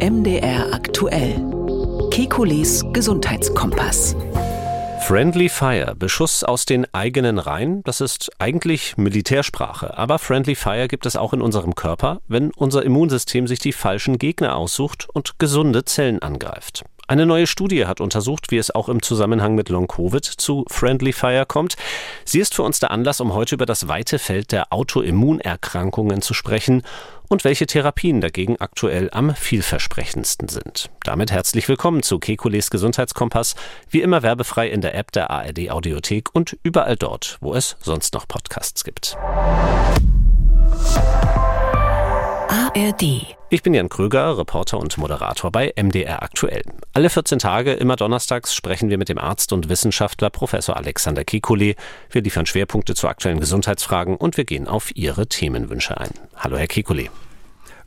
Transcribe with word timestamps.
MDR 0.00 0.72
aktuell. 0.72 1.44
Kekules 2.12 2.84
Gesundheitskompass. 2.92 4.14
Friendly 5.00 5.48
Fire, 5.48 5.96
Beschuss 5.96 6.44
aus 6.44 6.66
den 6.66 6.86
eigenen 6.94 7.40
Reihen, 7.40 7.82
das 7.82 8.00
ist 8.00 8.30
eigentlich 8.38 8.96
Militärsprache. 8.96 9.98
Aber 9.98 10.20
Friendly 10.20 10.54
Fire 10.54 10.86
gibt 10.86 11.04
es 11.04 11.16
auch 11.16 11.32
in 11.32 11.42
unserem 11.42 11.74
Körper, 11.74 12.20
wenn 12.28 12.52
unser 12.52 12.84
Immunsystem 12.84 13.48
sich 13.48 13.58
die 13.58 13.72
falschen 13.72 14.18
Gegner 14.18 14.54
aussucht 14.54 15.08
und 15.12 15.40
gesunde 15.40 15.84
Zellen 15.84 16.22
angreift. 16.22 16.84
Eine 17.08 17.24
neue 17.24 17.46
Studie 17.46 17.86
hat 17.86 18.02
untersucht, 18.02 18.50
wie 18.50 18.58
es 18.58 18.70
auch 18.70 18.90
im 18.90 19.00
Zusammenhang 19.00 19.54
mit 19.54 19.70
Long-Covid 19.70 20.24
zu 20.24 20.66
Friendly 20.68 21.14
Fire 21.14 21.46
kommt. 21.46 21.76
Sie 22.26 22.38
ist 22.38 22.54
für 22.54 22.62
uns 22.62 22.80
der 22.80 22.90
Anlass, 22.90 23.22
um 23.22 23.32
heute 23.32 23.54
über 23.54 23.64
das 23.64 23.88
weite 23.88 24.18
Feld 24.18 24.52
der 24.52 24.74
Autoimmunerkrankungen 24.74 26.20
zu 26.20 26.34
sprechen 26.34 26.82
und 27.28 27.44
welche 27.44 27.66
Therapien 27.66 28.20
dagegen 28.20 28.56
aktuell 28.60 29.10
am 29.12 29.34
vielversprechendsten 29.34 30.48
sind. 30.48 30.90
Damit 31.04 31.30
herzlich 31.30 31.68
willkommen 31.68 32.02
zu 32.02 32.18
Kekules 32.18 32.70
Gesundheitskompass, 32.70 33.54
wie 33.90 34.02
immer 34.02 34.22
werbefrei 34.22 34.68
in 34.68 34.80
der 34.80 34.94
App 34.94 35.12
der 35.12 35.30
ARD 35.30 35.70
Audiothek 35.70 36.34
und 36.34 36.56
überall 36.62 36.96
dort, 36.96 37.38
wo 37.40 37.54
es 37.54 37.76
sonst 37.80 38.14
noch 38.14 38.26
Podcasts 38.26 38.84
gibt. 38.84 39.16
ARD. 42.48 43.26
Ich 43.50 43.62
bin 43.62 43.72
Jan 43.74 43.88
Kröger, 43.88 44.36
Reporter 44.36 44.78
und 44.78 44.98
Moderator 44.98 45.50
bei 45.50 45.72
MDR 45.76 46.22
Aktuell. 46.22 46.62
Alle 46.92 47.10
14 47.10 47.38
Tage, 47.38 47.72
immer 47.72 47.96
donnerstags, 47.96 48.54
sprechen 48.54 48.90
wir 48.90 48.98
mit 48.98 49.08
dem 49.08 49.18
Arzt 49.18 49.52
und 49.52 49.68
Wissenschaftler 49.68 50.30
Professor 50.30 50.76
Alexander 50.76 51.22
Kekulé. 51.22 51.76
Wir 52.10 52.22
liefern 52.22 52.46
Schwerpunkte 52.46 52.94
zu 52.94 53.08
aktuellen 53.08 53.40
Gesundheitsfragen 53.40 54.16
und 54.16 54.36
wir 54.36 54.44
gehen 54.44 54.68
auf 54.68 54.94
Ihre 54.94 55.26
Themenwünsche 55.26 55.98
ein. 55.98 56.10
Hallo, 56.36 56.56
Herr 56.56 56.66
Kekulé. 56.66 57.08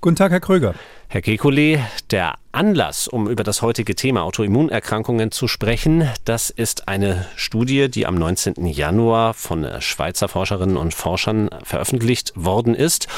Guten 0.03 0.15
Tag, 0.15 0.31
Herr 0.31 0.39
Kröger. 0.39 0.73
Herr 1.13 1.19
Kekulé, 1.19 1.83
der 2.09 2.35
Anlass, 2.53 3.07
um 3.07 3.29
über 3.29 3.43
das 3.43 3.61
heutige 3.61 3.95
Thema 3.95 4.23
Autoimmunerkrankungen 4.23 5.31
zu 5.31 5.49
sprechen, 5.49 6.09
das 6.23 6.49
ist 6.49 6.87
eine 6.87 7.25
Studie, 7.35 7.89
die 7.89 8.05
am 8.05 8.15
19. 8.15 8.65
Januar 8.65 9.33
von 9.33 9.67
Schweizer 9.79 10.29
Forscherinnen 10.29 10.77
und 10.77 10.93
Forschern 10.93 11.49
veröffentlicht 11.63 12.31
worden 12.35 12.75
ist. 12.75 13.09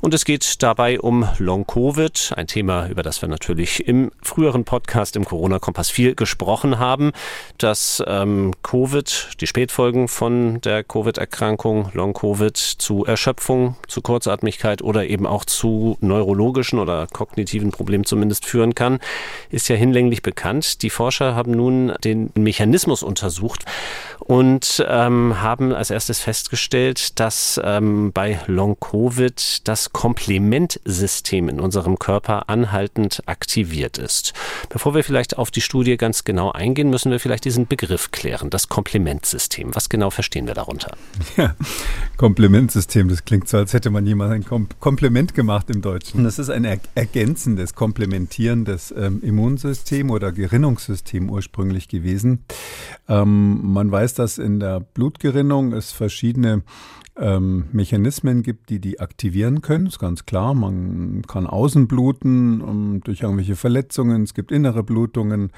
Und 0.00 0.14
es 0.14 0.24
geht 0.24 0.62
dabei 0.62 0.98
um 0.98 1.28
Long-Covid, 1.38 2.32
ein 2.36 2.46
Thema, 2.46 2.88
über 2.88 3.02
das 3.02 3.20
wir 3.20 3.28
natürlich 3.28 3.86
im 3.86 4.10
früheren 4.22 4.64
Podcast 4.64 5.14
im 5.14 5.26
Corona-Kompass 5.26 5.90
viel 5.90 6.14
gesprochen 6.14 6.78
haben. 6.78 7.12
Dass 7.58 8.02
ähm, 8.06 8.52
Covid, 8.62 9.36
die 9.40 9.46
Spätfolgen 9.46 10.08
von 10.08 10.60
der 10.62 10.84
Covid-Erkrankung, 10.84 11.90
Long-Covid 11.92 12.56
zu 12.56 13.04
Erschöpfung, 13.04 13.76
zu 13.88 14.00
Kurzatmigkeit 14.00 14.80
oder 14.80 15.04
eben 15.06 15.26
auch 15.26 15.44
zu 15.44 15.98
neurologischen 16.00 16.78
oder 16.78 17.06
kognitiven 17.06 17.39
Problemen 17.70 18.04
zumindest 18.04 18.46
führen 18.46 18.74
kann, 18.74 18.98
ist 19.50 19.68
ja 19.68 19.76
hinlänglich 19.76 20.22
bekannt. 20.22 20.82
Die 20.82 20.90
Forscher 20.90 21.34
haben 21.34 21.52
nun 21.52 21.92
den 22.04 22.30
Mechanismus 22.34 23.02
untersucht 23.02 23.64
und 24.20 24.84
ähm, 24.88 25.40
haben 25.40 25.72
als 25.72 25.90
erstes 25.90 26.20
festgestellt, 26.20 27.18
dass 27.18 27.60
ähm, 27.62 28.12
bei 28.12 28.38
Long-Covid 28.46 29.66
das 29.66 29.92
Komplementsystem 29.92 31.48
in 31.48 31.60
unserem 31.60 31.98
Körper 31.98 32.48
anhaltend 32.48 33.22
aktiviert 33.26 33.98
ist. 33.98 34.32
Bevor 34.68 34.94
wir 34.94 35.02
vielleicht 35.04 35.38
auf 35.38 35.50
die 35.50 35.60
Studie 35.60 35.96
ganz 35.96 36.24
genau 36.24 36.52
eingehen, 36.52 36.90
müssen 36.90 37.10
wir 37.10 37.20
vielleicht 37.20 37.44
diesen 37.44 37.66
Begriff 37.66 38.10
klären, 38.10 38.50
das 38.50 38.68
Komplementsystem. 38.68 39.74
Was 39.74 39.88
genau 39.88 40.10
verstehen 40.10 40.46
wir 40.46 40.54
darunter? 40.54 40.96
Ja, 41.36 41.54
Komplementsystem, 42.16 43.08
das 43.08 43.24
klingt 43.24 43.48
so, 43.48 43.56
als 43.56 43.72
hätte 43.72 43.90
man 43.90 44.04
jemand 44.06 44.32
ein 44.32 44.44
Kom 44.44 44.68
Kompliment 44.80 45.34
gemacht 45.34 45.70
im 45.70 45.80
Deutschen. 45.80 46.24
Das 46.24 46.38
ist 46.38 46.50
ein 46.50 46.64
er 46.64 46.78
ergänzendes, 46.94 47.74
komplementierendes 47.74 48.92
ähm, 48.96 49.22
Immunsystem 49.22 50.10
oder 50.10 50.32
Gerinnungssystem 50.32 51.30
ursprünglich 51.30 51.88
gewesen. 51.88 52.44
Ähm, 53.08 53.72
man 53.72 53.90
weiß, 53.90 54.14
dass 54.20 54.38
in 54.38 54.60
der 54.60 54.80
Blutgerinnung 54.80 55.72
es 55.72 55.92
verschiedene 55.92 56.62
ähm, 57.16 57.64
Mechanismen 57.72 58.42
gibt, 58.42 58.68
die 58.68 58.80
die 58.80 59.00
aktivieren 59.00 59.62
können. 59.62 59.86
Ist 59.86 59.98
ganz 59.98 60.26
klar. 60.26 60.54
Man 60.54 61.22
kann 61.26 61.46
außen 61.46 61.88
bluten 61.88 62.60
um, 62.60 62.68
ähm, 62.68 63.00
durch 63.02 63.22
irgendwelche 63.22 63.56
Verletzungen. 63.56 64.22
Es 64.22 64.34
gibt 64.34 64.52
innere 64.52 64.82
Blutungen 64.82 65.52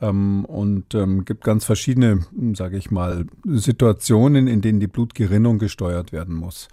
ähm, 0.00 0.44
und 0.44 0.94
ähm, 0.94 1.24
gibt 1.24 1.42
ganz 1.42 1.64
verschiedene, 1.64 2.20
sage 2.54 2.76
ich 2.76 2.90
mal, 2.90 3.26
Situationen, 3.44 4.46
in 4.46 4.60
denen 4.60 4.80
die 4.80 4.86
Blutgerinnung 4.86 5.58
gesteuert 5.58 6.12
werden 6.12 6.34
muss. 6.34 6.68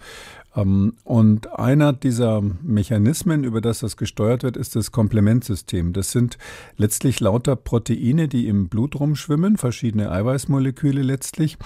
Ähm, 0.56 0.94
und 1.04 1.58
einer 1.60 1.94
dieser 1.94 2.42
Mechanismen, 2.42 3.44
über 3.44 3.62
das 3.62 3.80
das 3.80 3.98
gesteuert 3.98 4.44
wird, 4.44 4.58
ist 4.58 4.76
das 4.76 4.92
Komplementsystem. 4.92 5.94
Das 5.94 6.12
sind 6.12 6.38
letztlich 6.78 7.20
lauter 7.20 7.56
Proteine, 7.56 8.28
die 8.28 8.48
im 8.48 8.68
Blut 8.68 9.00
rumschwimmen, 9.00 9.58
verschiedene 9.58 10.12
Eiweißmoleküle 10.12 11.02
letztlich, 11.02 11.58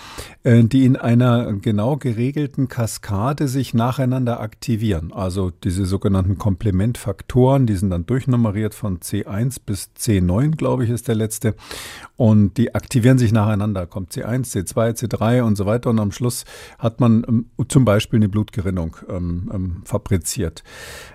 äh, 0.43 0.63
die 0.63 0.85
in 0.85 0.95
einer 0.95 1.53
genau 1.53 1.97
geregelten 1.97 2.67
Kaskade 2.67 3.47
sich 3.47 3.73
nacheinander 3.73 4.39
aktivieren. 4.39 5.11
Also 5.13 5.51
diese 5.51 5.85
sogenannten 5.85 6.37
Komplementfaktoren, 6.37 7.65
die 7.65 7.75
sind 7.75 7.89
dann 7.89 8.05
durchnummeriert 8.05 8.73
von 8.73 8.99
C1 8.99 9.57
bis 9.65 9.91
C9, 9.97 10.55
glaube 10.55 10.83
ich, 10.83 10.89
ist 10.89 11.07
der 11.07 11.15
letzte. 11.15 11.55
Und 12.15 12.57
die 12.57 12.75
aktivieren 12.75 13.17
sich 13.17 13.31
nacheinander. 13.31 13.87
Kommt 13.87 14.11
C1, 14.11 14.51
C2, 14.53 14.97
C3 14.97 15.41
und 15.41 15.55
so 15.55 15.65
weiter. 15.65 15.89
Und 15.89 15.99
am 15.99 16.11
Schluss 16.11 16.45
hat 16.77 16.99
man 16.99 17.25
ähm, 17.27 17.45
zum 17.67 17.85
Beispiel 17.85 18.17
eine 18.17 18.29
Blutgerinnung 18.29 18.72
ähm, 18.77 19.49
ähm, 19.53 19.81
fabriziert. 19.85 20.63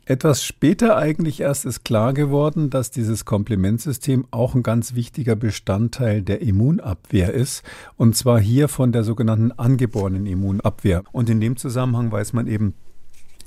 Etwas 0.05 0.45
später 0.45 0.97
eigentlich 0.97 1.41
erst 1.41 1.65
ist 1.65 1.85
klar 1.85 2.13
geworden, 2.13 2.71
dass 2.71 2.91
dieses 2.91 3.25
Komplementsystem 3.25 4.27
auch 4.31 4.55
ein 4.55 4.63
ganz 4.63 4.95
wichtiger 4.95 5.37
Bestandteil 5.37 6.23
der 6.23 6.41
Immunabwehr 6.41 7.33
ist. 7.33 7.63
Und 7.97 8.17
zwar 8.17 8.41
hier 8.41 8.69
von 8.69 8.93
der 8.93 9.05
sogenannten 9.05 9.53
angeborenen 9.53 10.27
Immunabwehr. 10.27 11.03
Und 11.13 11.31
in 11.31 11.41
dem 11.41 11.57
Zusammenhang 11.57 12.11
weiß 12.11 12.33
man 12.33 12.47
eben, 12.47 12.75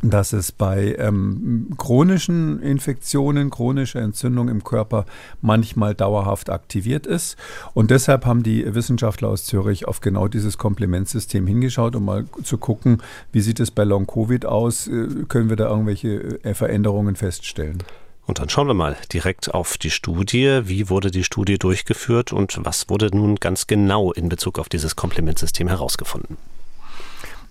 dass 0.01 0.33
es 0.33 0.51
bei 0.51 0.95
ähm, 0.97 1.69
chronischen 1.77 2.61
Infektionen, 2.61 3.49
chronischer 3.49 4.01
Entzündung 4.01 4.49
im 4.49 4.63
Körper 4.63 5.05
manchmal 5.41 5.95
dauerhaft 5.95 6.49
aktiviert 6.49 7.05
ist. 7.05 7.37
Und 7.73 7.91
deshalb 7.91 8.25
haben 8.25 8.43
die 8.43 8.73
Wissenschaftler 8.73 9.29
aus 9.29 9.45
Zürich 9.45 9.87
auf 9.87 10.01
genau 10.01 10.27
dieses 10.27 10.57
Komplementsystem 10.57 11.45
hingeschaut, 11.45 11.95
um 11.95 12.05
mal 12.05 12.25
zu 12.43 12.57
gucken, 12.57 13.01
wie 13.31 13.41
sieht 13.41 13.59
es 13.59 13.71
bei 13.71 13.83
Long-Covid 13.83 14.45
aus? 14.45 14.87
Äh, 14.87 15.25
können 15.27 15.49
wir 15.49 15.55
da 15.55 15.69
irgendwelche 15.69 16.43
äh, 16.43 16.53
Veränderungen 16.53 17.15
feststellen? 17.15 17.83
Und 18.25 18.39
dann 18.39 18.49
schauen 18.49 18.67
wir 18.67 18.73
mal 18.73 18.95
direkt 19.11 19.53
auf 19.53 19.77
die 19.77 19.89
Studie. 19.89 20.61
Wie 20.63 20.89
wurde 20.89 21.11
die 21.11 21.23
Studie 21.23 21.57
durchgeführt 21.57 22.31
und 22.31 22.59
was 22.63 22.87
wurde 22.89 23.09
nun 23.15 23.35
ganz 23.35 23.67
genau 23.67 24.11
in 24.13 24.29
Bezug 24.29 24.59
auf 24.59 24.69
dieses 24.69 24.95
Komplementsystem 24.95 25.67
herausgefunden? 25.67 26.37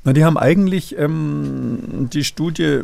Na, 0.03 0.15
die 0.15 0.25
haben 0.25 0.39
eigentlich 0.39 0.97
ähm, 0.99 2.09
die 2.11 2.25
Studie 2.25 2.81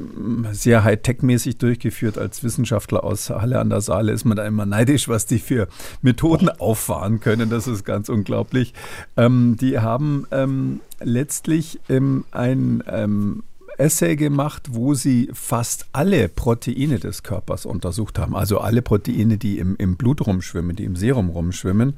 sehr 0.52 0.84
Hightech-mäßig 0.84 1.56
durchgeführt. 1.56 2.18
Als 2.18 2.44
Wissenschaftler 2.44 3.04
aus 3.04 3.30
Halle 3.30 3.58
an 3.58 3.70
der 3.70 3.80
Saale 3.80 4.12
ist 4.12 4.26
man 4.26 4.36
da 4.36 4.46
immer 4.46 4.66
neidisch, 4.66 5.08
was 5.08 5.24
die 5.24 5.38
für 5.38 5.66
Methoden 6.02 6.50
auffahren 6.50 7.20
können. 7.20 7.48
Das 7.48 7.68
ist 7.68 7.84
ganz 7.84 8.10
unglaublich. 8.10 8.74
Ähm, 9.16 9.56
die 9.58 9.78
haben 9.78 10.26
ähm, 10.30 10.80
letztlich 11.00 11.80
ähm, 11.88 12.26
ein 12.32 12.82
ähm, 12.86 13.44
Essay 13.78 14.16
gemacht, 14.16 14.68
wo 14.72 14.94
sie 14.94 15.28
fast 15.32 15.86
alle 15.92 16.28
Proteine 16.28 16.98
des 16.98 17.22
Körpers 17.22 17.66
untersucht 17.66 18.18
haben. 18.18 18.34
Also 18.34 18.58
alle 18.58 18.80
Proteine, 18.80 19.36
die 19.36 19.58
im, 19.58 19.76
im 19.76 19.96
Blut 19.96 20.26
rumschwimmen, 20.26 20.74
die 20.74 20.84
im 20.84 20.96
Serum 20.96 21.28
rumschwimmen. 21.28 21.94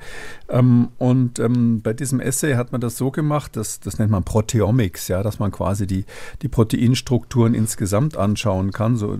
Ähm, 0.48 0.88
und 0.98 1.38
ähm, 1.38 1.80
bei 1.82 1.92
diesem 1.92 2.20
Essay 2.20 2.54
hat 2.54 2.72
man 2.72 2.80
das 2.80 2.96
so 2.96 3.10
gemacht, 3.10 3.56
dass, 3.56 3.78
das 3.80 3.98
nennt 3.98 4.10
man 4.10 4.24
Proteomics, 4.24 5.08
ja, 5.08 5.22
dass 5.22 5.38
man 5.38 5.52
quasi 5.52 5.86
die, 5.86 6.04
die 6.42 6.48
Proteinstrukturen 6.48 7.54
insgesamt 7.54 8.16
anschauen 8.16 8.72
kann. 8.72 8.96
So 8.96 9.16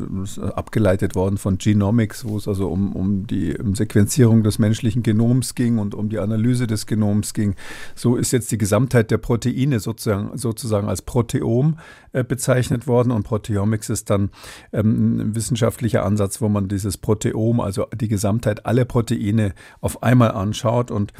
abgeleitet 0.54 1.14
worden 1.14 1.38
von 1.38 1.58
Genomics, 1.58 2.24
wo 2.24 2.36
es 2.36 2.48
also 2.48 2.68
um, 2.68 2.94
um 2.94 3.26
die 3.26 3.56
um 3.56 3.74
Sequenzierung 3.76 4.42
des 4.42 4.58
menschlichen 4.58 5.02
Genoms 5.02 5.54
ging 5.54 5.78
und 5.78 5.94
um 5.94 6.08
die 6.08 6.18
Analyse 6.18 6.66
des 6.66 6.86
Genoms 6.86 7.34
ging. 7.34 7.54
So 7.94 8.16
ist 8.16 8.32
jetzt 8.32 8.50
die 8.50 8.58
Gesamtheit 8.58 9.10
der 9.10 9.18
Proteine 9.18 9.78
sozusagen, 9.78 10.36
sozusagen 10.36 10.88
als 10.88 11.02
Proteom 11.02 11.78
äh, 12.12 12.24
bezeichnet 12.24 12.47
bezeichnet 12.48 12.86
worden 12.86 13.10
und 13.10 13.24
Proteomics 13.24 13.90
ist 13.90 14.08
dann 14.08 14.30
ähm, 14.72 15.18
ein 15.18 15.34
wissenschaftlicher 15.34 16.02
Ansatz, 16.02 16.40
wo 16.40 16.48
man 16.48 16.66
dieses 16.66 16.96
Proteom, 16.96 17.60
also 17.60 17.86
die 17.94 18.08
Gesamtheit 18.08 18.64
aller 18.64 18.86
Proteine 18.86 19.52
auf 19.82 20.02
einmal 20.02 20.30
anschaut. 20.30 20.90
Und 20.90 21.12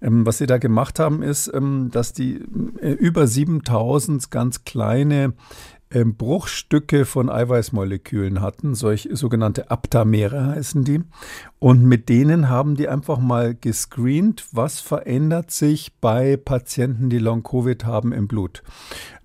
ähm, 0.00 0.24
was 0.24 0.38
sie 0.38 0.46
da 0.46 0.56
gemacht 0.56 0.98
haben, 0.98 1.22
ist, 1.22 1.52
ähm, 1.52 1.90
dass 1.92 2.14
die 2.14 2.42
äh, 2.80 2.92
über 2.92 3.26
7000 3.26 4.30
ganz 4.30 4.64
kleine 4.64 5.34
ähm, 5.92 6.14
Bruchstücke 6.14 7.04
von 7.04 7.28
Eiweißmolekülen 7.28 8.40
hatten, 8.40 8.74
solch 8.74 9.08
sogenannte 9.12 9.70
Aptamere 9.70 10.46
heißen 10.46 10.84
die. 10.84 11.02
Und 11.58 11.84
mit 11.84 12.08
denen 12.08 12.48
haben 12.48 12.76
die 12.76 12.88
einfach 12.88 13.18
mal 13.18 13.54
gescreent, 13.54 14.46
was 14.52 14.80
verändert 14.80 15.50
sich 15.50 15.92
bei 16.00 16.36
Patienten, 16.36 17.10
die 17.10 17.18
Long-Covid 17.18 17.84
haben 17.84 18.12
im 18.12 18.28
Blut. 18.28 18.62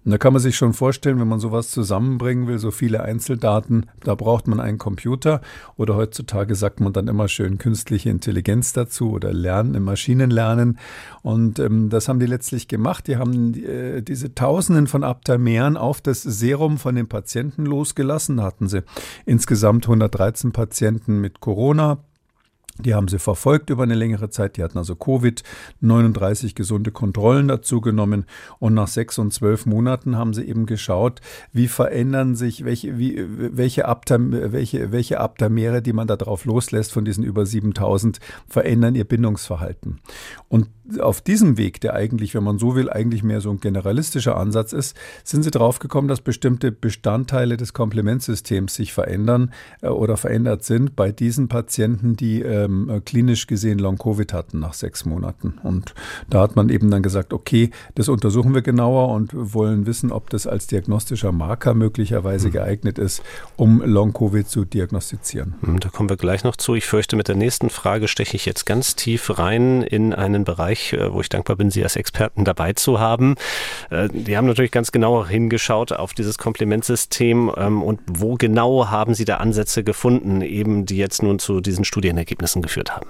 Und 0.05 0.11
da 0.11 0.19
kann 0.19 0.33
man 0.33 0.41
sich 0.41 0.55
schon 0.55 0.73
vorstellen, 0.73 1.19
wenn 1.19 1.27
man 1.27 1.39
sowas 1.39 1.71
zusammenbringen 1.71 2.47
will, 2.47 2.59
so 2.59 2.69
viele 2.69 3.01
Einzeldaten, 3.01 3.87
da 4.03 4.13
braucht 4.13 4.47
man 4.47 4.59
einen 4.59 4.77
Computer 4.77 5.41
oder 5.77 5.95
heutzutage 5.95 6.53
sagt 6.53 6.79
man 6.79 6.93
dann 6.93 7.07
immer 7.07 7.27
schön 7.27 7.57
künstliche 7.57 8.11
Intelligenz 8.11 8.71
dazu 8.71 9.11
oder 9.11 9.33
Lernen 9.33 9.73
im 9.73 9.83
Maschinenlernen. 9.83 10.77
Und 11.23 11.57
ähm, 11.57 11.89
das 11.89 12.07
haben 12.07 12.19
die 12.19 12.27
letztlich 12.27 12.67
gemacht. 12.67 13.07
Die 13.07 13.17
haben 13.17 13.55
äh, 13.55 14.03
diese 14.03 14.35
Tausenden 14.35 14.85
von 14.85 15.03
Aptameren 15.03 15.75
auf 15.75 16.01
das 16.01 16.21
Serum 16.21 16.77
von 16.77 16.93
den 16.93 17.07
Patienten 17.07 17.65
losgelassen. 17.65 18.37
Da 18.37 18.43
hatten 18.43 18.67
sie 18.67 18.83
insgesamt 19.25 19.85
113 19.85 20.51
Patienten 20.51 21.19
mit 21.19 21.39
Corona 21.39 21.97
die 22.77 22.93
haben 22.93 23.07
sie 23.07 23.19
verfolgt 23.19 23.69
über 23.69 23.83
eine 23.83 23.95
längere 23.95 24.29
Zeit. 24.29 24.57
Die 24.57 24.63
hatten 24.63 24.77
also 24.77 24.95
Covid, 24.95 25.43
39 25.79 26.55
gesunde 26.55 26.91
Kontrollen 26.91 27.47
dazu 27.47 27.79
genommen. 27.79 28.25
Und 28.59 28.73
nach 28.73 28.87
sechs 28.87 29.17
und 29.17 29.33
zwölf 29.33 29.65
Monaten 29.65 30.17
haben 30.17 30.33
sie 30.33 30.43
eben 30.43 30.65
geschaut, 30.65 31.21
wie 31.53 31.67
verändern 31.67 32.35
sich, 32.35 32.65
welche, 32.65 32.97
wie, 32.97 33.25
welche, 33.27 33.85
Aptam, 33.85 34.31
welche, 34.31 34.91
welche 34.91 35.19
Aptamere, 35.19 35.81
die 35.81 35.93
man 35.93 36.07
da 36.07 36.17
drauf 36.17 36.43
loslässt 36.43 36.91
von 36.91 37.05
diesen 37.05 37.23
über 37.23 37.45
7000, 37.45 38.19
verändern 38.47 38.95
ihr 38.95 39.05
Bindungsverhalten. 39.05 40.01
Und 40.49 40.67
auf 40.99 41.21
diesem 41.21 41.57
Weg, 41.57 41.81
der 41.81 41.93
eigentlich, 41.93 42.35
wenn 42.35 42.43
man 42.43 42.59
so 42.59 42.75
will, 42.75 42.89
eigentlich 42.89 43.23
mehr 43.23 43.41
so 43.41 43.49
ein 43.49 43.59
generalistischer 43.59 44.37
Ansatz 44.37 44.71
ist, 44.71 44.95
sind 45.23 45.43
sie 45.43 45.51
drauf 45.51 45.79
gekommen, 45.79 46.07
dass 46.07 46.21
bestimmte 46.21 46.71
Bestandteile 46.71 47.57
des 47.57 47.73
Komplementsystems 47.73 48.75
sich 48.75 48.93
verändern 48.93 49.51
äh, 49.81 49.87
oder 49.87 50.17
verändert 50.17 50.63
sind 50.63 50.95
bei 50.95 51.11
diesen 51.11 51.47
Patienten, 51.47 52.15
die 52.15 52.41
ähm, 52.65 52.89
äh, 52.89 52.99
klinisch 52.99 53.47
gesehen 53.47 53.79
Long-Covid 53.79 54.33
hatten 54.33 54.59
nach 54.59 54.73
sechs 54.73 55.05
Monaten. 55.05 55.59
Und 55.63 55.93
da 56.29 56.41
hat 56.41 56.55
man 56.55 56.69
eben 56.69 56.91
dann 56.91 57.03
gesagt, 57.03 57.33
okay, 57.33 57.69
das 57.95 58.09
untersuchen 58.09 58.53
wir 58.53 58.61
genauer 58.61 59.09
und 59.09 59.31
wollen 59.33 59.85
wissen, 59.85 60.11
ob 60.11 60.29
das 60.29 60.47
als 60.47 60.67
diagnostischer 60.67 61.31
Marker 61.31 61.73
möglicherweise 61.73 62.49
mhm. 62.49 62.53
geeignet 62.53 62.99
ist, 62.99 63.21
um 63.55 63.81
Long-Covid 63.81 64.47
zu 64.47 64.65
diagnostizieren. 64.65 65.55
Hm, 65.61 65.79
da 65.79 65.89
kommen 65.89 66.09
wir 66.09 66.17
gleich 66.17 66.43
noch 66.43 66.55
zu. 66.55 66.75
Ich 66.75 66.85
fürchte, 66.85 67.15
mit 67.15 67.27
der 67.27 67.35
nächsten 67.35 67.69
Frage 67.69 68.07
steche 68.07 68.35
ich 68.35 68.45
jetzt 68.45 68.65
ganz 68.65 68.95
tief 68.95 69.37
rein 69.37 69.81
in 69.81 70.13
einen 70.13 70.43
Bereich, 70.43 70.65
Bereich, 70.65 70.93
äh, 70.93 71.13
wo 71.13 71.21
ich 71.21 71.29
dankbar 71.29 71.55
bin, 71.55 71.69
Sie 71.69 71.83
als 71.83 71.95
Experten 71.95 72.43
dabei 72.43 72.73
zu 72.73 72.99
haben. 72.99 73.35
Äh, 73.89 74.09
die 74.09 74.37
haben 74.37 74.47
natürlich 74.47 74.71
ganz 74.71 74.91
genau 74.91 75.25
hingeschaut 75.25 75.91
auf 75.91 76.13
dieses 76.13 76.37
Komplimentsystem 76.37 77.51
ähm, 77.55 77.83
und 77.83 77.99
wo 78.07 78.35
genau 78.35 78.89
haben 78.89 79.13
Sie 79.13 79.25
da 79.25 79.37
Ansätze 79.37 79.83
gefunden, 79.83 80.41
eben 80.41 80.85
die 80.85 80.97
jetzt 80.97 81.23
nun 81.23 81.39
zu 81.39 81.61
diesen 81.61 81.85
Studienergebnissen 81.85 82.54
geführt 82.61 82.95
haben? 82.95 83.07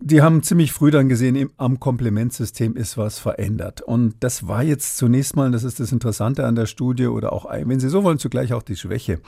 Die 0.00 0.22
haben 0.22 0.42
ziemlich 0.42 0.72
früh 0.72 0.90
dann 0.90 1.08
gesehen, 1.08 1.50
am 1.56 1.80
Komplementsystem 1.80 2.76
ist 2.76 2.98
was 2.98 3.18
verändert. 3.18 3.80
Und 3.80 4.14
das 4.20 4.46
war 4.48 4.62
jetzt 4.62 4.96
zunächst 4.96 5.36
mal, 5.36 5.50
das 5.50 5.64
ist 5.64 5.80
das 5.80 5.92
Interessante 5.92 6.46
an 6.46 6.56
der 6.56 6.66
Studie 6.66 7.06
oder 7.06 7.32
auch, 7.32 7.46
wenn 7.50 7.80
Sie 7.80 7.88
so 7.88 8.04
wollen, 8.04 8.18
zugleich 8.18 8.52
auch 8.52 8.62
die 8.62 8.76
Schwäche. 8.76 9.20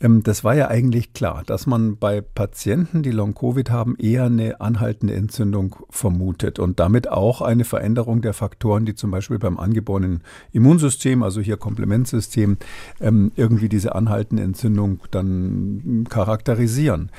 Ähm, 0.00 0.22
das 0.22 0.44
war 0.44 0.54
ja 0.54 0.68
eigentlich 0.68 1.12
klar, 1.12 1.42
dass 1.46 1.66
man 1.66 1.96
bei 1.96 2.20
Patienten, 2.20 3.02
die 3.02 3.10
Long-Covid 3.10 3.70
haben, 3.70 3.96
eher 3.96 4.24
eine 4.24 4.60
anhaltende 4.60 5.14
Entzündung 5.14 5.76
vermutet 5.90 6.58
und 6.58 6.80
damit 6.80 7.08
auch 7.08 7.42
eine 7.42 7.64
Veränderung 7.64 8.22
der 8.22 8.34
Faktoren, 8.34 8.84
die 8.84 8.94
zum 8.94 9.10
Beispiel 9.10 9.38
beim 9.38 9.58
angeborenen 9.58 10.22
Immunsystem, 10.52 11.22
also 11.22 11.40
hier 11.40 11.56
Komplementsystem, 11.56 12.58
ähm, 13.00 13.32
irgendwie 13.36 13.68
diese 13.68 13.94
anhaltende 13.94 14.42
Entzündung 14.42 15.00
dann 15.10 16.06
charakterisieren. 16.08 17.10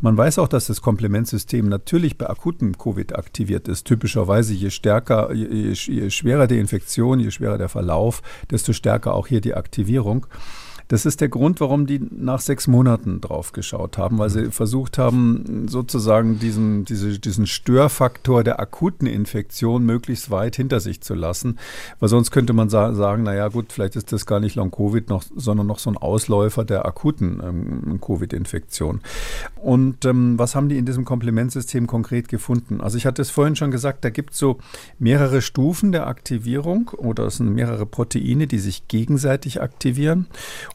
Man 0.00 0.16
weiß 0.16 0.38
auch, 0.38 0.48
dass 0.48 0.66
das 0.66 0.82
Komplementsystem 0.82 1.68
natürlich 1.68 2.18
bei 2.18 2.28
akuten 2.28 2.49
akuten 2.50 2.76
Covid 2.76 3.16
aktiviert 3.16 3.68
ist. 3.68 3.86
Typischerweise 3.86 4.54
je 4.54 4.70
stärker, 4.70 5.32
je, 5.32 5.72
je 5.72 6.10
schwerer 6.10 6.46
die 6.46 6.58
Infektion, 6.58 7.20
je 7.20 7.30
schwerer 7.30 7.58
der 7.58 7.68
Verlauf, 7.68 8.22
desto 8.50 8.72
stärker 8.72 9.14
auch 9.14 9.28
hier 9.28 9.40
die 9.40 9.54
Aktivierung. 9.54 10.26
Das 10.90 11.06
ist 11.06 11.20
der 11.20 11.28
Grund, 11.28 11.60
warum 11.60 11.86
die 11.86 12.00
nach 12.10 12.40
sechs 12.40 12.66
Monaten 12.66 13.20
drauf 13.20 13.52
geschaut 13.52 13.96
haben, 13.96 14.18
weil 14.18 14.28
sie 14.28 14.50
versucht 14.50 14.98
haben, 14.98 15.68
sozusagen 15.68 16.40
diesen, 16.40 16.84
diese, 16.84 17.20
diesen 17.20 17.46
Störfaktor 17.46 18.42
der 18.42 18.58
akuten 18.58 19.06
Infektion 19.06 19.86
möglichst 19.86 20.32
weit 20.32 20.56
hinter 20.56 20.80
sich 20.80 21.00
zu 21.00 21.14
lassen. 21.14 21.60
Weil 22.00 22.08
sonst 22.08 22.32
könnte 22.32 22.54
man 22.54 22.70
sa 22.70 22.92
sagen, 22.92 23.22
naja 23.22 23.46
gut, 23.46 23.72
vielleicht 23.72 23.94
ist 23.94 24.10
das 24.10 24.26
gar 24.26 24.40
nicht 24.40 24.56
Long-Covid, 24.56 25.10
noch, 25.10 25.22
sondern 25.36 25.68
noch 25.68 25.78
so 25.78 25.90
ein 25.90 25.96
Ausläufer 25.96 26.64
der 26.64 26.84
akuten 26.86 27.40
ähm, 27.40 28.00
Covid-Infektion. 28.00 29.00
Und 29.62 30.04
ähm, 30.04 30.40
was 30.40 30.56
haben 30.56 30.68
die 30.68 30.76
in 30.76 30.86
diesem 30.86 31.04
Komplementsystem 31.04 31.86
konkret 31.86 32.28
gefunden? 32.28 32.80
Also 32.80 32.96
ich 32.96 33.06
hatte 33.06 33.22
es 33.22 33.30
vorhin 33.30 33.54
schon 33.54 33.70
gesagt, 33.70 34.04
da 34.04 34.10
gibt 34.10 34.32
es 34.32 34.40
so 34.40 34.58
mehrere 34.98 35.40
Stufen 35.40 35.92
der 35.92 36.08
Aktivierung 36.08 36.88
oder 36.96 37.26
es 37.26 37.36
sind 37.36 37.54
mehrere 37.54 37.86
Proteine, 37.86 38.48
die 38.48 38.58
sich 38.58 38.88
gegenseitig 38.88 39.62
aktivieren. 39.62 40.26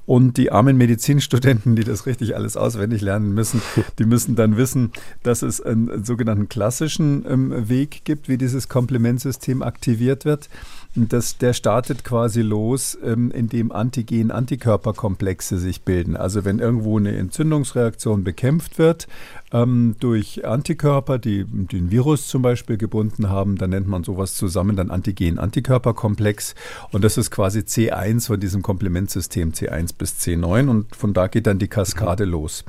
Und 0.06 0.38
die 0.38 0.52
armen 0.52 0.78
Medizinstudenten, 0.78 1.76
die 1.76 1.84
das 1.84 2.06
richtig 2.06 2.36
alles 2.36 2.58
auswendig 2.58 3.02
lernen 3.02 3.34
müssen, 3.34 3.62
die 4.00 4.06
müssen 4.06 4.36
dann 4.36 4.56
wissen, 4.56 4.92
dass 5.24 5.42
es 5.42 5.62
einen 5.62 6.04
sogenannten 6.04 6.48
klassischen 6.48 7.26
ähm, 7.28 7.70
Weg 7.70 8.02
gibt, 8.06 8.30
wie 8.30 8.38
dieses 8.38 8.70
Komplementsystem 8.70 9.64
aktiviert 9.64 10.26
wird. 10.26 10.50
Das, 10.98 11.38
der 11.38 11.52
startet 11.52 12.06
quasi 12.06 12.42
los, 12.42 12.98
ähm, 13.04 13.30
indem 13.32 13.74
Antigen-Antikörperkomplexe 13.74 15.58
sich 15.58 15.82
bilden. 15.82 16.16
Also 16.16 16.46
wenn 16.46 16.60
irgendwo 16.60 16.98
eine 16.98 17.18
Entzündungsreaktion 17.18 18.24
bekämpft 18.24 18.80
wird 18.80 19.08
ähm, 19.52 19.98
durch 20.00 20.46
Antikörper, 20.46 21.20
die 21.20 21.44
den 21.44 21.92
Virus 21.92 22.30
zum 22.30 22.42
Beispiel 22.42 22.78
gebunden 22.78 23.30
haben, 23.30 23.58
dann 23.58 23.72
nennt 23.72 23.88
man 23.88 24.06
sowas 24.06 24.36
zusammen 24.36 24.78
dann 24.78 24.90
Antigen-Antikörperkomplex. 24.90 26.56
Und 26.94 27.04
das 27.04 27.18
ist 27.18 27.30
quasi 27.30 27.60
C1 27.60 28.28
von 28.28 28.40
diesem 28.40 28.62
Komplementsystem 28.62 29.52
C1 29.52 29.96
bis 29.98 30.14
C9 30.14 30.70
und 30.70 30.96
von 30.96 31.14
da 31.14 31.28
geht 31.28 31.46
dann 31.46 31.60
die 31.60 31.68
Kaskade 31.68 32.24
los 32.24 32.64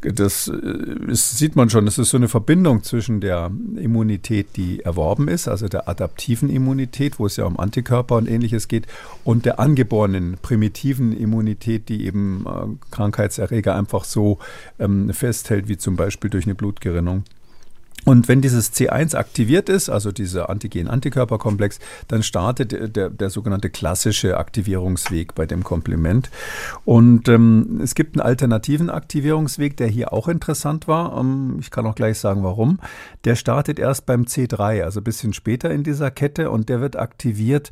das 0.00 0.48
ist, 0.48 0.48
äh, 0.48 1.14
sieht 1.14 1.56
man 1.56 1.70
schon, 1.70 1.84
das 1.84 1.98
ist 1.98 2.10
so 2.10 2.16
eine 2.16 2.28
Verbindung 2.28 2.82
zwischen 2.84 3.20
der 3.20 3.50
Immunität, 3.76 4.56
die 4.56 4.80
erworben 4.80 5.28
ist, 5.28 5.48
also 5.48 5.68
der 5.68 5.88
adaptiven 5.88 6.50
Immunität, 6.50 7.18
wo 7.18 7.26
es 7.26 7.36
ja 7.36 7.44
um 7.44 7.58
Antikörper 7.58 8.16
und 8.16 8.28
ähnliches 8.28 8.68
geht, 8.68 8.86
und 9.24 9.44
der 9.44 9.58
angeborenen 9.58 10.38
primitiven 10.40 11.16
Immunität, 11.16 11.88
die 11.88 12.06
eben 12.06 12.44
äh, 12.46 12.94
Krankheitserreger 12.94 13.74
einfach 13.74 14.04
so 14.04 14.38
ähm, 14.78 15.12
festhält, 15.12 15.68
wie 15.68 15.78
zum 15.78 15.96
Beispiel 15.96 16.30
durch 16.30 16.44
eine 16.44 16.54
Blutgerinnung. 16.54 17.24
Und 18.04 18.28
wenn 18.28 18.40
dieses 18.40 18.72
C1 18.72 19.14
aktiviert 19.16 19.68
ist, 19.68 19.90
also 19.90 20.12
dieser 20.12 20.48
Antigen-Antikörperkomplex, 20.48 21.78
dann 22.06 22.22
startet 22.22 22.96
der, 22.96 23.10
der, 23.10 23.30
sogenannte 23.30 23.68
klassische 23.70 24.38
Aktivierungsweg 24.38 25.34
bei 25.34 25.44
dem 25.44 25.62
Komplement. 25.62 26.30
Und 26.84 27.28
ähm, 27.28 27.80
es 27.82 27.94
gibt 27.94 28.16
einen 28.16 28.26
alternativen 28.26 28.88
Aktivierungsweg, 28.88 29.76
der 29.76 29.88
hier 29.88 30.12
auch 30.12 30.28
interessant 30.28 30.88
war. 30.88 31.18
Ähm, 31.18 31.56
ich 31.60 31.70
kann 31.70 31.86
auch 31.86 31.94
gleich 31.94 32.18
sagen, 32.18 32.44
warum. 32.44 32.78
Der 33.24 33.36
startet 33.36 33.78
erst 33.78 34.06
beim 34.06 34.22
C3, 34.22 34.84
also 34.84 35.00
ein 35.00 35.04
bisschen 35.04 35.34
später 35.34 35.70
in 35.70 35.82
dieser 35.82 36.10
Kette 36.10 36.50
und 36.50 36.68
der 36.68 36.80
wird 36.80 36.96
aktiviert 36.96 37.70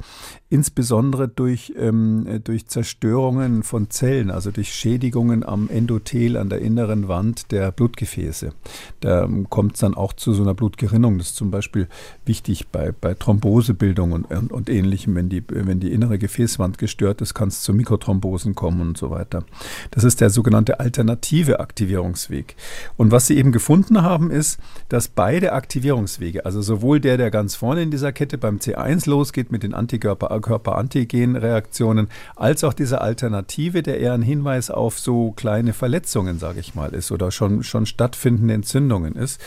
insbesondere 0.48 1.28
durch, 1.28 1.72
ähm, 1.76 2.40
durch 2.44 2.68
Zerstörungen 2.68 3.62
von 3.62 3.90
Zellen, 3.90 4.30
also 4.30 4.50
durch 4.50 4.72
Schädigungen 4.72 5.44
am 5.44 5.68
Endothel, 5.68 6.36
an 6.36 6.50
der 6.50 6.60
inneren 6.60 7.08
Wand 7.08 7.50
der 7.52 7.72
Blutgefäße. 7.72 8.52
Da 9.00 9.24
ähm, 9.24 9.48
kommt 9.50 9.74
es 9.74 9.80
dann 9.80 9.94
auch 9.94 10.12
zu 10.16 10.32
so 10.32 10.42
einer 10.42 10.54
Blutgerinnung. 10.54 11.18
Das 11.18 11.28
ist 11.28 11.36
zum 11.36 11.50
Beispiel 11.50 11.88
wichtig 12.24 12.68
bei, 12.68 12.92
bei 12.92 13.14
Thrombosebildung 13.14 14.12
und, 14.12 14.24
und, 14.24 14.52
und 14.52 14.68
ähnlichem. 14.68 15.14
Wenn 15.14 15.28
die, 15.28 15.42
wenn 15.48 15.80
die 15.80 15.92
innere 15.92 16.18
Gefäßwand 16.18 16.78
gestört 16.78 17.20
ist, 17.20 17.34
kann 17.34 17.48
es 17.48 17.62
zu 17.62 17.74
Mikrothrombosen 17.74 18.54
kommen 18.54 18.80
und 18.80 18.98
so 18.98 19.10
weiter. 19.10 19.44
Das 19.90 20.04
ist 20.04 20.20
der 20.20 20.30
sogenannte 20.30 20.80
alternative 20.80 21.60
Aktivierungsweg. 21.60 22.56
Und 22.96 23.12
was 23.12 23.26
sie 23.26 23.36
eben 23.36 23.52
gefunden 23.52 24.02
haben, 24.02 24.30
ist, 24.30 24.58
dass 24.88 25.08
beide 25.08 25.52
Aktivierungswege, 25.52 26.44
also 26.44 26.62
sowohl 26.62 27.00
der, 27.00 27.16
der 27.16 27.30
ganz 27.30 27.54
vorne 27.54 27.82
in 27.82 27.90
dieser 27.90 28.12
Kette 28.12 28.38
beim 28.38 28.58
C1 28.58 29.08
losgeht 29.08 29.52
mit 29.52 29.62
den 29.62 29.74
Antikörper-Antigen-Reaktionen, 29.74 32.08
als 32.34 32.64
auch 32.64 32.72
diese 32.72 33.00
Alternative, 33.00 33.82
der 33.82 34.00
eher 34.00 34.14
ein 34.14 34.22
Hinweis 34.22 34.70
auf 34.70 34.98
so 34.98 35.32
kleine 35.32 35.72
Verletzungen, 35.72 36.38
sage 36.38 36.60
ich 36.60 36.74
mal, 36.74 36.94
ist 36.94 37.12
oder 37.12 37.30
schon, 37.30 37.62
schon 37.62 37.86
stattfindende 37.86 38.54
Entzündungen 38.54 39.14
ist. 39.14 39.40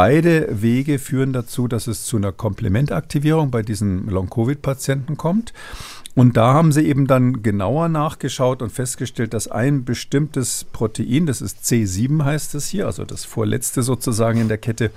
Beide 0.00 0.62
Wege 0.62 0.98
führen 0.98 1.34
dazu, 1.34 1.68
dass 1.68 1.86
es 1.86 2.06
zu 2.06 2.16
einer 2.16 2.32
Komplementaktivierung 2.32 3.50
bei 3.50 3.60
diesen 3.60 4.08
Long-Covid-Patienten 4.08 5.18
kommt. 5.18 5.52
Und 6.14 6.38
da 6.38 6.54
haben 6.54 6.72
sie 6.72 6.86
eben 6.86 7.06
dann 7.06 7.42
genauer 7.42 7.90
nachgeschaut 7.90 8.62
und 8.62 8.72
festgestellt, 8.72 9.34
dass 9.34 9.48
ein 9.48 9.84
bestimmtes 9.84 10.64
Protein, 10.64 11.26
das 11.26 11.42
ist 11.42 11.64
C7 11.64 12.24
heißt 12.24 12.54
es 12.54 12.68
hier, 12.68 12.86
also 12.86 13.04
das 13.04 13.26
vorletzte 13.26 13.82
sozusagen 13.82 14.40
in 14.40 14.48
der 14.48 14.56
Kette, 14.56 14.90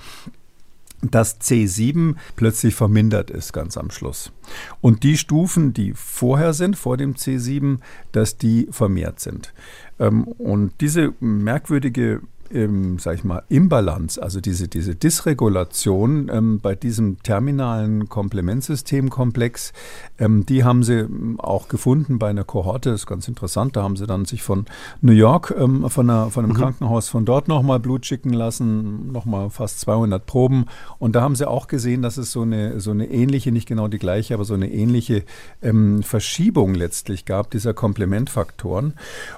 dass 1.02 1.38
C7 1.38 2.14
plötzlich 2.34 2.74
vermindert 2.74 3.30
ist 3.30 3.52
ganz 3.52 3.76
am 3.76 3.90
Schluss. 3.90 4.32
Und 4.80 5.02
die 5.02 5.18
Stufen, 5.18 5.74
die 5.74 5.92
vorher 5.92 6.54
sind, 6.54 6.78
vor 6.78 6.96
dem 6.96 7.12
C7, 7.12 7.76
dass 8.12 8.38
die 8.38 8.68
vermehrt 8.70 9.20
sind. 9.20 9.52
Ähm, 10.00 10.24
und 10.24 10.72
diese 10.80 11.12
merkwürdige 11.20 12.22
ähm, 12.52 12.98
sag 12.98 13.16
ich 13.16 13.24
mal, 13.24 13.42
Imbalance, 13.48 14.22
also 14.22 14.40
diese, 14.40 14.68
diese 14.68 14.94
Dysregulation 14.94 16.30
ähm, 16.32 16.60
bei 16.60 16.74
diesem 16.74 17.22
terminalen 17.22 18.08
Komplementsystemkomplex, 18.08 19.72
ähm, 20.18 20.46
die 20.46 20.64
haben 20.64 20.82
sie 20.82 21.00
ähm, 21.00 21.38
auch 21.40 21.68
gefunden 21.68 22.18
bei 22.18 22.28
einer 22.28 22.44
Kohorte, 22.44 22.90
das 22.90 23.02
ist 23.02 23.06
ganz 23.06 23.28
interessant, 23.28 23.76
da 23.76 23.82
haben 23.82 23.96
sie 23.96 24.06
dann 24.06 24.24
sich 24.24 24.42
von 24.42 24.66
New 25.00 25.12
York, 25.12 25.54
ähm, 25.58 25.88
von, 25.88 26.10
einer, 26.10 26.30
von 26.30 26.44
einem 26.44 26.54
mhm. 26.54 26.58
Krankenhaus 26.58 27.08
von 27.08 27.24
dort 27.24 27.48
nochmal 27.48 27.80
Blut 27.80 28.06
schicken 28.06 28.32
lassen, 28.32 29.12
nochmal 29.12 29.50
fast 29.50 29.80
200 29.80 30.24
Proben 30.26 30.66
und 30.98 31.16
da 31.16 31.22
haben 31.22 31.36
sie 31.36 31.48
auch 31.48 31.66
gesehen, 31.66 32.02
dass 32.02 32.16
es 32.16 32.32
so 32.32 32.42
eine, 32.42 32.80
so 32.80 32.90
eine 32.90 33.10
ähnliche, 33.10 33.52
nicht 33.52 33.68
genau 33.68 33.88
die 33.88 33.98
gleiche, 33.98 34.34
aber 34.34 34.44
so 34.44 34.54
eine 34.54 34.70
ähnliche 34.70 35.24
ähm, 35.62 36.02
Verschiebung 36.02 36.74
letztlich 36.74 37.24
gab, 37.24 37.50
dieser 37.50 37.74
Komplementfaktoren 37.74 38.94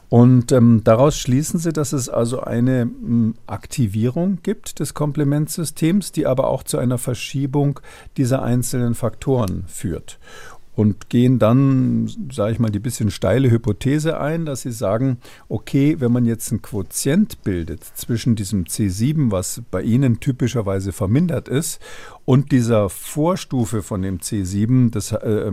und 0.08 0.54
daraus 0.84 1.18
schließen 1.18 1.58
sie, 1.58 1.72
dass 1.72 1.92
es 1.92 2.08
also 2.08 2.40
eine 2.40 2.88
Aktivierung 3.46 4.38
gibt 4.42 4.80
des 4.80 4.94
Komplementsystems, 4.94 6.12
die 6.12 6.26
aber 6.26 6.48
auch 6.48 6.62
zu 6.62 6.78
einer 6.78 6.98
Verschiebung 6.98 7.80
dieser 8.16 8.42
einzelnen 8.42 8.94
Faktoren 8.94 9.64
führt 9.66 10.18
und 10.76 11.08
gehen 11.08 11.38
dann, 11.38 12.06
sage 12.30 12.52
ich 12.52 12.58
mal, 12.58 12.70
die 12.70 12.78
bisschen 12.78 13.10
steile 13.10 13.50
Hypothese 13.50 14.20
ein, 14.20 14.44
dass 14.44 14.60
sie 14.60 14.72
sagen, 14.72 15.18
okay, 15.48 15.96
wenn 15.98 16.12
man 16.12 16.26
jetzt 16.26 16.52
einen 16.52 16.60
Quotient 16.60 17.42
bildet 17.42 17.82
zwischen 17.82 18.36
diesem 18.36 18.64
C7, 18.64 19.30
was 19.30 19.62
bei 19.70 19.80
Ihnen 19.80 20.20
typischerweise 20.20 20.92
vermindert 20.92 21.48
ist, 21.48 21.80
und 22.26 22.50
dieser 22.50 22.88
Vorstufe 22.88 23.84
von 23.84 24.02
dem 24.02 24.18
C7, 24.18 24.90
das, 24.90 25.12
äh, 25.12 25.50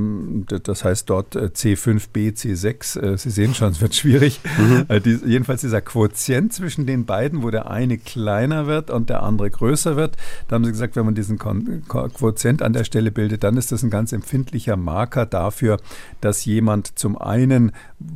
das 0.59 0.83
heißt 0.83 1.07
dort 1.07 1.35
äh, 1.35 1.51
C5b, 1.53 2.35
C6, 2.35 2.99
äh, 2.99 3.15
Sie 3.15 3.29
sehen 3.29 3.53
schon, 3.53 3.71
es 3.71 3.79
wird 3.79 3.93
schwierig. 3.93 4.41
Mhm. 4.57 4.85
Äh, 4.87 4.99
die, 4.99 5.19
jedenfalls 5.23 5.61
dieser 5.61 5.81
Quotient 5.81 6.51
zwischen 6.51 6.87
den 6.87 7.05
beiden, 7.05 7.43
wo 7.43 7.51
der 7.51 7.69
eine 7.69 7.99
kleiner 7.99 8.65
wird 8.65 8.89
und 8.89 9.11
der 9.11 9.21
andere 9.21 9.51
größer 9.51 9.95
wird, 9.95 10.17
da 10.47 10.55
haben 10.55 10.65
Sie 10.65 10.71
gesagt, 10.71 10.95
wenn 10.95 11.05
man 11.05 11.13
diesen 11.13 11.37
Kon 11.37 11.83
Quotient 11.87 12.63
an 12.63 12.73
der 12.73 12.85
Stelle 12.85 13.11
bildet, 13.11 13.43
dann 13.43 13.55
ist 13.55 13.71
das 13.71 13.83
ein 13.83 13.91
ganz 13.91 14.11
empfindlicher 14.11 14.75
Marker 14.75 15.27
dafür, 15.27 15.77
dass 16.21 16.43
jemand 16.43 16.97
zum 16.97 17.19
einen 17.19 17.71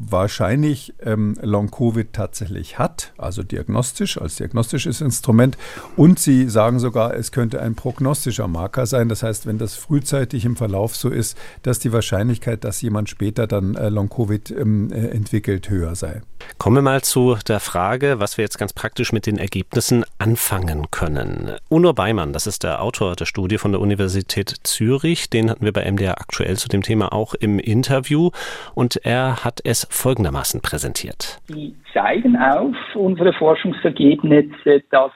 wahrscheinlich 0.10 0.94
ähm, 1.02 1.36
Long-Covid 1.42 2.14
tatsächlich 2.14 2.80
hat, 2.80 3.14
also 3.18 3.44
diagnostisch, 3.44 4.20
als 4.20 4.36
diagnostisches 4.36 5.02
Instrument, 5.02 5.58
und 5.96 6.20
Sie 6.20 6.50
sagen 6.50 6.80
sogar, 6.80 7.14
es 7.16 7.32
könnte 7.32 7.62
ein 7.62 7.76
prognostischer 7.76 8.48
Marker 8.48 8.86
sein. 8.86 9.10
Das 9.10 9.24
heißt, 9.24 9.46
wenn 9.46 9.58
das 9.58 9.76
frühzeitig 9.76 10.46
im 10.46 10.56
Verlauf 10.56 10.96
so 10.96 11.10
ist, 11.10 11.38
dass 11.64 11.80
die 11.80 11.92
Wahrscheinlichkeit, 11.92 12.64
dass 12.64 12.82
jemand 12.82 13.10
später 13.10 13.48
dann 13.48 13.76
äh, 13.76 13.90
Long-Covid 13.90 14.52
ähm, 14.52 14.92
äh, 14.92 15.08
entwickelt, 15.08 15.70
höher 15.70 15.96
sei. 15.96 16.22
Kommen 16.58 16.78
wir 16.78 16.82
mal 16.82 17.02
zu 17.02 17.38
der 17.48 17.60
Frage, 17.60 18.20
was 18.20 18.38
wir 18.38 18.44
jetzt 18.44 18.58
ganz 18.58 18.74
praktisch 18.74 19.12
mit 19.12 19.26
den 19.26 19.38
Ergebnissen 19.38 20.06
anfangen 20.18 20.90
können. 20.92 21.52
Uno 21.70 21.94
Beimann, 21.94 22.34
das 22.34 22.48
ist 22.48 22.64
der 22.64 22.82
Autor 22.82 23.16
der 23.16 23.26
Studie 23.26 23.58
von 23.58 23.72
der 23.72 23.82
Universität 23.82 24.56
Zürich, 24.64 25.30
den 25.30 25.50
hatten 25.50 25.66
wir 25.66 25.74
bei 25.74 25.90
MDR 25.90 26.20
aktuell 26.20 26.58
zu 26.58 26.68
dem 26.68 26.82
Thema 26.82 27.14
auch 27.14 27.34
im 27.34 27.60
Interview 27.60 28.32
und 28.76 28.98
er 28.98 29.44
hat 29.44 29.62
es 29.64 29.77
folgendermaßen 29.90 30.62
präsentiert. 30.62 31.40
Die 31.50 31.76
zeigen 31.94 32.38
auf 32.38 32.76
unsere 32.96 33.34
Forschungsergebnisse, 33.34 34.84
dass 34.90 35.12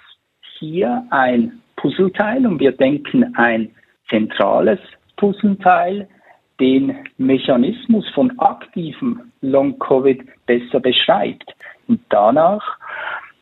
hier 0.59 1.03
ein 1.09 1.61
Puzzleteil 1.75 2.45
und 2.45 2.59
wir 2.59 2.71
denken 2.73 3.35
ein 3.35 3.71
zentrales 4.09 4.79
Puzzleteil 5.17 6.07
den 6.59 6.95
Mechanismus 7.17 8.07
von 8.13 8.37
aktivem 8.39 9.31
Long-Covid 9.41 10.21
besser 10.45 10.79
beschreibt. 10.79 11.55
Und 11.87 12.01
danach 12.09 12.77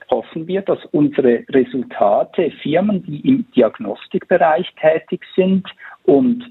hoffen 0.10 0.48
wir, 0.48 0.62
dass 0.62 0.80
unsere 0.92 1.44
Resultate 1.50 2.52
Firmen, 2.64 3.04
die 3.04 3.20
im 3.28 3.46
Diagnostikbereich 3.52 4.68
tätig 4.80 5.22
sind 5.36 5.68
und 6.04 6.44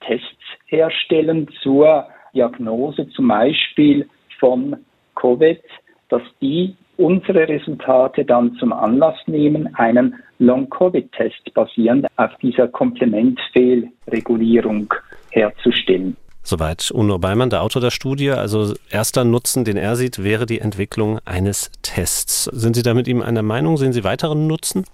Tests 0.00 0.26
herstellen 0.66 1.48
zur 1.62 2.06
Diagnose 2.34 3.08
zum 3.10 3.28
Beispiel 3.28 4.08
von 4.38 4.76
Covid, 5.14 5.60
dass 6.08 6.22
die 6.40 6.74
unsere 6.96 7.46
Resultate 7.48 8.24
dann 8.24 8.54
zum 8.56 8.72
Anlass 8.72 9.16
nehmen, 9.26 9.72
einen 9.76 10.16
Long-Covid-Test 10.38 11.54
basierend 11.54 12.08
auf 12.16 12.30
dieser 12.42 12.66
Komplementfehlregulierung 12.68 14.92
herzustellen. 15.30 16.16
Soweit 16.42 16.90
Uno 16.90 17.18
Beimann, 17.18 17.50
der 17.50 17.62
Autor 17.62 17.82
der 17.82 17.90
Studie. 17.90 18.30
Also 18.30 18.74
erster 18.90 19.24
Nutzen, 19.24 19.64
den 19.64 19.76
er 19.76 19.94
sieht, 19.96 20.24
wäre 20.24 20.46
die 20.46 20.58
Entwicklung 20.58 21.18
eines 21.24 21.70
Tests. 21.82 22.44
Sind 22.44 22.74
Sie 22.74 22.82
da 22.82 22.94
mit 22.94 23.08
ihm 23.08 23.20
einer 23.22 23.42
Meinung? 23.42 23.76
Sehen 23.76 23.92
Sie 23.92 24.04
weiteren 24.04 24.46
Nutzen? 24.46 24.84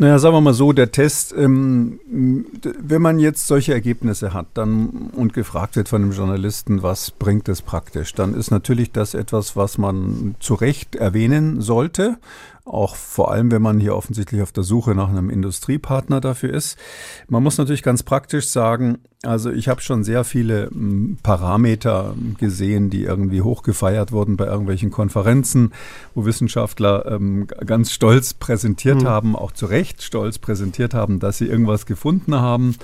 Naja, 0.00 0.18
sagen 0.18 0.34
wir 0.34 0.40
mal 0.40 0.54
so, 0.54 0.72
der 0.72 0.92
Test, 0.92 1.34
ähm, 1.36 2.00
wenn 2.08 3.02
man 3.02 3.18
jetzt 3.18 3.46
solche 3.46 3.74
Ergebnisse 3.74 4.32
hat 4.32 4.46
dann, 4.54 5.10
und 5.14 5.34
gefragt 5.34 5.76
wird 5.76 5.90
von 5.90 6.00
einem 6.00 6.12
Journalisten, 6.12 6.82
was 6.82 7.10
bringt 7.10 7.50
es 7.50 7.60
praktisch, 7.60 8.14
dann 8.14 8.32
ist 8.32 8.50
natürlich 8.50 8.92
das 8.92 9.12
etwas, 9.12 9.56
was 9.56 9.76
man 9.76 10.36
zu 10.40 10.54
Recht 10.54 10.96
erwähnen 10.96 11.60
sollte. 11.60 12.16
Auch 12.64 12.96
vor 12.96 13.30
allem, 13.30 13.50
wenn 13.50 13.60
man 13.60 13.78
hier 13.78 13.94
offensichtlich 13.94 14.40
auf 14.40 14.52
der 14.52 14.62
Suche 14.62 14.94
nach 14.94 15.08
einem 15.10 15.28
Industriepartner 15.28 16.20
dafür 16.22 16.54
ist. 16.54 16.78
Man 17.28 17.42
muss 17.42 17.58
natürlich 17.58 17.82
ganz 17.82 18.02
praktisch 18.02 18.48
sagen, 18.48 19.00
also 19.22 19.50
ich 19.50 19.68
habe 19.68 19.80
schon 19.80 20.04
sehr 20.04 20.24
viele 20.24 20.70
hm, 20.70 21.18
Parameter 21.22 22.14
gesehen, 22.38 22.88
die 22.88 23.02
irgendwie 23.02 23.42
hochgefeiert 23.42 24.12
wurden 24.12 24.36
bei 24.36 24.46
irgendwelchen 24.46 24.90
Konferenzen, 24.90 25.72
wo 26.14 26.24
Wissenschaftler 26.24 27.06
ähm, 27.06 27.46
ganz 27.66 27.92
stolz 27.92 28.34
präsentiert 28.34 29.02
mhm. 29.02 29.08
haben, 29.08 29.36
auch 29.36 29.52
zu 29.52 29.66
Recht 29.66 29.89
stolz 29.98 30.38
präsentiert 30.38 30.94
haben, 30.94 31.20
dass 31.20 31.38
sie 31.38 31.46
irgendwas 31.46 31.86
gefunden 31.86 32.36
haben. 32.36 32.76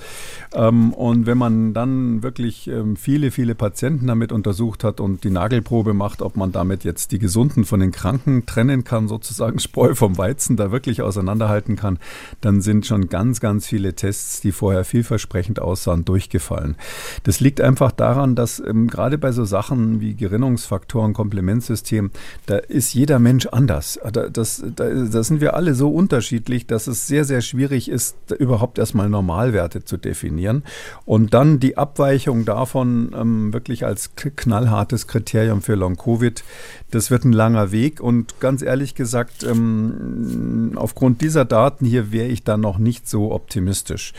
Ähm, 0.53 0.93
und 0.93 1.25
wenn 1.25 1.37
man 1.37 1.73
dann 1.73 2.21
wirklich 2.23 2.67
ähm, 2.67 2.95
viele, 2.95 3.31
viele 3.31 3.55
Patienten 3.55 4.07
damit 4.07 4.31
untersucht 4.31 4.83
hat 4.83 4.99
und 4.99 5.23
die 5.23 5.31
Nagelprobe 5.31 5.93
macht, 5.93 6.21
ob 6.21 6.37
man 6.37 6.51
damit 6.51 6.83
jetzt 6.83 7.11
die 7.11 7.19
Gesunden 7.19 7.65
von 7.65 7.79
den 7.79 7.91
Kranken 7.91 8.45
trennen 8.45 8.83
kann, 8.83 9.07
sozusagen 9.07 9.59
Spreu 9.67 9.95
vom 9.95 10.17
Weizen, 10.17 10.57
da 10.57 10.71
wirklich 10.71 11.01
auseinanderhalten 11.01 11.75
kann, 11.75 11.99
dann 12.41 12.61
sind 12.61 12.85
schon 12.85 13.07
ganz, 13.09 13.39
ganz 13.39 13.65
viele 13.65 13.93
Tests, 13.93 14.41
die 14.41 14.51
vorher 14.51 14.83
vielversprechend 14.83 15.59
aussahen, 15.59 16.05
durch 16.05 16.17
durchgefallen. 16.17 16.75
Das 17.23 17.39
liegt 17.39 17.61
einfach 17.61 17.91
daran, 17.91 18.35
dass 18.35 18.59
ähm, 18.59 18.87
gerade 18.87 19.17
bei 19.17 19.31
so 19.31 19.45
Sachen 19.45 20.01
wie 20.01 20.15
Gerinnungsfaktoren, 20.15 21.13
Komplementsystem, 21.13 22.11
da 22.47 22.57
ist 22.57 22.93
jeder 22.93 23.19
Mensch 23.19 23.45
anders. 23.47 23.99
Da, 24.11 24.29
das, 24.29 24.63
da, 24.75 24.89
da 24.89 25.23
sind 25.23 25.41
wir 25.41 25.55
alle 25.55 25.75
so 25.75 25.89
unterschiedlich, 25.89 26.65
dass 26.65 26.87
es 26.87 26.96
sehr, 27.05 27.25
sehr 27.25 27.41
schwierig 27.41 27.89
ist, 27.89 28.15
überhaupt 28.39 28.79
erstmal 28.79 29.09
Normalwerte 29.09 29.83
zu 29.83 29.97
definieren. 29.97 30.63
Und 31.05 31.33
dann 31.33 31.59
die 31.59 31.77
Abweichung 31.77 32.45
davon 32.45 33.11
ähm, 33.15 33.53
wirklich 33.53 33.85
als 33.85 34.11
knallhartes 34.15 35.07
Kriterium 35.07 35.61
für 35.61 35.75
Long-Covid, 35.75 36.43
das 36.91 37.11
wird 37.11 37.25
ein 37.25 37.33
langer 37.33 37.71
Weg. 37.71 37.99
Und 37.99 38.39
ganz 38.39 38.61
ehrlich 38.61 38.95
gesagt, 38.95 39.43
ähm, 39.43 40.71
aufgrund 40.75 41.21
dieser 41.21 41.45
Daten 41.45 41.85
hier 41.85 42.11
wäre 42.11 42.27
ich 42.27 42.43
da 42.43 42.57
noch 42.57 42.77
nicht 42.77 43.07
so 43.07 43.31
optimistisch. 43.31 44.13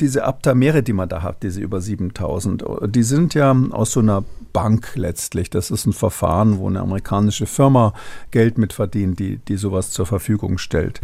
Diese 0.00 0.24
Aptamere, 0.24 0.82
die 0.82 0.92
man 0.92 1.08
da 1.08 1.22
hat, 1.22 1.42
diese 1.42 1.60
über 1.60 1.80
7000. 1.80 2.64
Die 2.88 3.02
sind 3.02 3.34
ja 3.34 3.56
aus 3.70 3.92
so 3.92 4.00
einer 4.00 4.24
Bank 4.58 4.96
letztlich. 4.96 5.50
Das 5.50 5.70
ist 5.70 5.86
ein 5.86 5.92
Verfahren, 5.92 6.58
wo 6.58 6.66
eine 6.66 6.80
amerikanische 6.80 7.46
Firma 7.46 7.94
Geld 8.32 8.58
mit 8.58 8.72
verdient, 8.72 9.20
die, 9.20 9.36
die 9.36 9.56
sowas 9.56 9.92
zur 9.92 10.04
Verfügung 10.04 10.58
stellt. 10.58 11.00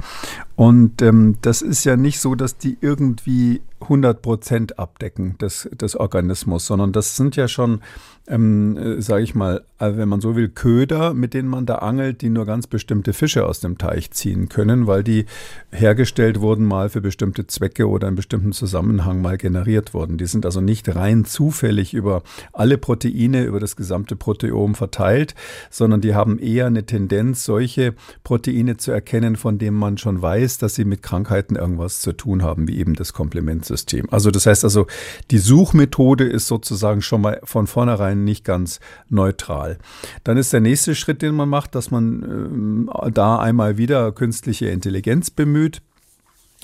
Und 0.56 1.00
ähm, 1.02 1.36
das 1.40 1.62
ist 1.62 1.84
ja 1.84 1.96
nicht 1.96 2.18
so, 2.18 2.34
dass 2.34 2.58
die 2.58 2.76
irgendwie 2.80 3.62
100 3.84 4.22
Prozent 4.22 4.78
abdecken 4.78 5.38
des, 5.38 5.68
des 5.72 5.96
Organismus, 5.96 6.66
sondern 6.66 6.92
das 6.92 7.16
sind 7.16 7.36
ja 7.36 7.48
schon 7.48 7.80
ähm, 8.26 8.76
äh, 8.76 9.02
sage 9.02 9.22
ich 9.22 9.34
mal, 9.34 9.64
äh, 9.78 9.92
wenn 9.96 10.08
man 10.08 10.20
so 10.20 10.34
will, 10.34 10.48
Köder, 10.48 11.12
mit 11.12 11.34
denen 11.34 11.48
man 11.48 11.66
da 11.66 11.76
angelt, 11.76 12.22
die 12.22 12.30
nur 12.30 12.46
ganz 12.46 12.66
bestimmte 12.66 13.12
Fische 13.12 13.44
aus 13.46 13.60
dem 13.60 13.76
Teich 13.76 14.12
ziehen 14.12 14.48
können, 14.48 14.86
weil 14.86 15.04
die 15.04 15.26
hergestellt 15.70 16.40
wurden 16.40 16.64
mal 16.64 16.88
für 16.88 17.02
bestimmte 17.02 17.46
Zwecke 17.46 17.86
oder 17.86 18.08
in 18.08 18.14
bestimmten 18.14 18.52
Zusammenhang 18.52 19.20
mal 19.20 19.36
generiert 19.36 19.92
wurden. 19.92 20.16
Die 20.16 20.26
sind 20.26 20.46
also 20.46 20.62
nicht 20.62 20.94
rein 20.94 21.26
zufällig 21.26 21.92
über 21.92 22.22
alle 22.52 22.78
Proteine, 22.78 23.44
über 23.44 23.60
das 23.60 23.76
gesamte 23.76 24.16
Proteom 24.16 24.74
verteilt, 24.74 25.34
sondern 25.68 26.00
die 26.00 26.14
haben 26.14 26.38
eher 26.38 26.66
eine 26.66 26.86
Tendenz, 26.86 27.44
solche 27.44 27.94
Proteine 28.22 28.78
zu 28.78 28.90
erkennen, 28.90 29.36
von 29.36 29.58
denen 29.58 29.76
man 29.76 29.98
schon 29.98 30.22
weiß, 30.22 30.58
dass 30.58 30.74
sie 30.74 30.86
mit 30.86 31.02
Krankheiten 31.02 31.56
irgendwas 31.56 32.00
zu 32.00 32.12
tun 32.12 32.42
haben, 32.42 32.68
wie 32.68 32.78
eben 32.78 32.94
das 32.94 33.12
Komplementsystem. 33.12 33.73
Also 34.10 34.30
das 34.30 34.46
heißt 34.46 34.64
also, 34.64 34.86
die 35.30 35.38
Suchmethode 35.38 36.24
ist 36.24 36.46
sozusagen 36.46 37.02
schon 37.02 37.20
mal 37.20 37.40
von 37.44 37.66
vornherein 37.66 37.84
vornherein 37.84 38.24
nicht 38.24 38.44
ganz 38.44 38.80
neutral. 39.08 39.78
Dann 40.24 40.36
ist 40.36 40.52
der 40.52 40.60
nächste 40.60 40.94
Schritt, 40.94 41.22
den 41.22 41.34
man 41.34 41.48
macht, 41.48 41.74
dass 41.74 41.90
man 41.90 42.88
äh, 43.04 43.10
da 43.12 43.38
einmal 43.38 43.76
wieder 43.76 44.12
künstliche 44.12 44.66
Intelligenz 44.66 45.30
bemüht. 45.30 45.82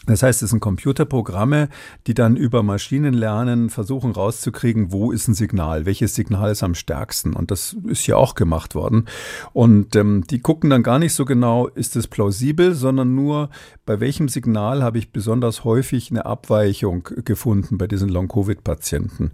Das 0.06 0.22
heißt, 0.22 0.42
es 0.42 0.50
sind 0.50 0.60
Computerprogramme, 0.60 1.68
die 2.06 2.14
dann 2.14 2.36
über 2.36 2.62
Maschinenlernen 2.62 3.68
versuchen 3.68 4.12
rauszukriegen, 4.12 4.92
wo 4.92 5.12
ist 5.12 5.28
ein 5.28 5.34
Signal, 5.34 5.84
welches 5.84 6.14
Signal 6.14 6.52
ist 6.52 6.62
am 6.62 6.74
stärksten. 6.74 7.34
Und 7.34 7.50
das 7.50 7.76
ist 7.84 8.06
ja 8.06 8.16
auch 8.16 8.34
gemacht 8.34 8.74
worden. 8.74 9.04
Und 9.52 9.94
ähm, 9.96 10.24
die 10.28 10.40
gucken 10.40 10.70
dann 10.70 10.82
gar 10.82 10.98
nicht 10.98 11.12
so 11.12 11.26
genau, 11.26 11.66
ist 11.66 11.96
es 11.96 12.08
plausibel, 12.08 12.74
sondern 12.74 13.14
nur, 13.14 13.50
bei 13.90 13.98
welchem 13.98 14.28
Signal 14.28 14.84
habe 14.84 14.98
ich 14.98 15.10
besonders 15.10 15.64
häufig 15.64 16.12
eine 16.12 16.24
Abweichung 16.24 17.08
gefunden 17.24 17.76
bei 17.76 17.88
diesen 17.88 18.08
Long-Covid-Patienten. 18.08 19.32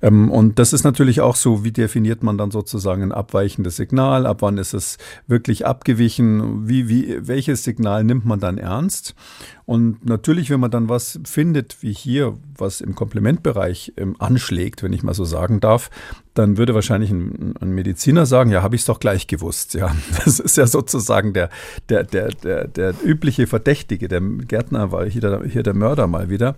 Ähm, 0.00 0.30
und 0.30 0.60
das 0.60 0.72
ist 0.72 0.84
natürlich 0.84 1.22
auch 1.22 1.34
so, 1.34 1.64
wie 1.64 1.72
definiert 1.72 2.22
man 2.22 2.38
dann 2.38 2.52
sozusagen 2.52 3.02
ein 3.02 3.10
abweichendes 3.10 3.74
Signal, 3.74 4.24
ab 4.26 4.42
wann 4.42 4.58
ist 4.58 4.74
es 4.74 4.98
wirklich 5.26 5.66
abgewichen, 5.66 6.68
wie, 6.68 6.88
wie, 6.88 7.26
welches 7.26 7.64
Signal 7.64 8.04
nimmt 8.04 8.24
man 8.24 8.38
dann 8.38 8.58
ernst? 8.58 9.16
Und 9.64 10.06
natürlich, 10.06 10.50
wenn 10.50 10.60
man 10.60 10.70
dann 10.70 10.88
was 10.88 11.18
findet, 11.24 11.82
wie 11.82 11.92
hier, 11.92 12.34
was 12.56 12.80
im 12.80 12.94
Komplementbereich 12.94 13.94
ähm, 13.96 14.14
anschlägt, 14.20 14.84
wenn 14.84 14.92
ich 14.92 15.02
mal 15.02 15.14
so 15.14 15.24
sagen 15.24 15.58
darf, 15.58 15.90
dann 16.38 16.58
würde 16.58 16.74
wahrscheinlich 16.74 17.10
ein, 17.10 17.54
ein 17.60 17.70
Mediziner 17.70 18.26
sagen, 18.26 18.50
ja, 18.50 18.62
habe 18.62 18.74
ich 18.76 18.82
es 18.82 18.86
doch 18.86 19.00
gleich 19.00 19.26
gewusst. 19.26 19.74
Ja, 19.74 19.94
das 20.24 20.38
ist 20.38 20.56
ja 20.56 20.66
sozusagen 20.66 21.32
der, 21.32 21.50
der, 21.88 22.04
der, 22.04 22.28
der, 22.28 22.68
der 22.68 22.94
übliche 23.02 23.46
Verdächtige. 23.46 24.08
Der 24.08 24.20
Gärtner 24.20 24.92
war 24.92 25.06
hier 25.06 25.20
der, 25.20 25.44
hier 25.44 25.62
der 25.62 25.74
Mörder 25.74 26.06
mal 26.06 26.28
wieder. 26.28 26.54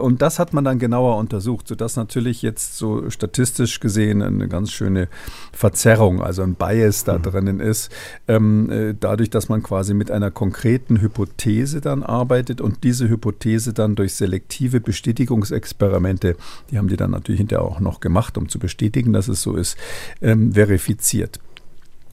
Und 0.00 0.22
das 0.22 0.38
hat 0.38 0.52
man 0.52 0.64
dann 0.64 0.78
genauer 0.78 1.16
untersucht, 1.16 1.68
sodass 1.68 1.96
natürlich 1.96 2.42
jetzt 2.42 2.78
so 2.78 3.10
statistisch 3.10 3.80
gesehen 3.80 4.22
eine 4.22 4.48
ganz 4.48 4.70
schöne 4.70 5.08
Verzerrung, 5.52 6.22
also 6.22 6.42
ein 6.42 6.54
Bias 6.54 7.04
da 7.04 7.18
mhm. 7.18 7.22
drinnen 7.22 7.60
ist, 7.60 7.90
ähm, 8.28 8.70
äh, 8.70 8.94
dadurch, 8.98 9.30
dass 9.30 9.48
man 9.48 9.62
quasi 9.62 9.94
mit 9.94 10.10
einer 10.10 10.30
konkreten 10.30 11.00
Hypothese 11.00 11.80
dann 11.80 12.02
arbeitet 12.02 12.60
und 12.60 12.84
diese 12.84 13.08
Hypothese 13.08 13.72
dann 13.72 13.96
durch 13.96 14.14
selektive 14.14 14.80
Bestätigungsexperimente, 14.80 16.36
die 16.70 16.78
haben 16.78 16.88
die 16.88 16.96
dann 16.96 17.10
natürlich 17.10 17.40
hinterher 17.40 17.64
auch 17.64 17.80
noch 17.80 18.00
gemacht, 18.00 18.38
um 18.38 18.48
zu 18.48 18.58
bestätigen, 18.58 18.99
bestätigen, 19.00 19.12
dass 19.12 19.28
es 19.28 19.42
so 19.42 19.56
ist, 19.56 19.76
ähm, 20.20 20.52
verifiziert. 20.52 21.40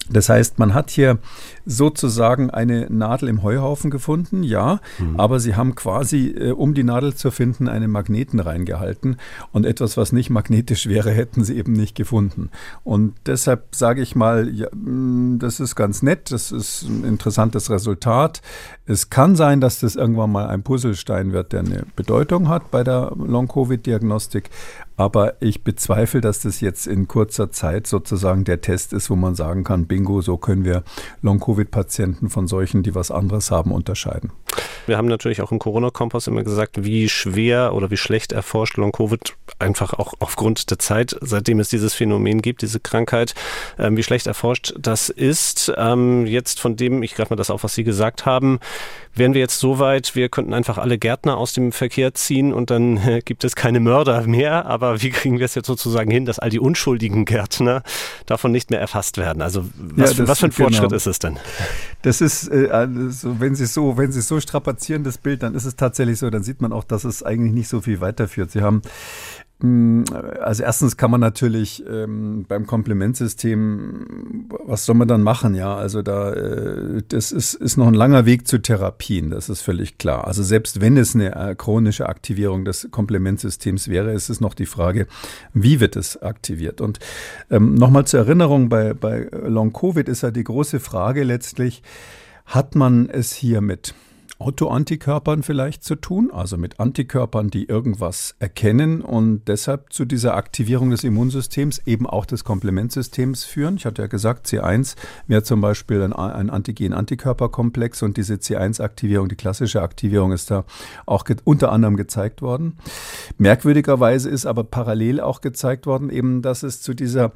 Das 0.10 0.29
heißt, 0.29 0.58
man 0.58 0.74
hat 0.74 0.89
hier 0.89 1.17
sozusagen 1.65 2.50
eine 2.50 2.88
Nadel 2.89 3.27
im 3.27 3.44
Heuhaufen 3.44 3.91
gefunden, 3.91 4.41
ja, 4.41 4.79
mhm. 5.00 5.20
aber 5.20 5.41
sie 5.41 5.56
haben 5.56 5.75
quasi, 5.75 6.29
äh, 6.29 6.51
um 6.51 6.74
die 6.74 6.86
Nadel 6.86 7.13
zu 7.13 7.29
finden, 7.29 7.67
einen 7.67 7.91
Magneten 7.91 8.39
reingehalten 8.39 9.17
und 9.51 9.65
etwas, 9.65 9.98
was 9.98 10.13
nicht 10.13 10.29
magnetisch 10.29 10.88
wäre, 10.88 11.12
hätten 11.12 11.44
sie 11.44 11.58
eben 11.58 11.74
nicht 11.74 11.94
gefunden. 11.96 12.51
Und 12.86 13.15
deshalb 13.25 13.75
sage 13.75 14.01
ich 14.01 14.15
mal, 14.15 14.50
ja, 14.50 14.67
mm, 14.74 15.39
das 15.39 15.60
ist 15.60 15.75
ganz 15.75 16.01
nett, 16.01 16.32
das 16.32 16.53
ist 16.53 16.84
ein 16.84 17.03
interessantes 17.03 17.70
Resultat. 17.70 18.41
Es 18.86 19.10
kann 19.10 19.36
sein, 19.36 19.60
dass 19.60 19.82
das 19.82 19.98
irgendwann 19.98 20.32
mal 20.32 20.48
ein 20.48 20.63
Puzzlestein 20.63 21.34
wird, 21.34 21.51
der 21.51 21.62
eine 21.62 21.84
Bedeutung 21.98 22.48
hat 22.48 22.72
bei 22.72 22.86
der 22.86 23.12
Long-Covid-Diagnostik, 23.13 24.50
aber 24.98 25.36
ich 25.39 25.63
bezweifle, 25.63 26.22
dass 26.22 26.42
das 26.42 26.60
jetzt 26.60 26.88
in 26.88 27.08
kurzer 27.08 27.51
Zeit 27.51 27.88
sozusagen 27.88 28.44
der 28.44 28.62
Test 28.62 28.94
ist, 28.94 29.10
wo 29.10 29.16
man 29.16 29.36
sagen 29.36 29.63
kann, 29.63 29.86
bingo, 29.86 30.22
so 30.22 30.38
können 30.38 30.66
wir 30.66 30.84
Long-Covid-Patienten 31.22 32.30
von 32.30 32.48
solchen, 32.48 32.84
die 32.84 32.96
was 32.96 33.12
anderes 33.12 33.51
haben, 33.51 33.72
unterscheiden. 33.72 34.32
Wir 34.88 34.98
haben 34.98 35.08
natürlich 35.08 35.42
auch 35.42 35.51
im 35.51 35.60
Corona-Kompass 35.60 36.27
immer 36.27 36.44
gesagt, 36.44 36.84
wie 36.84 37.10
schwer 37.10 37.74
oder 37.74 37.92
wie 37.92 37.98
schlecht 37.98 38.32
erforscht 38.32 38.77
Long-Covid 38.77 39.36
einfach 39.60 39.94
auch 39.94 40.16
aufgrund 40.20 40.72
der 40.72 40.80
Zeit, 40.80 41.16
seitdem 41.22 41.60
es 41.60 41.70
dieses 41.70 41.94
Phänomen 41.94 42.42
gibt, 42.42 42.62
diese 42.62 42.80
Krankheit, 42.80 43.36
ähm, 43.77 43.98
wie 43.98 44.04
schlecht 44.04 44.27
erforscht 44.27 44.74
das 44.80 45.10
ist. 45.10 45.72
Ähm, 45.77 46.25
jetzt 46.25 46.60
von 46.60 46.75
dem, 46.75 47.04
ich 47.04 47.16
greife 47.16 47.34
mal 47.34 47.38
das 47.38 47.50
auf, 47.50 47.63
was 47.63 47.75
Sie 47.75 47.84
gesagt 47.84 48.25
haben, 48.25 48.60
wären 49.18 49.34
wir 49.34 49.42
jetzt 49.42 49.60
so 49.60 49.80
weit, 49.80 50.16
wir 50.16 50.30
könnten 50.30 50.54
einfach 50.54 50.78
alle 50.78 50.98
Gärtner 50.98 51.38
aus 51.38 51.54
dem 51.54 51.72
Verkehr 51.72 52.14
ziehen 52.14 52.54
und 52.54 52.70
dann 52.70 52.98
äh, 52.98 53.22
gibt 53.24 53.44
es 53.44 53.56
keine 53.56 53.80
Mörder 53.80 54.26
mehr. 54.28 54.66
Aber 54.66 55.02
wie 55.02 55.10
kriegen 55.10 55.40
wir 55.40 55.46
es 55.46 55.56
jetzt 55.56 55.68
sozusagen 55.68 56.12
hin, 56.12 56.26
dass 56.26 56.40
all 56.40 56.50
die 56.50 56.60
unschuldigen 56.60 57.26
Gärtner 57.26 57.84
davon 58.26 58.52
nicht 58.52 58.70
mehr 58.70 58.80
erfasst 58.80 59.18
werden? 59.18 59.42
Also 59.42 59.66
was, 59.78 60.12
ja, 60.12 60.18
das, 60.18 60.28
was 60.28 60.40
für 60.40 60.46
ein 60.48 60.52
Fortschritt 60.52 60.90
genau. 60.90 60.96
ist 60.96 61.08
es 61.08 61.20
denn? 61.20 61.38
Das 62.02 62.22
ist, 62.22 62.50
äh, 62.50 62.70
also, 62.70 63.40
wenn 63.40 63.56
Sie 63.56 63.66
so, 63.66 63.98
wenn 63.98 64.12
Sie 64.12 64.22
so 64.22 64.40
strapazieren 64.40 65.04
das 65.04 65.18
Bild, 65.18 65.44
dann 65.44 65.56
ist 65.56 65.66
es 65.66 65.76
tatsächlich 65.76 66.20
so, 66.20 66.30
dann 66.30 66.44
sieht 66.44 66.62
man 66.62 66.74
auch, 66.74 66.84
dass 66.84 67.04
es 67.04 67.24
eigentlich 67.24 67.54
nicht 67.54 67.68
so 67.68 67.82
viel 67.82 68.02
weiterführt. 68.02 68.52
Sie 68.52 68.62
haben 68.62 68.82
also 69.60 70.62
erstens 70.62 70.98
kann 70.98 71.10
man 71.10 71.20
natürlich 71.20 71.84
ähm, 71.90 72.46
beim 72.48 72.68
Komplementsystem, 72.68 74.46
was 74.66 74.86
soll 74.86 74.94
man 74.94 75.08
dann 75.08 75.24
machen? 75.24 75.56
Ja, 75.56 75.76
also 75.76 76.04
da, 76.04 76.32
äh, 76.32 77.02
das 77.08 77.32
ist, 77.32 77.56
ist 77.56 77.76
noch 77.76 77.88
ein 77.88 77.96
langer 77.96 78.28
Weg 78.28 78.48
zu 78.48 78.60
Therapien, 78.60 79.32
das 79.32 79.50
ist 79.50 79.62
völlig 79.62 79.98
klar. 79.98 80.28
Also 80.28 80.44
selbst 80.44 80.80
wenn 80.80 80.96
es 80.96 81.16
eine 81.16 81.36
äh, 81.36 81.56
chronische 81.56 82.08
Aktivierung 82.08 82.66
des 82.66 82.90
Komplementsystems 82.92 83.88
wäre, 83.88 84.12
ist 84.12 84.29
es 84.29 84.42
noch 84.42 84.53
die 84.53 84.68
Frage, 84.68 85.08
wie 85.55 85.79
wird 85.79 85.96
es 85.96 86.22
aktiviert? 86.22 86.79
Und 86.79 87.00
ähm, 87.50 87.74
nochmal 87.74 88.05
zur 88.05 88.20
Erinnerung, 88.20 88.70
bei, 88.70 88.94
bei 88.94 89.27
Long-Covid 89.31 90.08
ist 90.08 90.22
ja 90.22 90.29
die 90.29 90.44
große 90.44 90.79
Frage 90.79 91.24
letztlich, 91.24 91.81
hat 92.46 92.75
man 92.75 93.10
es 93.10 93.34
hier 93.34 93.62
mit 93.62 93.96
Autoantikörpern 94.40 95.42
vielleicht 95.42 95.84
zu 95.84 95.96
tun, 95.96 96.30
also 96.32 96.58
mit 96.58 96.80
Antikörpern, 96.80 97.50
die 97.50 97.66
irgendwas 97.66 98.36
erkennen 98.40 99.02
und 99.02 99.48
deshalb 99.48 99.92
zu 99.92 100.06
dieser 100.06 100.36
Aktivierung 100.36 100.92
des 100.92 101.04
Immunsystems, 101.04 101.82
eben 101.86 102.06
auch 102.06 102.26
des 102.26 102.44
Komplementsystems 102.44 103.46
führen. 103.46 103.78
Ich 103.78 103.86
hatte 103.86 104.04
ja 104.04 104.08
gesagt, 104.08 104.48
C1 104.48 104.96
wäre 105.26 105.44
zum 105.44 105.62
Beispiel 105.62 106.04
ein, 106.04 106.14
ein 106.14 106.50
Antigen-Antikörperkomplex 106.50 108.04
und 108.04 108.18
diese 108.18 108.36
C1-Aktivierung, 108.36 109.28
die 109.28 109.36
klassische 109.36 109.82
Aktivierung 109.82 110.32
ist 110.32 110.52
da 110.52 110.66
auch 111.06 111.26
unter 111.44 111.72
anderem 111.72 111.98
gezeigt 111.98 112.42
worden. 112.42 112.78
Merkwürdigerweise 113.38 114.30
ist 114.30 114.46
aber 114.46 114.64
parallel 114.64 115.20
auch 115.20 115.42
gezeigt 115.42 115.88
worden, 115.88 116.10
eben, 116.10 116.42
dass 116.42 116.64
es 116.64 116.82
zu 116.82 116.94
dieser 116.94 117.32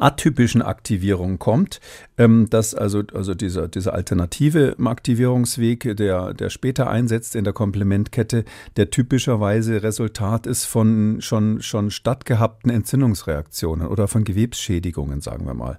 atypischen 0.00 0.62
Aktivierung 0.62 1.38
kommt, 1.38 1.80
ähm, 2.18 2.48
dass 2.50 2.74
also, 2.74 3.02
also 3.12 3.34
dieser, 3.34 3.68
dieser 3.68 3.94
alternative 3.94 4.76
Aktivierungsweg, 4.84 5.96
der, 5.96 6.34
der 6.34 6.50
später 6.50 6.88
einsetzt 6.88 7.36
in 7.36 7.44
der 7.44 7.52
Komplementkette, 7.52 8.44
der 8.76 8.90
typischerweise 8.90 9.82
Resultat 9.82 10.46
ist 10.46 10.64
von 10.64 11.18
schon, 11.20 11.62
schon 11.62 11.90
stattgehabten 11.90 12.70
Entzündungsreaktionen 12.70 13.86
oder 13.86 14.08
von 14.08 14.24
Gewebsschädigungen, 14.24 15.20
sagen 15.20 15.46
wir 15.46 15.54
mal. 15.54 15.78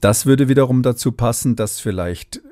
Das 0.00 0.26
würde 0.26 0.48
wiederum 0.48 0.82
dazu 0.82 1.12
passen, 1.12 1.56
dass 1.56 1.80
vielleicht 1.80 2.42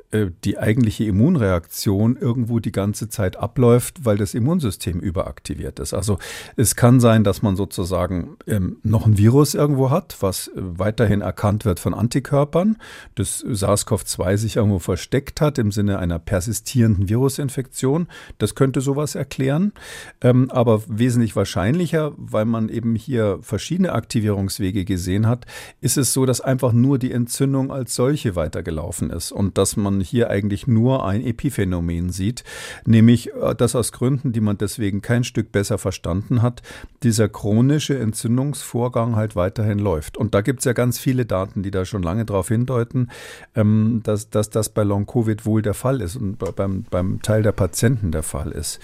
die 0.44 0.58
eigentliche 0.58 1.04
Immunreaktion 1.04 2.16
irgendwo 2.16 2.58
die 2.58 2.72
ganze 2.72 3.08
Zeit 3.08 3.36
abläuft, 3.36 4.04
weil 4.04 4.18
das 4.18 4.34
Immunsystem 4.34 5.00
überaktiviert 5.00 5.78
ist. 5.78 5.94
Also 5.94 6.18
es 6.56 6.76
kann 6.76 7.00
sein, 7.00 7.24
dass 7.24 7.40
man 7.40 7.56
sozusagen 7.56 8.36
ähm, 8.46 8.76
noch 8.82 9.06
ein 9.06 9.16
Virus 9.16 9.54
irgendwo 9.54 9.90
hat, 9.90 10.16
was 10.20 10.48
äh, 10.48 10.52
weiterhin 10.56 11.22
erkannt 11.22 11.64
wird 11.64 11.80
von 11.80 11.94
Antikörpern, 11.94 12.76
das 13.14 13.42
SARS-CoV-2 13.42 14.36
sich 14.36 14.56
irgendwo 14.56 14.78
versteckt 14.78 15.40
hat 15.40 15.58
im 15.58 15.72
Sinne 15.72 15.98
einer 15.98 16.18
persistierenden 16.18 17.08
Virusinfektion. 17.08 18.06
Das 18.36 18.54
könnte 18.54 18.82
sowas 18.82 19.14
erklären. 19.14 19.72
Ähm, 20.20 20.50
aber 20.50 20.82
wesentlich 20.88 21.36
wahrscheinlicher, 21.36 22.12
weil 22.16 22.44
man 22.44 22.68
eben 22.68 22.96
hier 22.96 23.38
verschiedene 23.40 23.92
Aktivierungswege 23.92 24.84
gesehen 24.84 25.26
hat, 25.26 25.46
ist 25.80 25.96
es 25.96 26.12
so, 26.12 26.26
dass 26.26 26.42
einfach 26.42 26.72
nur 26.72 26.98
die 26.98 27.12
Entzündung 27.12 27.72
als 27.72 27.94
solche 27.94 28.36
weitergelaufen 28.36 29.10
ist 29.10 29.32
und 29.32 29.56
dass 29.56 29.76
man 29.76 30.01
hier 30.02 30.30
eigentlich 30.30 30.66
nur 30.66 31.06
ein 31.06 31.24
Epiphänomen 31.24 32.10
sieht, 32.10 32.44
nämlich 32.84 33.32
äh, 33.34 33.54
dass 33.54 33.74
aus 33.74 33.92
Gründen, 33.92 34.32
die 34.32 34.40
man 34.40 34.58
deswegen 34.58 35.02
kein 35.02 35.24
Stück 35.24 35.52
besser 35.52 35.78
verstanden 35.78 36.42
hat, 36.42 36.62
dieser 37.02 37.28
chronische 37.28 37.98
Entzündungsvorgang 37.98 39.16
halt 39.16 39.36
weiterhin 39.36 39.78
läuft. 39.78 40.16
Und 40.16 40.34
da 40.34 40.40
gibt 40.40 40.60
es 40.60 40.64
ja 40.64 40.72
ganz 40.72 40.98
viele 40.98 41.26
Daten, 41.26 41.62
die 41.62 41.70
da 41.70 41.84
schon 41.84 42.02
lange 42.02 42.24
darauf 42.24 42.48
hindeuten, 42.48 43.10
ähm, 43.54 44.00
dass, 44.04 44.30
dass 44.30 44.50
das 44.50 44.68
bei 44.68 44.82
Long-Covid 44.82 45.46
wohl 45.46 45.62
der 45.62 45.74
Fall 45.74 46.00
ist 46.00 46.16
und 46.16 46.38
beim, 46.56 46.84
beim 46.90 47.22
Teil 47.22 47.42
der 47.42 47.52
Patienten 47.52 48.12
der 48.12 48.22
Fall 48.22 48.52
ist. 48.52 48.80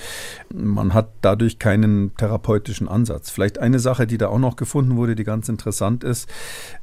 Man 0.54 0.94
hat 0.94 1.08
dadurch 1.22 1.58
keinen 1.58 2.14
therapeutischen 2.16 2.88
Ansatz. 2.88 3.30
Vielleicht 3.30 3.58
eine 3.58 3.78
Sache, 3.78 4.06
die 4.06 4.18
da 4.18 4.28
auch 4.28 4.38
noch 4.38 4.56
gefunden 4.56 4.96
wurde, 4.96 5.14
die 5.14 5.24
ganz 5.24 5.48
interessant 5.48 6.04
ist. 6.04 6.28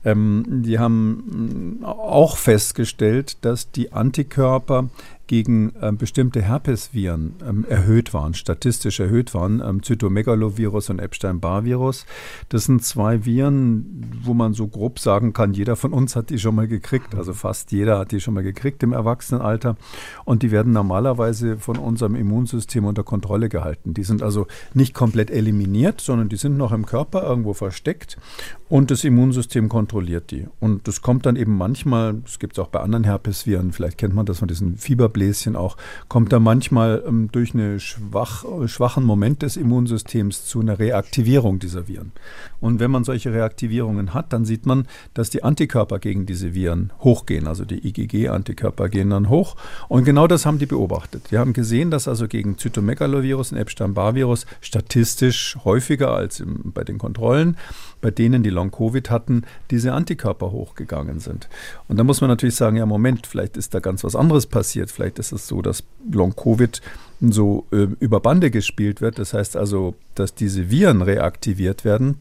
Ähm, 0.03 0.43
die 0.47 0.79
haben 0.79 1.81
auch 1.83 2.37
festgestellt, 2.37 3.37
dass 3.41 3.71
die 3.71 3.91
Anti 3.91 4.24
Antikörper 4.25 4.87
gegen 5.27 5.73
ähm, 5.81 5.97
bestimmte 5.97 6.41
Herpesviren 6.41 7.35
ähm, 7.47 7.65
erhöht 7.67 8.13
waren, 8.13 8.33
statistisch 8.33 8.99
erhöht 8.99 9.33
waren, 9.33 9.61
ähm, 9.65 9.81
Zytomegalovirus 9.81 10.89
und 10.89 10.99
Epstein-Barr-Virus. 10.99 12.05
Das 12.49 12.65
sind 12.65 12.83
zwei 12.83 13.25
Viren, 13.25 14.05
wo 14.23 14.33
man 14.33 14.53
so 14.53 14.67
grob 14.67 14.99
sagen 14.99 15.33
kann, 15.33 15.53
jeder 15.53 15.75
von 15.75 15.93
uns 15.93 16.15
hat 16.15 16.29
die 16.29 16.37
schon 16.37 16.55
mal 16.55 16.67
gekriegt, 16.67 17.15
also 17.15 17.33
fast 17.33 17.71
jeder 17.71 17.97
hat 17.97 18.11
die 18.11 18.19
schon 18.19 18.35
mal 18.35 18.43
gekriegt 18.43 18.83
im 18.83 18.93
Erwachsenenalter 18.93 19.77
und 20.25 20.43
die 20.43 20.51
werden 20.51 20.73
normalerweise 20.73 21.57
von 21.57 21.77
unserem 21.77 22.15
Immunsystem 22.15 22.85
unter 22.85 23.03
Kontrolle 23.03 23.49
gehalten. 23.49 23.93
Die 23.93 24.03
sind 24.03 24.21
also 24.21 24.45
nicht 24.73 24.93
komplett 24.93 25.31
eliminiert, 25.31 26.01
sondern 26.01 26.29
die 26.29 26.37
sind 26.37 26.57
noch 26.57 26.71
im 26.71 26.85
Körper 26.85 27.23
irgendwo 27.23 27.53
versteckt 27.53 28.17
und 28.69 28.91
das 28.91 29.03
Immunsystem 29.03 29.69
kontrolliert 29.69 30.31
die. 30.31 30.47
Und 30.59 30.87
das 30.87 31.01
kommt 31.01 31.25
dann 31.25 31.35
eben 31.35 31.57
manchmal, 31.57 32.15
das 32.15 32.39
gibt 32.39 32.53
es 32.53 32.59
auch 32.59 32.67
bei 32.67 32.81
anderen 32.81 33.03
Herpesviren, 33.03 33.71
vielleicht 33.71 33.97
kennt 33.97 34.13
man 34.13 34.25
das 34.25 34.39
von 34.39 34.47
diesen 34.47 34.77
Fieber 34.77 35.09
Fieberbläschen 35.15 35.55
auch, 35.55 35.77
kommt 36.07 36.31
da 36.33 36.39
manchmal 36.39 37.03
ähm, 37.07 37.29
durch 37.31 37.53
einen 37.53 37.79
schwach, 37.79 38.45
schwachen 38.67 39.03
Moment 39.03 39.41
des 39.41 39.57
Immunsystems 39.57 40.45
zu 40.45 40.59
einer 40.59 40.77
Reaktivierung 40.79 41.59
dieser 41.59 41.87
Viren. 41.87 42.11
Und 42.59 42.79
wenn 42.79 42.91
man 42.91 43.03
solche 43.03 43.31
Reaktivierungen 43.31 44.13
hat, 44.13 44.33
dann 44.33 44.45
sieht 44.45 44.65
man, 44.65 44.87
dass 45.13 45.29
die 45.29 45.43
Antikörper 45.43 45.99
gegen 45.99 46.25
diese 46.25 46.53
Viren 46.53 46.91
hochgehen. 46.99 47.47
Also 47.47 47.65
die 47.65 47.87
IgG-Antikörper 47.87 48.89
gehen 48.89 49.09
dann 49.09 49.29
hoch. 49.29 49.55
Und 49.87 50.03
genau 50.03 50.27
das 50.27 50.45
haben 50.45 50.59
die 50.59 50.65
beobachtet. 50.65 51.31
Die 51.31 51.37
haben 51.37 51.53
gesehen, 51.53 51.91
dass 51.91 52.07
also 52.07 52.27
gegen 52.27 52.57
Zytomegalovirus 52.57 53.51
und 53.51 53.57
Epstein-Barr-Virus 53.57 54.45
statistisch 54.61 55.57
häufiger 55.63 56.11
als 56.13 56.39
im, 56.39 56.71
bei 56.73 56.83
den 56.83 56.97
Kontrollen, 56.97 57.57
bei 58.05 58.11
denen 58.11 58.43
die 58.43 58.51
Long-Covid 58.51 59.09
hatten, 59.09 59.45
diese 59.71 59.93
Antikörper 59.93 60.51
hochgegangen 60.51 61.19
sind. 61.19 61.49
Und 61.87 61.97
da 61.97 62.03
muss 62.03 62.21
man 62.21 62.29
natürlich 62.29 62.53
sagen, 62.53 62.77
ja 62.77 62.85
Moment, 62.85 63.25
vielleicht 63.25 63.57
ist 63.57 63.73
da 63.73 63.79
ganz 63.79 64.03
was 64.03 64.15
anderes 64.15 64.45
passiert. 64.45 64.91
Vielleicht 64.91 65.17
ist 65.17 65.31
es 65.31 65.47
so, 65.47 65.63
dass 65.63 65.83
Long-Covid 66.11 66.83
so 67.19 67.65
äh, 67.71 67.87
über 67.99 68.19
Bande 68.19 68.51
gespielt 68.51 69.01
wird. 69.01 69.17
Das 69.17 69.33
heißt 69.33 69.57
also, 69.57 69.95
dass 70.13 70.35
diese 70.35 70.69
Viren 70.69 71.01
reaktiviert 71.01 71.83
werden 71.83 72.19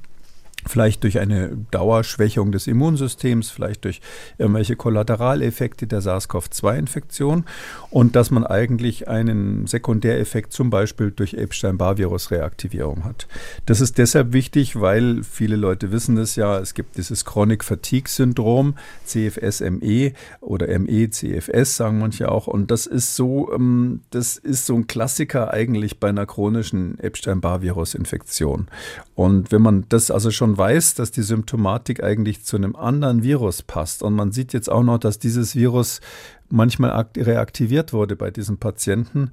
vielleicht 0.67 1.03
durch 1.03 1.19
eine 1.19 1.57
Dauerschwächung 1.71 2.53
des 2.53 2.67
Immunsystems, 2.67 3.51
vielleicht 3.51 3.85
durch 3.85 4.01
irgendwelche 4.39 4.77
Kollateraleffekte 4.77 5.87
der 5.87 6.01
SARS-CoV-2-Infektion 6.01 7.45
und 7.91 8.17
dass 8.17 8.31
man 8.31 8.45
eigentlich 8.45 9.09
einen 9.09 9.67
Sekundäreffekt 9.67 10.53
zum 10.53 10.71
Beispiel 10.71 11.11
durch 11.11 11.35
Epstein-Barr-Virus-Reaktivierung 11.35 13.05
hat. 13.05 13.27
Das 13.67 13.81
ist 13.81 13.99
deshalb 13.99 14.33
wichtig, 14.33 14.81
weil 14.81 15.23
viele 15.23 15.57
Leute 15.57 15.93
wissen 15.93 16.17
es 16.17 16.37
ja, 16.37 16.59
es 16.59 16.75
gibt 16.75 16.97
dieses 16.97 17.25
Chronic 17.25 17.65
Fatigue 17.65 18.09
Syndrom, 18.09 18.75
CFS-ME 19.05 20.13
oder 20.41 20.79
ME-CFS 20.79 21.77
sagen 21.77 21.99
manche 21.99 22.31
auch 22.31 22.47
und 22.47 22.71
das 22.71 22.87
ist 22.87 23.17
so, 23.17 23.53
ähm, 23.53 24.01
das 24.11 24.37
ist 24.37 24.67
so 24.67 24.75
ein 24.75 24.87
Klassiker 24.87 25.53
eigentlich 25.53 26.01
bei 26.01 26.09
einer 26.09 26.27
chronischen 26.27 26.99
Epstein-Barr-Virus-Infektion. 26.99 28.69
Und 29.15 29.53
wenn 29.53 29.63
man 29.63 29.85
das 29.89 30.11
also 30.11 30.31
schon 30.31 30.54
weiß, 30.57 30.95
dass 30.95 31.11
die 31.11 31.23
Symptomatik 31.23 32.03
eigentlich 32.03 32.45
zu 32.45 32.57
einem 32.57 32.77
anderen 32.77 33.23
Virus 33.23 33.63
passt. 33.63 34.03
Und 34.03 34.15
man 34.15 34.33
sieht 34.33 34.53
jetzt 34.53 34.71
auch 34.71 34.83
noch, 34.83 34.99
dass 34.99 35.19
dieses 35.19 35.55
Virus 35.55 36.01
manchmal 36.49 37.07
reaktiviert 37.17 37.93
wurde 37.93 38.17
bei 38.17 38.31
diesen 38.31 38.59
Patienten, 38.59 39.31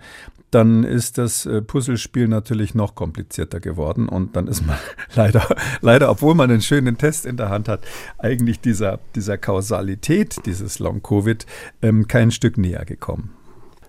dann 0.50 0.84
ist 0.84 1.18
das 1.18 1.46
äh, 1.46 1.62
Puzzlespiel 1.62 2.28
natürlich 2.28 2.76
noch 2.76 2.96
komplizierter 2.96 3.60
geworden. 3.60 4.10
Und 4.10 4.36
dann 4.36 4.48
ist 4.48 4.66
man 4.66 4.78
leider, 5.16 5.48
leider, 5.82 6.10
obwohl 6.10 6.36
man 6.36 6.52
einen 6.52 6.62
schönen 6.62 6.98
Test 6.98 7.26
in 7.26 7.38
der 7.38 7.50
Hand 7.50 7.68
hat, 7.68 7.86
eigentlich 8.18 8.60
dieser, 8.60 9.00
dieser 9.16 9.38
Kausalität 9.38 10.46
dieses 10.46 10.80
Long-Covid 10.80 11.46
ähm, 11.82 12.08
kein 12.08 12.32
Stück 12.32 12.58
näher 12.58 12.86
gekommen. 12.86 13.32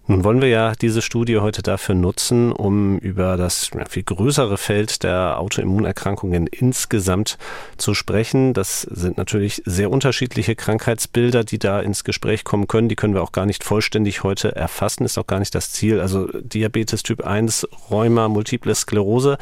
Nun 0.08 0.24
wollen 0.24 0.40
wir 0.40 0.48
ja 0.48 0.72
diese 0.72 1.00
Studie 1.00 1.38
heute 1.38 1.62
dafür 1.62 1.94
nutzen, 1.94 2.50
um 2.50 2.98
über 2.98 3.36
das 3.36 3.70
viel 3.88 4.02
größere 4.02 4.58
Feld 4.58 5.04
der 5.04 5.38
Autoimmunerkrankungen 5.38 6.48
insgesamt 6.48 7.38
zu 7.76 7.94
sprechen. 7.94 8.52
Das 8.52 8.82
sind 8.82 9.16
natürlich 9.16 9.62
sehr 9.64 9.92
unterschiedliche 9.92 10.56
Krankheitsbilder, 10.56 11.44
die 11.44 11.60
da 11.60 11.78
ins 11.78 12.02
Gespräch 12.02 12.42
kommen 12.42 12.66
können. 12.66 12.88
Die 12.88 12.96
können 12.96 13.14
wir 13.14 13.22
auch 13.22 13.30
gar 13.30 13.46
nicht 13.46 13.62
vollständig 13.62 14.24
heute 14.24 14.56
erfassen, 14.56 15.04
ist 15.04 15.18
auch 15.18 15.26
gar 15.28 15.38
nicht 15.38 15.54
das 15.54 15.70
Ziel. 15.70 16.00
Also 16.00 16.26
Diabetes 16.26 17.04
Typ 17.04 17.24
1, 17.24 17.68
Rheuma, 17.88 18.26
Multiple 18.26 18.74
Sklerose, 18.74 19.38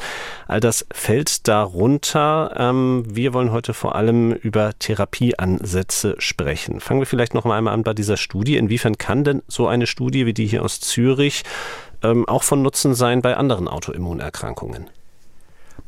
all 0.47 0.59
das 0.59 0.85
fällt 0.93 1.47
darunter. 1.47 2.53
Ähm, 2.55 3.03
wir 3.07 3.33
wollen 3.33 3.51
heute 3.51 3.73
vor 3.73 3.95
allem 3.95 4.31
über 4.31 4.77
Therapieansätze 4.77 6.17
sprechen. 6.19 6.79
Fangen 6.81 7.01
wir 7.01 7.07
vielleicht 7.07 7.33
noch 7.33 7.47
einmal 7.47 7.73
an 7.73 7.81
bei 7.81 7.95
dieser 7.95 8.17
Studie. 8.17 8.57
Inwiefern 8.57 8.99
kann 8.99 9.23
denn 9.23 9.41
so 9.47 9.67
eine 9.67 9.87
Studie 9.87 10.27
wie 10.27 10.33
die 10.33 10.50
hier 10.51 10.63
aus 10.63 10.79
Zürich 10.79 11.43
ähm, 12.03 12.27
auch 12.27 12.43
von 12.43 12.61
Nutzen 12.61 12.93
sein 12.93 13.21
bei 13.21 13.35
anderen 13.35 13.67
Autoimmunerkrankungen? 13.67 14.89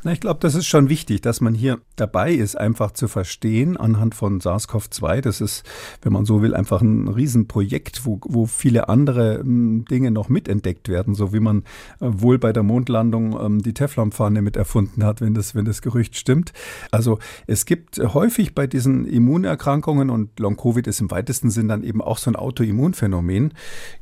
Na, 0.06 0.12
ich 0.12 0.20
glaube, 0.20 0.40
das 0.42 0.54
ist 0.54 0.68
schon 0.68 0.90
wichtig, 0.90 1.22
dass 1.22 1.40
man 1.40 1.54
hier 1.54 1.80
dabei 1.96 2.34
ist, 2.34 2.58
einfach 2.58 2.92
zu 2.92 3.08
verstehen 3.08 3.78
anhand 3.78 4.16
von 4.16 4.42
SARS-CoV-2. 4.42 5.22
Das 5.22 5.40
ist, 5.40 5.64
wenn 6.02 6.12
man 6.12 6.26
so 6.26 6.42
will, 6.42 6.54
einfach 6.54 6.82
ein 6.82 7.08
Riesenprojekt, 7.08 8.06
wo, 8.06 8.20
wo 8.26 8.46
viele 8.46 8.90
andere 8.90 9.40
m, 9.40 9.86
Dinge 9.86 10.12
noch 10.12 10.28
mitentdeckt 10.28 10.90
werden, 10.90 11.16
so 11.16 11.32
wie 11.32 11.40
man 11.40 11.60
äh, 12.02 12.08
wohl 12.10 12.38
bei 12.38 12.52
der 12.52 12.64
Mondlandung 12.64 13.40
ähm, 13.40 13.64
die 13.64 13.74
Teflonpfanne 13.74 14.42
mit 14.42 14.58
erfunden 14.58 15.06
hat, 15.06 15.22
wenn 15.22 15.34
das, 15.34 15.56
wenn 15.56 15.64
das 15.64 15.82
Gerücht 15.82 16.18
stimmt. 16.18 16.52
Also 16.92 17.20
es 17.48 17.66
gibt 17.66 17.98
häufig 18.00 18.54
bei 18.54 18.68
diesen 18.68 19.06
Immunerkrankungen 19.06 20.10
und 20.10 20.38
Long-Covid 20.38 20.86
ist 20.88 21.00
im 21.00 21.12
weitesten 21.12 21.50
Sinn 21.50 21.70
dann 21.70 21.84
eben 21.84 22.02
auch 22.02 22.18
so 22.18 22.30
ein 22.30 22.36
Autoimmunphänomen. 22.36 23.54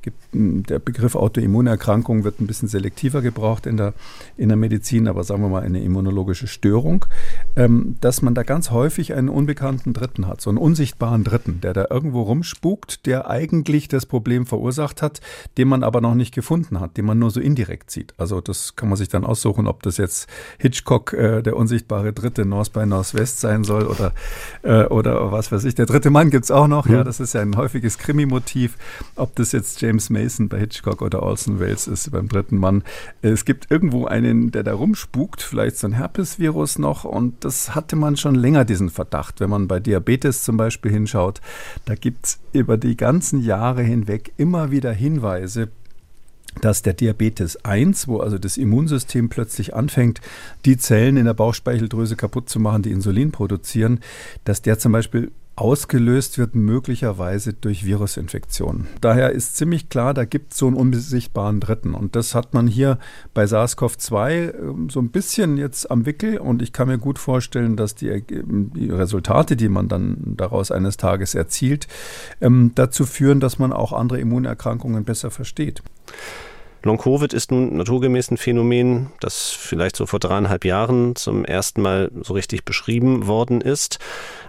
Gibt, 0.02 0.18
der 0.34 0.80
Begriff 0.80 1.16
Autoimmunerkrankung 1.16 2.24
wird 2.24 2.42
ein 2.42 2.48
bisschen 2.48 2.70
selektiver 2.70 3.22
gebraucht 3.22 3.68
in 3.68 3.78
der, 3.78 3.94
in 4.36 4.50
der 4.50 4.58
Medizin, 4.58 5.08
aber 5.08 5.24
sagen 5.24 5.44
wir 5.44 5.50
mal 5.50 5.62
eine 5.62 5.91
immunologische 5.92 6.48
Störung, 6.48 7.06
ähm, 7.56 7.96
dass 8.02 8.22
man 8.22 8.34
da 8.34 8.44
ganz 8.44 8.72
häufig 8.72 9.14
einen 9.14 9.30
unbekannten 9.30 9.94
Dritten 9.94 10.28
hat, 10.28 10.42
so 10.42 10.50
einen 10.50 10.58
unsichtbaren 10.58 11.24
Dritten, 11.24 11.62
der 11.62 11.74
da 11.74 11.88
irgendwo 11.90 12.24
rumspukt, 12.24 13.06
der 13.06 13.30
eigentlich 13.30 13.88
das 13.88 14.06
Problem 14.06 14.46
verursacht 14.46 15.02
hat, 15.02 15.22
den 15.58 15.68
man 15.68 15.84
aber 15.84 16.02
noch 16.02 16.16
nicht 16.16 16.34
gefunden 16.34 16.80
hat, 16.80 16.98
den 16.98 17.06
man 17.06 17.20
nur 17.20 17.30
so 17.30 17.40
indirekt 17.40 17.92
sieht. 17.92 18.14
Also 18.18 18.42
das 18.42 18.76
kann 18.76 18.90
man 18.90 18.98
sich 18.98 19.10
dann 19.10 19.26
aussuchen, 19.26 19.68
ob 19.68 19.84
das 19.84 19.98
jetzt 19.98 20.28
Hitchcock, 20.58 21.14
äh, 21.14 21.42
der 21.42 21.56
unsichtbare 21.56 22.14
Dritte, 22.14 22.46
North 22.46 22.74
by 22.74 22.86
Northwest 22.86 23.40
sein 23.40 23.64
soll 23.64 23.86
oder, 23.86 24.14
äh, 24.64 24.86
oder 24.86 25.32
was 25.32 25.52
weiß 25.52 25.66
ich. 25.66 25.76
Der 25.76 25.86
dritte 25.86 26.10
Mann 26.10 26.30
gibt 26.30 26.46
es 26.46 26.52
auch 26.52 26.68
noch, 26.68 26.86
mhm. 26.86 26.96
ja, 26.96 27.04
das 27.04 27.20
ist 27.20 27.34
ja 27.34 27.42
ein 27.42 27.56
häufiges 27.58 27.98
Krimi-Motiv. 27.98 28.78
Ob 29.16 29.36
das 29.36 29.52
jetzt 29.52 29.82
James 29.82 30.10
Mason 30.10 30.48
bei 30.48 30.60
Hitchcock 30.60 31.02
oder 31.02 31.22
Orson 31.22 31.60
Welles 31.60 31.88
ist 31.88 32.12
beim 32.12 32.28
dritten 32.28 32.58
Mann. 32.58 32.84
Es 33.22 33.46
gibt 33.46 33.70
irgendwo 33.70 34.06
einen, 34.06 34.52
der 34.52 34.64
da 34.64 34.74
rumspukt, 34.74 35.42
vielleicht 35.42 35.78
so 35.82 35.88
ein 35.88 35.94
Herpesvirus 35.94 36.80
noch 36.80 37.04
und 37.04 37.44
das 37.44 37.76
hatte 37.76 37.96
man 37.96 38.18
schon 38.18 38.36
länger, 38.36 38.66
diesen 38.66 38.90
Verdacht. 38.90 39.40
Wenn 39.40 39.50
man 39.50 39.68
bei 39.68 39.80
Diabetes 39.80 40.44
zum 40.44 40.58
Beispiel 40.58 40.92
hinschaut, 40.92 41.42
da 41.86 41.96
gibt 41.96 42.26
es 42.26 42.40
über 42.54 42.78
die 42.78 42.96
ganzen 42.96 43.42
Jahre 43.42 43.84
hinweg 43.84 44.32
immer 44.38 44.72
wieder 44.72 44.92
Hinweise, 44.94 45.70
dass 46.60 46.82
der 46.82 46.94
Diabetes 46.94 47.64
1, 47.64 48.08
wo 48.08 48.20
also 48.20 48.38
das 48.38 48.58
Immunsystem 48.58 49.30
plötzlich 49.30 49.74
anfängt, 49.74 50.22
die 50.66 50.78
Zellen 50.78 51.18
in 51.18 51.26
der 51.26 51.34
Bauchspeicheldrüse 51.34 52.16
kaputt 52.16 52.50
zu 52.50 52.60
machen, 52.60 52.84
die 52.84 52.92
Insulin 52.92 53.32
produzieren, 53.32 54.02
dass 54.44 54.62
der 54.62 54.78
zum 54.78 54.92
Beispiel 54.92 55.32
ausgelöst 55.62 56.40
wird 56.40 56.56
möglicherweise 56.56 57.54
durch 57.54 57.86
Virusinfektionen. 57.86 58.88
Daher 59.00 59.30
ist 59.30 59.56
ziemlich 59.58 59.90
klar, 59.90 60.16
da 60.16 60.26
gibt 60.26 60.54
es 60.54 60.58
so 60.58 60.66
einen 60.66 60.76
unbesichtbaren 60.76 61.60
Dritten. 61.60 61.94
Und 61.94 62.16
das 62.16 62.34
hat 62.34 62.56
man 62.56 62.66
hier 62.66 62.98
bei 63.36 63.44
SARS-CoV-2 63.44 64.32
ähm, 64.32 64.90
so 64.90 65.00
ein 65.00 65.12
bisschen 65.12 65.58
jetzt 65.58 65.92
am 65.92 66.08
Wickel. 66.08 66.40
Und 66.40 66.64
ich 66.64 66.74
kann 66.74 66.88
mir 66.88 66.98
gut 66.98 67.20
vorstellen, 67.20 67.76
dass 67.76 67.94
die, 67.94 68.24
die 68.28 68.90
Resultate, 68.90 69.56
die 69.56 69.70
man 69.70 69.88
dann 69.88 70.18
daraus 70.36 70.72
eines 70.72 70.98
Tages 70.98 71.36
erzielt, 71.36 71.88
ähm, 72.42 72.72
dazu 72.74 73.06
führen, 73.06 73.40
dass 73.40 73.60
man 73.60 73.72
auch 73.72 73.94
andere 73.94 74.20
Immunerkrankungen 74.20 75.04
besser 75.04 75.30
versteht. 75.30 75.84
Long-Covid 76.84 77.32
ist 77.34 77.52
nun 77.52 77.78
naturgemäß 77.78 78.32
ein 78.32 78.38
Phänomen, 78.38 79.12
das 79.20 79.52
vielleicht 79.52 79.96
so 79.96 80.08
vor 80.08 80.20
dreieinhalb 80.20 80.66
Jahren 80.66 81.16
zum 81.16 81.46
ersten 81.46 81.84
Mal 81.84 82.12
so 82.24 82.34
richtig 82.34 82.66
beschrieben 82.66 83.28
worden 83.28 83.62
ist. 83.62 84.00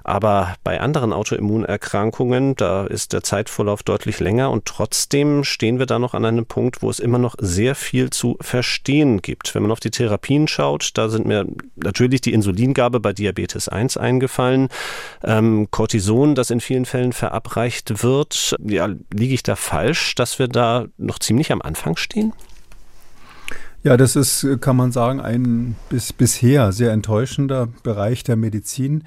Aber 0.04 0.54
bei 0.64 0.80
anderen 0.80 1.12
Autoimmunerkrankungen, 1.12 2.56
da 2.56 2.86
ist 2.86 3.12
der 3.12 3.22
Zeitvorlauf 3.22 3.82
deutlich 3.82 4.20
länger 4.20 4.50
und 4.50 4.64
trotzdem 4.64 5.44
stehen 5.44 5.78
wir 5.78 5.86
da 5.86 5.98
noch 5.98 6.14
an 6.14 6.24
einem 6.24 6.46
Punkt, 6.46 6.82
wo 6.82 6.90
es 6.90 6.98
immer 6.98 7.18
noch 7.18 7.34
sehr 7.38 7.74
viel 7.74 8.10
zu 8.10 8.36
verstehen 8.40 9.22
gibt. 9.22 9.54
Wenn 9.54 9.62
man 9.62 9.70
auf 9.70 9.80
die 9.80 9.90
Therapien 9.90 10.48
schaut, 10.48 10.90
da 10.94 11.08
sind 11.08 11.26
mir 11.26 11.46
natürlich 11.76 12.20
die 12.20 12.32
Insulingabe 12.32 13.00
bei 13.00 13.12
Diabetes 13.12 13.68
1 13.68 13.96
eingefallen, 13.96 14.68
ähm, 15.24 15.68
Cortison, 15.70 16.34
das 16.34 16.50
in 16.50 16.60
vielen 16.60 16.84
Fällen 16.84 17.12
verabreicht 17.12 18.02
wird. 18.02 18.56
Ja, 18.64 18.88
liege 19.12 19.34
ich 19.34 19.42
da 19.42 19.56
falsch, 19.56 20.14
dass 20.14 20.38
wir 20.38 20.48
da 20.48 20.86
noch 20.98 21.18
ziemlich 21.18 21.52
am 21.52 21.62
Anfang 21.62 21.96
stehen? 21.96 22.32
Ja, 23.84 23.96
das 23.96 24.14
ist, 24.14 24.46
kann 24.60 24.76
man 24.76 24.92
sagen, 24.92 25.20
ein 25.20 25.74
bis 25.88 26.12
bisher 26.12 26.70
sehr 26.70 26.92
enttäuschender 26.92 27.66
Bereich 27.82 28.22
der 28.22 28.36
Medizin. 28.36 29.02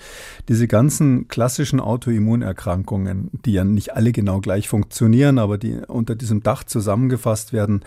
Diese 0.49 0.67
ganzen 0.67 1.29
klassischen 1.29 1.79
Autoimmunerkrankungen, 1.79 3.29
die 3.45 3.53
ja 3.53 3.63
nicht 3.63 3.95
alle 3.95 4.11
genau 4.11 4.41
gleich 4.41 4.67
funktionieren, 4.67 5.39
aber 5.39 5.57
die 5.57 5.77
unter 5.87 6.15
diesem 6.15 6.43
Dach 6.43 6.65
zusammengefasst 6.65 7.53
werden, 7.53 7.85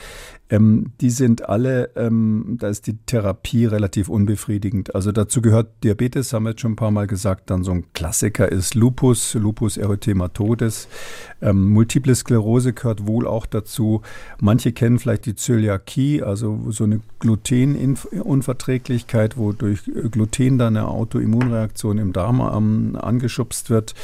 ähm, 0.51 0.93
die 1.01 1.11
sind 1.11 1.49
alle, 1.49 1.91
ähm, 1.95 2.57
da 2.59 2.69
ist 2.69 2.87
die 2.87 2.97
Therapie 2.97 3.67
relativ 3.67 4.09
unbefriedigend. 4.09 4.95
Also 4.95 5.13
dazu 5.13 5.43
gehört 5.43 5.69
Diabetes, 5.85 6.33
haben 6.33 6.45
wir 6.45 6.51
jetzt 6.51 6.63
schon 6.63 6.73
ein 6.73 6.77
paar 6.77 6.91
Mal 6.91 7.07
gesagt. 7.07 7.51
Dann 7.51 7.65
so 7.65 7.73
ein 7.73 7.85
Klassiker 7.93 8.51
ist 8.51 8.75
Lupus, 8.75 9.35
Lupus 9.35 9.77
erythematodes. 9.77 10.89
Ähm, 11.43 11.69
Multiple 11.71 12.15
Sklerose 12.15 12.73
gehört 12.73 13.07
wohl 13.07 13.27
auch 13.27 13.45
dazu. 13.47 14.01
Manche 14.41 14.73
kennen 14.73 14.99
vielleicht 14.99 15.27
die 15.27 15.35
Zöliakie, 15.35 16.23
also 16.23 16.71
so 16.71 16.85
eine 16.85 17.01
Glutenunverträglichkeit, 17.19 19.37
wo 19.37 19.53
durch 19.53 19.83
Gluten 20.11 20.57
dann 20.57 20.75
eine 20.77 20.89
Autoimmunreaktion 20.89 21.99
im 21.99 22.15
Darm 22.15 22.41
ähm, 22.41 22.97
angeschubst 22.97 23.71
wird. 23.71 23.95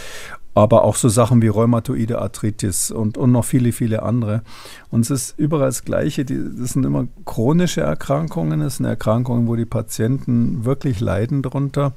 Aber 0.55 0.85
auch 0.85 0.97
so 0.97 1.09
Sachen 1.09 1.43
wie 1.43 1.49
Rheumatoide 1.49 2.21
Arthritis 2.21 2.91
und, 2.91 3.19
und 3.19 3.33
noch 3.33 3.45
viele, 3.45 3.73
viele 3.73 4.03
andere. 4.03 4.43
Und 4.91 5.01
es 5.01 5.11
ist 5.11 5.39
überall 5.39 5.67
das 5.67 5.85
Gleiche. 5.85 6.25
Die, 6.25 6.39
das 6.59 6.71
sind 6.71 6.87
immer 6.87 7.09
chronische 7.25 7.81
Erkrankungen. 7.81 8.61
Es 8.61 8.77
sind 8.77 8.87
Erkrankungen, 8.87 9.49
wo 9.49 9.57
die 9.57 9.65
Patienten 9.65 10.65
wirklich 10.65 11.01
leiden 11.01 11.43
darunter 11.43 11.93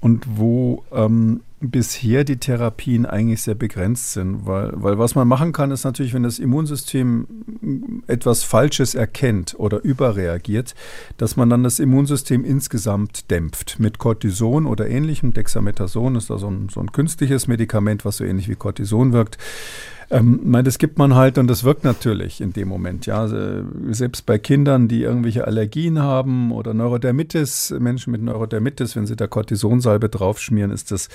und 0.00 0.24
wo 0.36 0.84
ähm, 0.92 1.40
bisher 1.70 2.24
die 2.24 2.36
Therapien 2.36 3.06
eigentlich 3.06 3.42
sehr 3.42 3.54
begrenzt 3.54 4.12
sind. 4.12 4.46
Weil, 4.46 4.72
weil 4.74 4.98
was 4.98 5.14
man 5.14 5.28
machen 5.28 5.52
kann, 5.52 5.70
ist 5.70 5.84
natürlich, 5.84 6.14
wenn 6.14 6.22
das 6.22 6.38
Immunsystem 6.38 8.02
etwas 8.06 8.42
Falsches 8.42 8.94
erkennt 8.94 9.54
oder 9.58 9.82
überreagiert, 9.82 10.74
dass 11.16 11.36
man 11.36 11.50
dann 11.50 11.64
das 11.64 11.78
Immunsystem 11.78 12.44
insgesamt 12.44 13.30
dämpft. 13.30 13.78
Mit 13.78 13.98
Cortison 13.98 14.66
oder 14.66 14.88
ähnlichem. 14.88 15.32
Dexamethason 15.32 16.16
ist 16.16 16.30
da 16.30 16.38
so 16.38 16.48
ein, 16.48 16.68
so 16.68 16.80
ein 16.80 16.92
künstliches 16.92 17.46
Medikament, 17.46 18.04
was 18.04 18.18
so 18.18 18.24
ähnlich 18.24 18.48
wie 18.48 18.56
Cortison 18.56 19.12
wirkt. 19.12 19.38
Ähm, 20.10 20.40
meine, 20.44 20.64
das 20.64 20.78
gibt 20.78 20.98
man 20.98 21.14
halt 21.14 21.38
und 21.38 21.48
das 21.48 21.64
wirkt 21.64 21.84
natürlich 21.84 22.40
in 22.40 22.52
dem 22.52 22.68
Moment. 22.68 23.06
Ja, 23.06 23.22
also, 23.22 23.64
selbst 23.90 24.26
bei 24.26 24.38
Kindern, 24.38 24.88
die 24.88 25.02
irgendwelche 25.02 25.46
Allergien 25.46 25.98
haben 25.98 26.52
oder 26.52 26.74
Neurodermitis, 26.74 27.74
Menschen 27.78 28.12
mit 28.12 28.22
Neurodermitis, 28.22 28.94
wenn 28.96 29.06
sie 29.06 29.16
da 29.16 29.26
Cortisonsalbe 29.26 30.08
draufschmieren, 30.08 30.70
ist 30.70 30.90
das, 30.92 31.08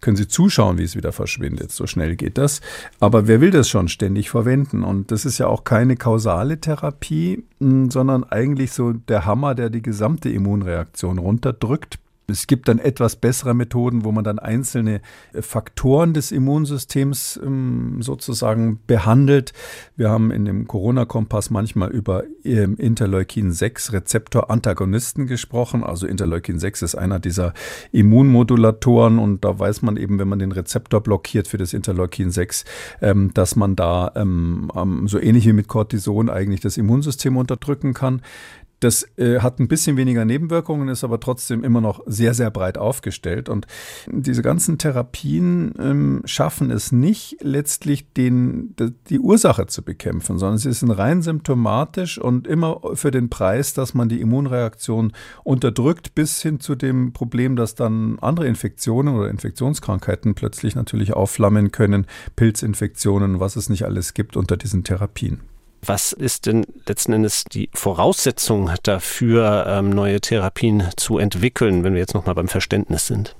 können 0.00 0.16
sie 0.16 0.28
zuschauen, 0.28 0.78
wie 0.78 0.84
es 0.84 0.96
wieder 0.96 1.12
verschwindet. 1.12 1.72
So 1.72 1.86
schnell 1.86 2.16
geht 2.16 2.38
das. 2.38 2.60
Aber 3.00 3.28
wer 3.28 3.40
will 3.40 3.50
das 3.50 3.68
schon 3.68 3.88
ständig 3.88 4.30
verwenden? 4.30 4.82
Und 4.82 5.10
das 5.10 5.24
ist 5.24 5.38
ja 5.38 5.46
auch 5.46 5.64
keine 5.64 5.96
kausale 5.96 6.60
Therapie, 6.60 7.44
sondern 7.60 8.24
eigentlich 8.24 8.72
so 8.72 8.92
der 8.92 9.26
Hammer, 9.26 9.54
der 9.54 9.68
die 9.68 9.82
gesamte 9.82 10.30
Immunreaktion 10.30 11.18
runterdrückt 11.18 11.98
es 12.30 12.46
gibt 12.46 12.68
dann 12.68 12.78
etwas 12.78 13.16
bessere 13.16 13.54
Methoden, 13.54 14.04
wo 14.04 14.12
man 14.12 14.22
dann 14.22 14.38
einzelne 14.38 15.00
äh, 15.32 15.40
Faktoren 15.40 16.12
des 16.12 16.30
Immunsystems 16.30 17.40
ähm, 17.42 18.02
sozusagen 18.02 18.80
behandelt. 18.86 19.54
Wir 19.96 20.10
haben 20.10 20.30
in 20.30 20.44
dem 20.44 20.66
Corona-Kompass 20.66 21.48
manchmal 21.48 21.90
über 21.90 22.24
ähm, 22.44 22.76
Interleukin-6-Rezeptor-Antagonisten 22.76 25.26
gesprochen. 25.26 25.82
Also 25.82 26.06
Interleukin-6 26.06 26.84
ist 26.84 26.96
einer 26.96 27.18
dieser 27.18 27.54
Immunmodulatoren 27.92 29.18
und 29.18 29.42
da 29.42 29.58
weiß 29.58 29.80
man 29.80 29.96
eben, 29.96 30.18
wenn 30.18 30.28
man 30.28 30.38
den 30.38 30.52
Rezeptor 30.52 31.00
blockiert 31.00 31.48
für 31.48 31.56
das 31.56 31.72
Interleukin-6, 31.72 32.66
ähm, 33.00 33.30
dass 33.32 33.56
man 33.56 33.74
da 33.74 34.12
so 35.06 35.20
ähnlich 35.20 35.46
wie 35.46 35.52
mit 35.52 35.68
Cortison 35.68 36.28
eigentlich 36.28 36.60
das 36.60 36.76
Immunsystem 36.76 37.36
unterdrücken 37.36 37.94
kann. 37.94 38.22
Das 38.80 39.08
äh, 39.16 39.40
hat 39.40 39.58
ein 39.58 39.66
bisschen 39.66 39.96
weniger 39.96 40.24
Nebenwirkungen, 40.24 40.88
ist 40.88 41.02
aber 41.02 41.18
trotzdem 41.18 41.64
immer 41.64 41.80
noch 41.80 42.00
sehr, 42.06 42.34
sehr 42.34 42.50
breit 42.50 42.78
aufgestellt. 42.78 43.48
Und 43.48 43.66
diese 44.06 44.42
ganzen 44.42 44.78
Therapien 44.78 45.74
ähm, 45.78 46.22
schaffen 46.24 46.70
es 46.70 46.92
nicht, 46.92 47.38
letztlich 47.40 48.12
den, 48.12 48.74
die 49.08 49.18
Ursache 49.18 49.66
zu 49.66 49.82
bekämpfen, 49.82 50.38
sondern 50.38 50.58
sie 50.58 50.72
sind 50.72 50.90
rein 50.90 51.22
symptomatisch 51.22 52.18
und 52.18 52.46
immer 52.46 52.80
für 52.94 53.10
den 53.10 53.30
Preis, 53.30 53.74
dass 53.74 53.94
man 53.94 54.08
die 54.08 54.20
Immunreaktion 54.20 55.12
unterdrückt, 55.42 56.14
bis 56.14 56.40
hin 56.40 56.60
zu 56.60 56.76
dem 56.76 57.12
Problem, 57.12 57.56
dass 57.56 57.74
dann 57.74 58.18
andere 58.20 58.46
Infektionen 58.46 59.16
oder 59.16 59.28
Infektionskrankheiten 59.28 60.34
plötzlich 60.34 60.76
natürlich 60.76 61.14
aufflammen 61.14 61.72
können, 61.72 62.06
Pilzinfektionen, 62.36 63.40
was 63.40 63.56
es 63.56 63.68
nicht 63.68 63.84
alles 63.84 64.14
gibt 64.14 64.36
unter 64.36 64.56
diesen 64.56 64.84
Therapien. 64.84 65.40
Was 65.84 66.12
ist 66.12 66.46
denn 66.46 66.66
letzten 66.86 67.12
Endes 67.12 67.44
die 67.44 67.70
Voraussetzung 67.72 68.70
dafür, 68.82 69.66
ähm, 69.68 69.90
neue 69.90 70.20
Therapien 70.20 70.84
zu 70.96 71.18
entwickeln, 71.18 71.84
wenn 71.84 71.94
wir 71.94 72.00
jetzt 72.00 72.14
nochmal 72.14 72.34
beim 72.34 72.48
Verständnis 72.48 73.06
sind? 73.06 73.36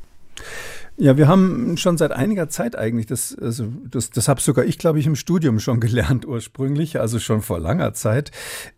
Ja, 1.01 1.17
wir 1.17 1.29
haben 1.29 1.77
schon 1.77 1.97
seit 1.97 2.11
einiger 2.11 2.49
Zeit 2.49 2.77
eigentlich, 2.77 3.07
das, 3.07 3.37
also 3.41 3.69
das, 3.89 4.11
das 4.11 4.27
habe 4.27 4.41
sogar 4.41 4.65
ich, 4.65 4.79
glaube 4.79 4.99
ich, 4.99 5.07
im 5.07 5.15
Studium 5.15 5.61
schon 5.61 5.79
gelernt 5.79 6.27
ursprünglich, 6.27 6.99
also 6.99 7.21
schon 7.21 7.41
vor 7.41 7.61
langer 7.61 7.95
Zeit, 7.95 8.33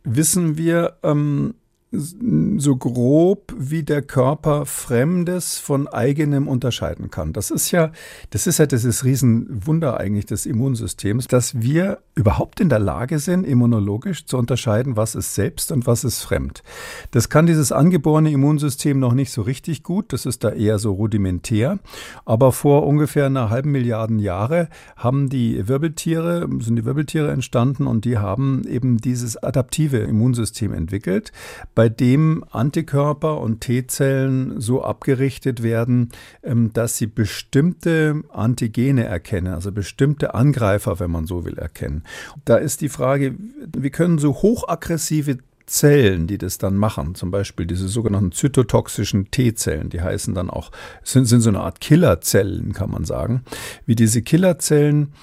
wissen 0.04 0.58
wir, 0.58 0.98
ähm, 1.02 1.54
so 1.92 2.76
grob 2.76 3.52
wie 3.58 3.82
der 3.82 4.02
Körper 4.02 4.64
Fremdes 4.64 5.58
von 5.58 5.88
eigenem 5.88 6.46
unterscheiden 6.46 7.10
kann. 7.10 7.32
Das 7.32 7.50
ist 7.50 7.72
ja, 7.72 7.90
das 8.30 8.46
ist 8.46 8.58
ja 8.58 8.66
dieses 8.66 9.04
Riesenwunder 9.04 9.98
eigentlich 9.98 10.26
des 10.26 10.46
Immunsystems, 10.46 11.26
dass 11.26 11.60
wir 11.60 11.98
überhaupt 12.14 12.60
in 12.60 12.68
der 12.68 12.78
Lage 12.78 13.18
sind, 13.18 13.44
immunologisch 13.44 14.26
zu 14.26 14.38
unterscheiden, 14.38 14.96
was 14.96 15.16
ist 15.16 15.34
selbst 15.34 15.72
und 15.72 15.88
was 15.88 16.04
ist 16.04 16.22
fremd. 16.22 16.62
Das 17.10 17.28
kann 17.28 17.46
dieses 17.46 17.72
angeborene 17.72 18.30
Immunsystem 18.30 19.00
noch 19.00 19.14
nicht 19.14 19.32
so 19.32 19.42
richtig 19.42 19.82
gut. 19.82 20.12
Das 20.12 20.26
ist 20.26 20.44
da 20.44 20.50
eher 20.50 20.78
so 20.78 20.92
rudimentär. 20.92 21.80
Aber 22.24 22.52
vor 22.52 22.86
ungefähr 22.86 23.26
einer 23.26 23.50
halben 23.50 23.72
Milliarden 23.72 24.20
Jahre 24.20 24.68
haben 24.96 25.28
die 25.28 25.66
Wirbeltiere, 25.66 26.48
sind 26.60 26.76
die 26.76 26.84
Wirbeltiere 26.84 27.32
entstanden 27.32 27.88
und 27.88 28.04
die 28.04 28.18
haben 28.18 28.62
eben 28.68 28.98
dieses 28.98 29.36
adaptive 29.36 29.98
Immunsystem 29.98 30.72
entwickelt 30.72 31.32
bei 31.80 31.88
dem 31.88 32.44
Antikörper 32.50 33.40
und 33.40 33.62
T-Zellen 33.62 34.60
so 34.60 34.84
abgerichtet 34.84 35.62
werden, 35.62 36.10
ähm, 36.42 36.74
dass 36.74 36.98
sie 36.98 37.06
bestimmte 37.06 38.22
Antigene 38.28 39.04
erkennen, 39.04 39.54
also 39.54 39.72
bestimmte 39.72 40.34
Angreifer, 40.34 41.00
wenn 41.00 41.10
man 41.10 41.24
so 41.24 41.46
will, 41.46 41.56
erkennen. 41.56 42.04
Da 42.44 42.58
ist 42.58 42.82
die 42.82 42.90
Frage, 42.90 43.34
wir 43.74 43.88
können 43.88 44.18
so 44.18 44.34
hochaggressive 44.34 45.38
Zellen, 45.64 46.26
die 46.26 46.36
das 46.36 46.58
dann 46.58 46.76
machen, 46.76 47.14
zum 47.14 47.30
Beispiel 47.30 47.64
diese 47.64 47.88
sogenannten 47.88 48.32
zytotoxischen 48.32 49.30
T-Zellen, 49.30 49.88
die 49.88 50.02
heißen 50.02 50.34
dann 50.34 50.50
auch, 50.50 50.72
sind, 51.02 51.24
sind 51.24 51.40
so 51.40 51.48
eine 51.48 51.60
Art 51.60 51.80
Killerzellen, 51.80 52.74
kann 52.74 52.90
man 52.90 53.06
sagen, 53.06 53.42
wie 53.86 53.94
diese 53.94 54.20
Killerzellen 54.20 55.14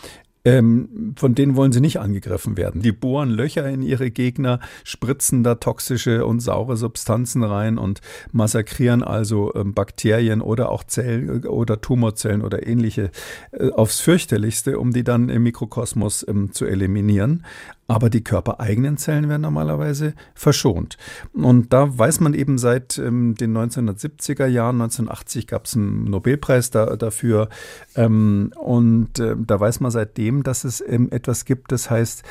ähm, 0.47 1.13
von 1.17 1.35
denen 1.35 1.57
wollen 1.57 1.73
sie 1.73 1.81
nicht 1.81 1.99
angegriffen 1.99 2.55
werden. 2.55 2.81
Die 2.81 2.93
bohren 2.93 3.29
Löcher 3.29 3.67
in 3.67 3.81
ihre 3.81 4.11
Gegner, 4.11 4.61
spritzen 4.85 5.43
da 5.43 5.55
toxische 5.55 6.25
und 6.25 6.39
saure 6.39 6.77
Substanzen 6.77 7.43
rein 7.43 7.77
und 7.77 7.99
massakrieren 8.31 9.03
also 9.03 9.53
ähm, 9.55 9.73
Bakterien 9.73 10.39
oder 10.39 10.71
auch 10.71 10.85
Zellen 10.85 11.45
oder 11.45 11.81
Tumorzellen 11.81 12.41
oder 12.41 12.65
ähnliche 12.65 13.11
äh, 13.51 13.71
aufs 13.71 13.99
fürchterlichste, 13.99 14.79
um 14.79 14.93
die 14.93 15.03
dann 15.03 15.27
im 15.27 15.43
Mikrokosmos 15.43 16.25
ähm, 16.25 16.53
zu 16.53 16.65
eliminieren 16.65 17.43
aber 17.87 18.09
die 18.09 18.23
körpereigenen 18.23 18.97
Zellen 18.97 19.29
werden 19.29 19.43
normalerweise 19.43 20.13
verschont. 20.35 20.97
Und 21.33 21.71
da 21.71 21.97
weiß 21.97 22.19
man 22.19 22.33
eben 22.33 22.57
seit 22.57 22.97
ähm, 22.97 23.35
den 23.35 23.57
1970er 23.57 24.45
Jahren, 24.45 24.81
1980 24.81 25.47
gab 25.47 25.65
es 25.65 25.75
einen 25.75 26.03
Nobelpreis 26.03 26.69
da, 26.69 26.97
dafür. 26.97 27.49
Ähm, 27.95 28.51
und 28.57 29.19
äh, 29.19 29.35
da 29.37 29.59
weiß 29.59 29.79
man 29.79 29.91
seitdem, 29.91 30.43
dass 30.43 30.65
es 30.65 30.83
ähm, 30.85 31.07
etwas 31.11 31.45
gibt, 31.45 31.71
das 31.71 31.89
heißt 31.89 32.23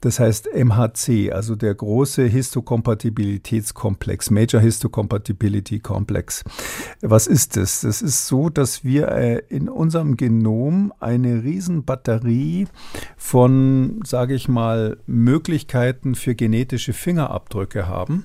das 0.00 0.18
heißt 0.18 0.48
MHC, 0.54 1.30
also 1.30 1.56
der 1.56 1.74
große 1.74 2.24
Histokompatibilitätskomplex, 2.24 4.30
Major 4.30 4.60
Histocompatibility 4.60 5.80
Complex. 5.80 6.42
Was 7.02 7.26
ist 7.26 7.56
das? 7.56 7.82
Das 7.82 8.00
ist 8.00 8.26
so, 8.26 8.48
dass 8.48 8.82
wir 8.82 9.08
äh, 9.08 9.42
in 9.48 9.68
unserem 9.68 10.16
Genom 10.16 10.92
eine 11.00 11.44
Riesenbatterie 11.44 12.66
von, 13.18 14.00
sage 14.04 14.34
ich 14.34 14.48
mal, 14.48 14.96
Möglichkeiten 15.06 16.14
für 16.14 16.34
genetische 16.34 16.94
Fingerabdrücke 16.94 17.86
haben, 17.86 18.24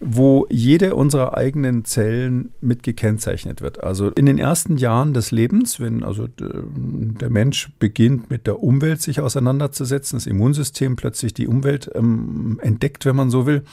wo 0.00 0.46
jede 0.50 0.96
unserer 0.96 1.36
eigenen 1.36 1.84
Zellen 1.84 2.52
mit 2.60 2.82
gekennzeichnet 2.82 3.60
wird. 3.60 3.84
Also 3.84 4.10
in 4.10 4.26
den 4.26 4.38
ersten 4.38 4.76
Jahren 4.76 5.14
des 5.14 5.30
Lebens, 5.30 5.78
wenn 5.78 6.02
also 6.02 6.26
der 6.36 7.30
Mensch 7.30 7.70
beginnt 7.78 8.28
mit 8.28 8.48
der 8.48 8.60
Umwelt 8.60 9.00
sich 9.00 9.20
auseinanderzusetzen, 9.20 10.18
das 10.18 10.26
Immunsystem 10.26 10.96
plötzlich 10.96 11.11
plötzlich 11.12 11.34
die 11.34 11.46
Umwelt 11.46 11.90
ähm, 11.94 12.58
entdeckt, 12.62 13.04
wenn 13.04 13.16
man 13.16 13.28
so 13.28 13.44
will. 13.44 13.64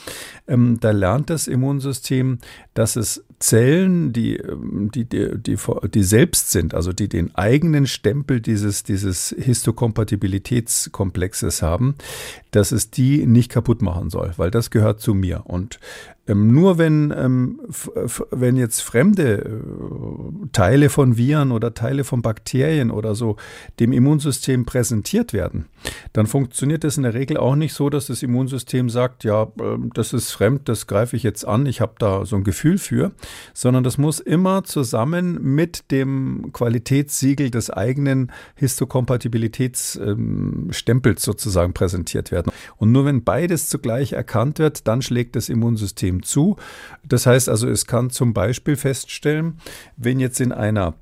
Ähm, 0.45 0.77
da 0.81 0.91
lernt 0.91 1.29
das 1.29 1.47
Immunsystem, 1.47 2.39
dass 2.73 2.97
es 2.97 3.23
Zellen, 3.39 4.11
die, 4.11 4.35
ähm, 4.35 4.91
die, 4.93 5.05
die, 5.05 5.37
die, 5.37 5.55
selbst 6.03 6.51
sind, 6.51 6.73
also 6.73 6.91
die 6.91 7.07
den 7.07 7.33
eigenen 7.35 7.87
Stempel 7.87 8.41
dieses, 8.41 8.83
dieses 8.83 9.33
Histokompatibilitätskomplexes 9.39 11.61
haben, 11.61 11.95
dass 12.51 12.71
es 12.71 12.89
die 12.89 13.25
nicht 13.25 13.51
kaputt 13.51 13.81
machen 13.81 14.09
soll, 14.09 14.31
weil 14.37 14.51
das 14.51 14.71
gehört 14.71 14.99
zu 14.99 15.13
mir. 15.13 15.43
Und 15.45 15.79
ähm, 16.29 16.53
nur 16.53 16.77
wenn, 16.77 17.13
ähm, 17.17 17.59
wenn 18.29 18.55
jetzt 18.55 18.81
fremde 18.81 19.39
äh, 19.39 19.49
Teile 20.53 20.89
von 20.89 21.17
Viren 21.17 21.51
oder 21.51 21.73
Teile 21.73 22.03
von 22.03 22.21
Bakterien 22.21 22.91
oder 22.91 23.15
so 23.15 23.37
dem 23.79 23.91
Immunsystem 23.91 24.65
präsentiert 24.65 25.33
werden, 25.33 25.65
dann 26.13 26.27
funktioniert 26.27 26.83
das 26.83 26.97
in 26.97 27.03
der 27.03 27.15
Regel 27.15 27.37
auch 27.37 27.55
nicht 27.55 27.73
so, 27.73 27.89
dass 27.89 28.05
das 28.07 28.21
Immunsystem 28.21 28.89
sagt, 28.89 29.23
ja, 29.23 29.43
äh, 29.43 29.77
das 29.95 30.11
ist 30.13 30.31
fremd, 30.31 30.69
das 30.69 30.85
greife 30.85 31.15
ich 31.15 31.23
jetzt 31.23 31.47
an, 31.47 31.65
ich 31.65 31.81
habe 31.81 31.93
da 31.97 32.25
so 32.25 32.35
ein 32.35 32.43
Gefühl 32.43 32.77
für, 32.77 33.11
sondern 33.55 33.83
das 33.83 33.97
muss 33.97 34.19
immer 34.19 34.63
zusammen 34.63 35.39
mit 35.41 35.89
dem 35.89 36.51
Qualitätssiegel 36.53 37.49
des 37.49 37.71
eigenen 37.71 38.31
Histokompatibilitätsstempels 38.55 41.23
sozusagen 41.23 41.73
präsentiert 41.73 42.31
werden. 42.31 42.38
Und 42.77 42.91
nur 42.91 43.05
wenn 43.05 43.23
beides 43.23 43.69
zugleich 43.69 44.13
erkannt 44.13 44.59
wird, 44.59 44.87
dann 44.87 45.01
schlägt 45.01 45.35
das 45.35 45.49
Immunsystem 45.49 46.23
zu. 46.23 46.57
Das 47.07 47.25
heißt 47.25 47.49
also, 47.49 47.67
es 47.67 47.85
kann 47.85 48.09
zum 48.09 48.33
Beispiel 48.33 48.75
feststellen, 48.75 49.59
wenn 49.97 50.19
jetzt 50.19 50.39
in 50.39 50.51
einer 50.51 50.95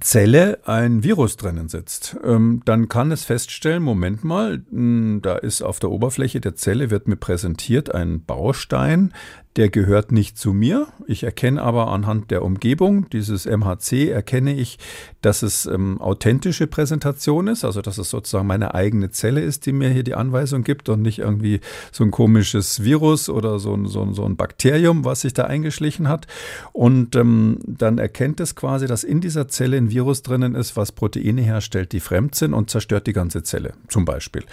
Zelle 0.00 0.60
ein 0.66 1.02
Virus 1.02 1.36
drinnen 1.36 1.68
sitzt, 1.68 2.16
ähm, 2.22 2.60
dann 2.66 2.88
kann 2.88 3.10
es 3.10 3.24
feststellen, 3.24 3.82
Moment 3.82 4.22
mal, 4.22 4.62
hm, 4.70 5.20
da 5.22 5.36
ist 5.36 5.62
auf 5.62 5.78
der 5.78 5.90
Oberfläche 5.90 6.40
der 6.40 6.54
Zelle, 6.54 6.90
wird 6.90 7.08
mir 7.08 7.16
präsentiert 7.16 7.94
ein 7.94 8.22
Baustein, 8.22 9.14
der 9.58 9.70
gehört 9.70 10.12
nicht 10.12 10.38
zu 10.38 10.52
mir. 10.52 10.86
Ich 11.08 11.24
erkenne 11.24 11.60
aber 11.60 11.88
anhand 11.88 12.30
der 12.30 12.44
Umgebung 12.44 13.10
dieses 13.10 13.44
MHC, 13.44 14.08
erkenne 14.08 14.54
ich, 14.54 14.78
dass 15.20 15.42
es 15.42 15.66
ähm, 15.66 16.00
authentische 16.00 16.68
Präsentation 16.68 17.48
ist, 17.48 17.64
also 17.64 17.82
dass 17.82 17.98
es 17.98 18.08
sozusagen 18.08 18.46
meine 18.46 18.76
eigene 18.76 19.10
Zelle 19.10 19.40
ist, 19.40 19.66
die 19.66 19.72
mir 19.72 19.88
hier 19.88 20.04
die 20.04 20.14
Anweisung 20.14 20.62
gibt 20.62 20.88
und 20.88 21.02
nicht 21.02 21.18
irgendwie 21.18 21.58
so 21.90 22.04
ein 22.04 22.12
komisches 22.12 22.84
Virus 22.84 23.28
oder 23.28 23.58
so 23.58 23.74
ein, 23.74 23.86
so 23.86 24.00
ein, 24.02 24.14
so 24.14 24.24
ein 24.24 24.36
Bakterium, 24.36 25.04
was 25.04 25.22
sich 25.22 25.34
da 25.34 25.46
eingeschlichen 25.46 26.08
hat. 26.08 26.28
Und 26.72 27.16
ähm, 27.16 27.58
dann 27.66 27.98
erkennt 27.98 28.38
es 28.38 28.54
quasi, 28.54 28.86
dass 28.86 29.02
in 29.02 29.20
dieser 29.20 29.48
Zelle 29.48 29.76
ein 29.76 29.90
Virus 29.90 30.22
drinnen 30.22 30.54
ist, 30.54 30.76
was 30.76 30.92
Proteine 30.92 31.42
herstellt, 31.42 31.90
die 31.90 32.00
fremd 32.00 32.36
sind 32.36 32.54
und 32.54 32.70
zerstört 32.70 33.08
die 33.08 33.12
ganze 33.12 33.42
Zelle 33.42 33.72
zum 33.88 34.04
Beispiel. 34.04 34.44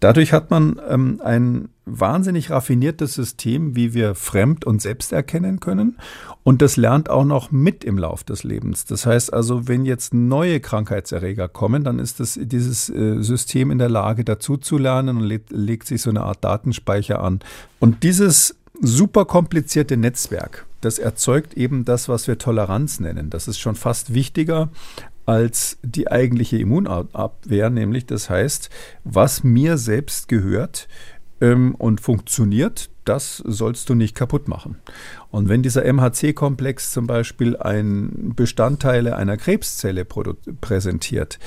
Dadurch 0.00 0.32
hat 0.32 0.50
man 0.50 0.80
ähm, 0.88 1.20
ein 1.22 1.68
wahnsinnig 1.86 2.50
raffiniertes 2.50 3.14
System, 3.14 3.76
wie 3.76 3.94
wir 3.94 4.16
fremd 4.16 4.64
und 4.64 4.82
selbst 4.82 5.12
erkennen 5.12 5.60
können. 5.60 5.96
Und 6.42 6.60
das 6.60 6.76
lernt 6.76 7.08
auch 7.08 7.24
noch 7.24 7.52
mit 7.52 7.84
im 7.84 7.96
Lauf 7.96 8.24
des 8.24 8.42
Lebens. 8.42 8.84
Das 8.84 9.06
heißt 9.06 9.32
also, 9.32 9.68
wenn 9.68 9.84
jetzt 9.84 10.12
neue 10.12 10.60
Krankheitserreger 10.60 11.48
kommen, 11.48 11.84
dann 11.84 12.00
ist 12.00 12.18
das, 12.20 12.38
dieses 12.42 12.90
äh, 12.90 13.22
System 13.22 13.70
in 13.70 13.78
der 13.78 13.88
Lage, 13.88 14.24
dazu 14.24 14.56
zu 14.56 14.78
lernen 14.78 15.18
und 15.18 15.22
legt, 15.22 15.52
legt 15.52 15.86
sich 15.86 16.02
so 16.02 16.10
eine 16.10 16.22
Art 16.22 16.44
Datenspeicher 16.44 17.22
an. 17.22 17.38
Und 17.78 18.02
dieses 18.02 18.56
super 18.80 19.24
komplizierte 19.24 19.96
Netzwerk, 19.96 20.66
das 20.80 20.98
erzeugt 20.98 21.54
eben 21.54 21.84
das, 21.84 22.08
was 22.08 22.26
wir 22.26 22.36
Toleranz 22.36 23.00
nennen. 23.00 23.30
Das 23.30 23.48
ist 23.48 23.58
schon 23.58 23.76
fast 23.76 24.12
wichtiger 24.12 24.70
als 25.24 25.78
die 25.82 26.10
eigentliche 26.10 26.56
Immunabwehr, 26.56 27.68
nämlich 27.68 28.06
das 28.06 28.30
heißt, 28.30 28.70
was 29.02 29.42
mir 29.42 29.76
selbst 29.76 30.28
gehört, 30.28 30.88
ähm, 31.40 31.74
und 31.74 32.00
funktioniert, 32.00 32.90
das 33.04 33.36
sollst 33.38 33.88
du 33.88 33.94
nicht 33.94 34.14
kaputt 34.14 34.48
machen. 34.48 34.76
Und 35.30 35.48
wenn 35.48 35.62
dieser 35.62 35.84
MHC-Komplex 35.84 36.92
zum 36.92 37.06
Beispiel 37.06 37.56
ein 37.56 38.32
Bestandteile 38.36 39.16
einer 39.16 39.36
Krebszelle 39.36 40.04
präsentiert, 40.04 41.38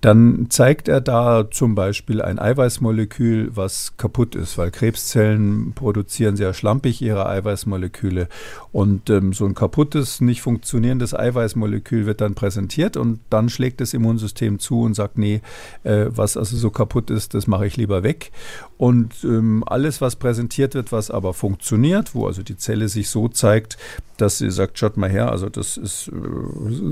dann 0.00 0.46
zeigt 0.50 0.88
er 0.88 1.00
da 1.00 1.50
zum 1.50 1.74
Beispiel 1.74 2.22
ein 2.22 2.38
Eiweißmolekül, 2.38 3.50
was 3.54 3.96
kaputt 3.96 4.34
ist, 4.34 4.58
weil 4.58 4.70
Krebszellen 4.70 5.72
produzieren 5.74 6.36
sehr 6.36 6.54
schlampig 6.54 7.00
ihre 7.02 7.26
Eiweißmoleküle. 7.26 8.28
Und 8.72 9.10
ähm, 9.10 9.32
so 9.32 9.44
ein 9.44 9.54
kaputtes, 9.54 10.20
nicht 10.20 10.42
funktionierendes 10.42 11.14
Eiweißmolekül 11.14 12.06
wird 12.06 12.20
dann 12.20 12.34
präsentiert 12.34 12.96
und 12.96 13.20
dann 13.30 13.48
schlägt 13.48 13.80
das 13.80 13.94
Immunsystem 13.94 14.58
zu 14.58 14.82
und 14.82 14.94
sagt, 14.94 15.18
nee, 15.18 15.40
äh, 15.84 16.06
was 16.08 16.36
also 16.36 16.56
so 16.56 16.70
kaputt 16.70 17.10
ist, 17.10 17.34
das 17.34 17.46
mache 17.46 17.66
ich 17.66 17.76
lieber 17.76 18.02
weg. 18.02 18.30
Und 18.78 19.22
ähm, 19.24 19.62
alles, 19.66 20.00
was 20.00 20.16
präsentiert 20.16 20.74
wird, 20.74 20.90
was 20.90 21.10
aber 21.10 21.34
funktioniert, 21.34 22.14
wo 22.14 22.26
also 22.26 22.42
die 22.42 22.56
Zelle 22.56 22.88
sich 22.88 23.08
so 23.08 23.21
zeigt, 23.28 23.78
dass 24.16 24.38
sie 24.38 24.50
sagt, 24.50 24.78
schaut 24.78 24.96
mal 24.96 25.10
her, 25.10 25.30
also 25.30 25.48
das 25.48 25.76
ist 25.76 26.08
äh, 26.08 26.12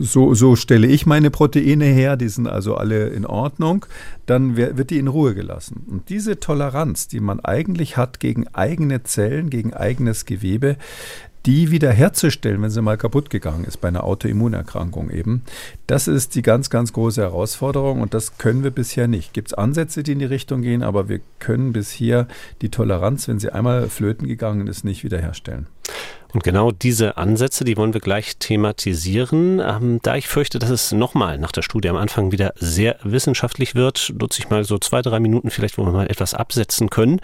so, 0.01 0.35
so 0.35 0.57
stelle 0.57 0.87
ich 0.87 1.07
meine 1.07 1.31
Proteine 1.31 1.85
her, 1.85 2.17
die 2.17 2.29
sind 2.29 2.49
also 2.49 2.75
alle 2.75 3.09
in 3.09 3.25
Ordnung, 3.25 3.87
dann 4.27 4.57
wird 4.57 4.91
die 4.91 4.99
in 4.99 5.09
Ruhe 5.09 5.35
gelassen. 5.35 5.85
Und 5.89 6.09
diese 6.09 6.41
Toleranz, 6.41 7.09
die 7.09 7.21
man 7.21 7.41
eigentlich 7.41 7.97
hat 7.97 8.21
gegen 8.21 8.49
eigene 8.49 9.03
Zellen, 9.05 9.51
gegen 9.51 9.75
eigenes 9.75 10.25
Gewebe, 10.25 10.77
die 11.47 11.71
wiederherzustellen, 11.71 12.61
wenn 12.63 12.71
sie 12.71 12.83
mal 12.83 12.99
kaputt 12.99 13.31
gegangen 13.31 13.65
ist, 13.65 13.79
bei 13.79 13.89
einer 13.89 14.05
Autoimmunerkrankung 14.05 15.11
eben, 15.11 15.43
das 15.87 16.09
ist 16.09 16.35
die 16.35 16.43
ganz, 16.43 16.71
ganz 16.71 16.93
große 16.93 17.23
Herausforderung 17.23 18.01
und 18.01 18.15
das 18.15 18.39
können 18.39 18.63
wir 18.63 18.71
bisher 18.71 19.09
nicht. 19.09 19.33
Gibt 19.33 19.49
es 19.49 19.55
Ansätze, 19.55 20.03
die 20.03 20.13
in 20.13 20.19
die 20.19 20.25
Richtung 20.27 20.63
gehen, 20.63 20.83
aber 20.83 21.09
wir 21.09 21.21
können 21.39 21.73
bisher 21.73 22.27
die 22.61 22.69
Toleranz, 22.69 23.29
wenn 23.29 23.39
sie 23.39 23.51
einmal 23.51 23.89
flöten 23.89 24.29
gegangen 24.29 24.67
ist, 24.67 24.85
nicht 24.85 25.05
wiederherstellen. 25.05 25.67
Und 26.33 26.45
genau 26.45 26.71
diese 26.71 27.17
Ansätze, 27.17 27.65
die 27.65 27.77
wollen 27.77 27.93
wir 27.93 28.01
gleich 28.01 28.37
thematisieren. 28.37 29.61
Ähm, 29.61 29.99
da 30.03 30.15
ich 30.15 30.29
fürchte, 30.29 30.61
dass 30.61 30.71
es 30.71 30.93
nochmal 30.93 31.39
nach 31.39 31.51
der 31.51 31.63
Studie 31.63 31.89
am 31.89 31.97
Anfang 31.97 32.31
wieder 32.31 32.53
sehr 32.57 32.99
wissenschaftlich 33.03 33.75
wird, 33.75 34.13
nutze 34.17 34.41
ich 34.41 34.49
mal 34.49 34.63
so 34.63 34.79
zwei, 34.79 35.03
drei 35.03 35.19
Minuten 35.19 35.51
vielleicht, 35.51 35.77
wo 35.77 35.85
wir 35.85 35.93
mal 35.93 36.09
etwas 36.09 36.35
absetzen 36.35 36.89
können 36.89 37.21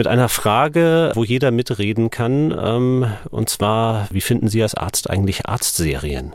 mit 0.00 0.06
einer 0.06 0.30
Frage, 0.30 1.12
wo 1.14 1.24
jeder 1.24 1.50
mitreden 1.50 2.08
kann. 2.08 2.56
Ähm, 2.58 3.04
und 3.28 3.50
zwar, 3.50 4.08
wie 4.10 4.22
finden 4.22 4.48
Sie 4.48 4.62
als 4.62 4.74
Arzt 4.74 5.10
eigentlich 5.10 5.44
Arztserien? 5.44 6.32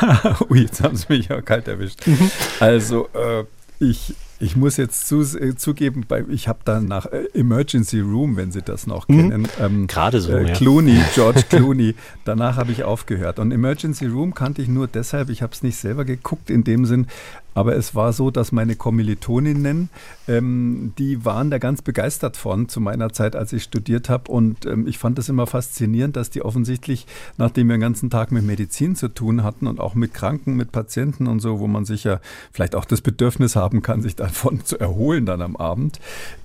Ui, 0.50 0.62
jetzt 0.62 0.82
haben 0.82 0.96
Sie 0.96 1.06
mich 1.10 1.28
ja 1.28 1.40
kalt 1.42 1.68
erwischt. 1.68 2.04
Mhm. 2.08 2.28
Also, 2.58 3.08
äh, 3.14 3.44
ich 3.78 4.16
ich 4.38 4.56
muss 4.56 4.76
jetzt 4.76 5.08
zu, 5.08 5.20
äh, 5.20 5.54
zugeben, 5.56 6.04
bei, 6.06 6.24
ich 6.28 6.48
habe 6.48 6.58
dann 6.64 6.86
nach 6.86 7.06
äh, 7.06 7.24
Emergency 7.32 8.00
Room, 8.00 8.36
wenn 8.36 8.52
Sie 8.52 8.62
das 8.62 8.86
noch 8.86 9.08
mhm. 9.08 9.16
kennen, 9.16 9.48
ähm, 9.60 9.86
gerade 9.86 10.20
so, 10.20 10.32
äh, 10.32 10.52
Clooney, 10.52 11.00
George 11.14 11.44
Clooney. 11.48 11.94
Danach 12.24 12.56
habe 12.56 12.72
ich 12.72 12.84
aufgehört. 12.84 13.38
Und 13.38 13.52
Emergency 13.52 14.06
Room 14.06 14.34
kannte 14.34 14.60
ich 14.60 14.68
nur 14.68 14.88
deshalb, 14.88 15.30
ich 15.30 15.42
habe 15.42 15.52
es 15.52 15.62
nicht 15.62 15.76
selber 15.76 16.04
geguckt 16.04 16.50
in 16.50 16.64
dem 16.64 16.84
Sinn, 16.84 17.06
aber 17.54 17.76
es 17.76 17.94
war 17.94 18.12
so, 18.12 18.30
dass 18.30 18.52
meine 18.52 18.76
Kommilitoninnen, 18.76 19.88
ähm, 20.28 20.92
die 20.98 21.24
waren 21.24 21.50
da 21.50 21.58
ganz 21.58 21.82
begeistert 21.82 22.36
von 22.36 22.68
zu 22.68 22.80
meiner 22.80 23.12
Zeit, 23.12 23.36
als 23.36 23.52
ich 23.52 23.62
studiert 23.62 24.08
habe. 24.08 24.30
Und 24.30 24.66
ähm, 24.66 24.86
ich 24.86 24.98
fand 24.98 25.18
es 25.18 25.28
immer 25.28 25.46
faszinierend, 25.46 26.16
dass 26.16 26.30
die 26.30 26.42
offensichtlich, 26.42 27.06
nachdem 27.36 27.68
wir 27.68 27.76
den 27.76 27.80
ganzen 27.80 28.10
Tag 28.10 28.32
mit 28.32 28.44
Medizin 28.44 28.96
zu 28.96 29.08
tun 29.08 29.42
hatten 29.42 29.66
und 29.66 29.80
auch 29.80 29.94
mit 29.94 30.14
Kranken, 30.14 30.56
mit 30.56 30.72
Patienten 30.72 31.26
und 31.26 31.40
so, 31.40 31.60
wo 31.60 31.66
man 31.66 31.84
sich 31.84 32.04
ja 32.04 32.20
vielleicht 32.52 32.74
auch 32.74 32.84
das 32.84 33.00
Bedürfnis 33.00 33.56
haben 33.56 33.82
kann, 33.82 34.02
sich 34.02 34.16
davon 34.16 34.64
zu 34.64 34.78
erholen 34.78 35.26
dann 35.26 35.42
am 35.42 35.56
Abend, 35.56 36.00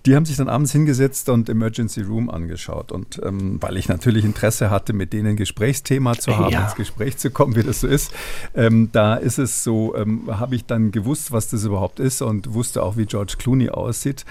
die 0.06 0.16
haben 0.16 0.26
sich 0.26 0.38
dann 0.38 0.50
abends 0.50 0.72
hingesetzt 0.72 1.30
und 1.30 1.50
Emergency 1.50 2.02
Room 2.02 2.30
angeschaut. 2.30 2.92
Und 2.92 3.22
ähm, 3.24 3.58
weil 3.62 3.78
ich 3.78 3.88
natürlich 3.88 4.26
Interesse 4.26 4.70
hatte, 4.70 4.94
mit 4.94 5.14
denen 5.14 5.30
ein 5.30 5.36
Gesprächsthema 5.36 6.14
zu 6.14 6.38
haben, 6.38 6.52
ja. 6.52 6.66
ins 6.66 6.76
Gespräch 6.76 7.18
zu 7.18 7.32
kommen, 7.32 7.56
wie 7.56 7.64
das 7.64 7.82
so 7.82 7.88
ist, 7.88 8.12
ähm, 8.56 8.90
da 8.92 9.16
ist 9.16 9.40
es 9.40 9.64
so, 9.64 9.96
ähm, 9.96 10.24
habe 10.28 10.56
ich 10.56 10.66
dann 10.66 10.92
gewusst, 10.92 11.32
was 11.32 11.50
das 11.50 11.64
überhaupt 11.64 12.00
ist 12.00 12.22
und 12.22 12.54
wusste 12.54 12.84
auch, 12.84 12.98
wie 12.98 13.06
George 13.06 13.36
Clooney 13.38 13.71
aussieht 13.72 14.26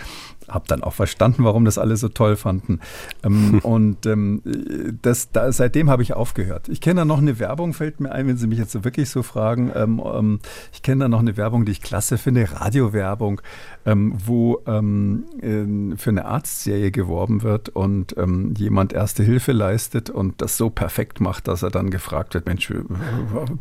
habe 0.50 0.64
dann 0.68 0.82
auch 0.82 0.92
verstanden, 0.92 1.44
warum 1.44 1.64
das 1.64 1.78
alle 1.78 1.96
so 1.96 2.08
toll 2.08 2.36
fanden. 2.36 2.80
Ähm, 3.22 3.58
und 3.62 4.06
ähm, 4.06 4.42
das, 5.02 5.30
da, 5.32 5.50
seitdem 5.52 5.90
habe 5.90 6.02
ich 6.02 6.14
aufgehört. 6.14 6.68
Ich 6.68 6.80
kenne 6.80 7.00
da 7.00 7.04
noch 7.04 7.18
eine 7.18 7.38
Werbung, 7.38 7.72
fällt 7.72 8.00
mir 8.00 8.12
ein, 8.12 8.26
wenn 8.26 8.36
Sie 8.36 8.46
mich 8.46 8.58
jetzt 8.58 8.72
so 8.72 8.84
wirklich 8.84 9.10
so 9.10 9.22
fragen. 9.22 9.72
Ähm, 9.74 10.02
ähm 10.04 10.40
ich 10.72 10.82
kenne 10.82 11.04
da 11.04 11.08
noch 11.08 11.20
eine 11.20 11.36
Werbung, 11.36 11.64
die 11.64 11.72
ich 11.72 11.82
klasse 11.82 12.18
finde, 12.18 12.48
Radiowerbung, 12.52 13.40
ähm, 13.86 14.14
wo 14.24 14.62
ähm, 14.66 15.94
für 15.96 16.10
eine 16.10 16.24
Arztserie 16.24 16.90
geworben 16.90 17.42
wird 17.42 17.68
und 17.70 18.14
jemand 18.56 18.92
Erste 18.92 19.22
Hilfe 19.22 19.52
leistet 19.52 20.10
und 20.10 20.42
das 20.42 20.56
so 20.56 20.68
perfekt 20.70 21.20
macht, 21.20 21.48
dass 21.48 21.62
er 21.62 21.70
dann 21.70 21.90
gefragt 21.90 22.34
wird, 22.34 22.46
Mensch, 22.46 22.72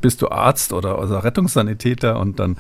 bist 0.02 0.22
du 0.22 0.30
Arzt 0.30 0.74
oder, 0.74 1.02
oder 1.02 1.24
Rettungssanitäter? 1.24 2.20
Und 2.20 2.40
dann 2.40 2.58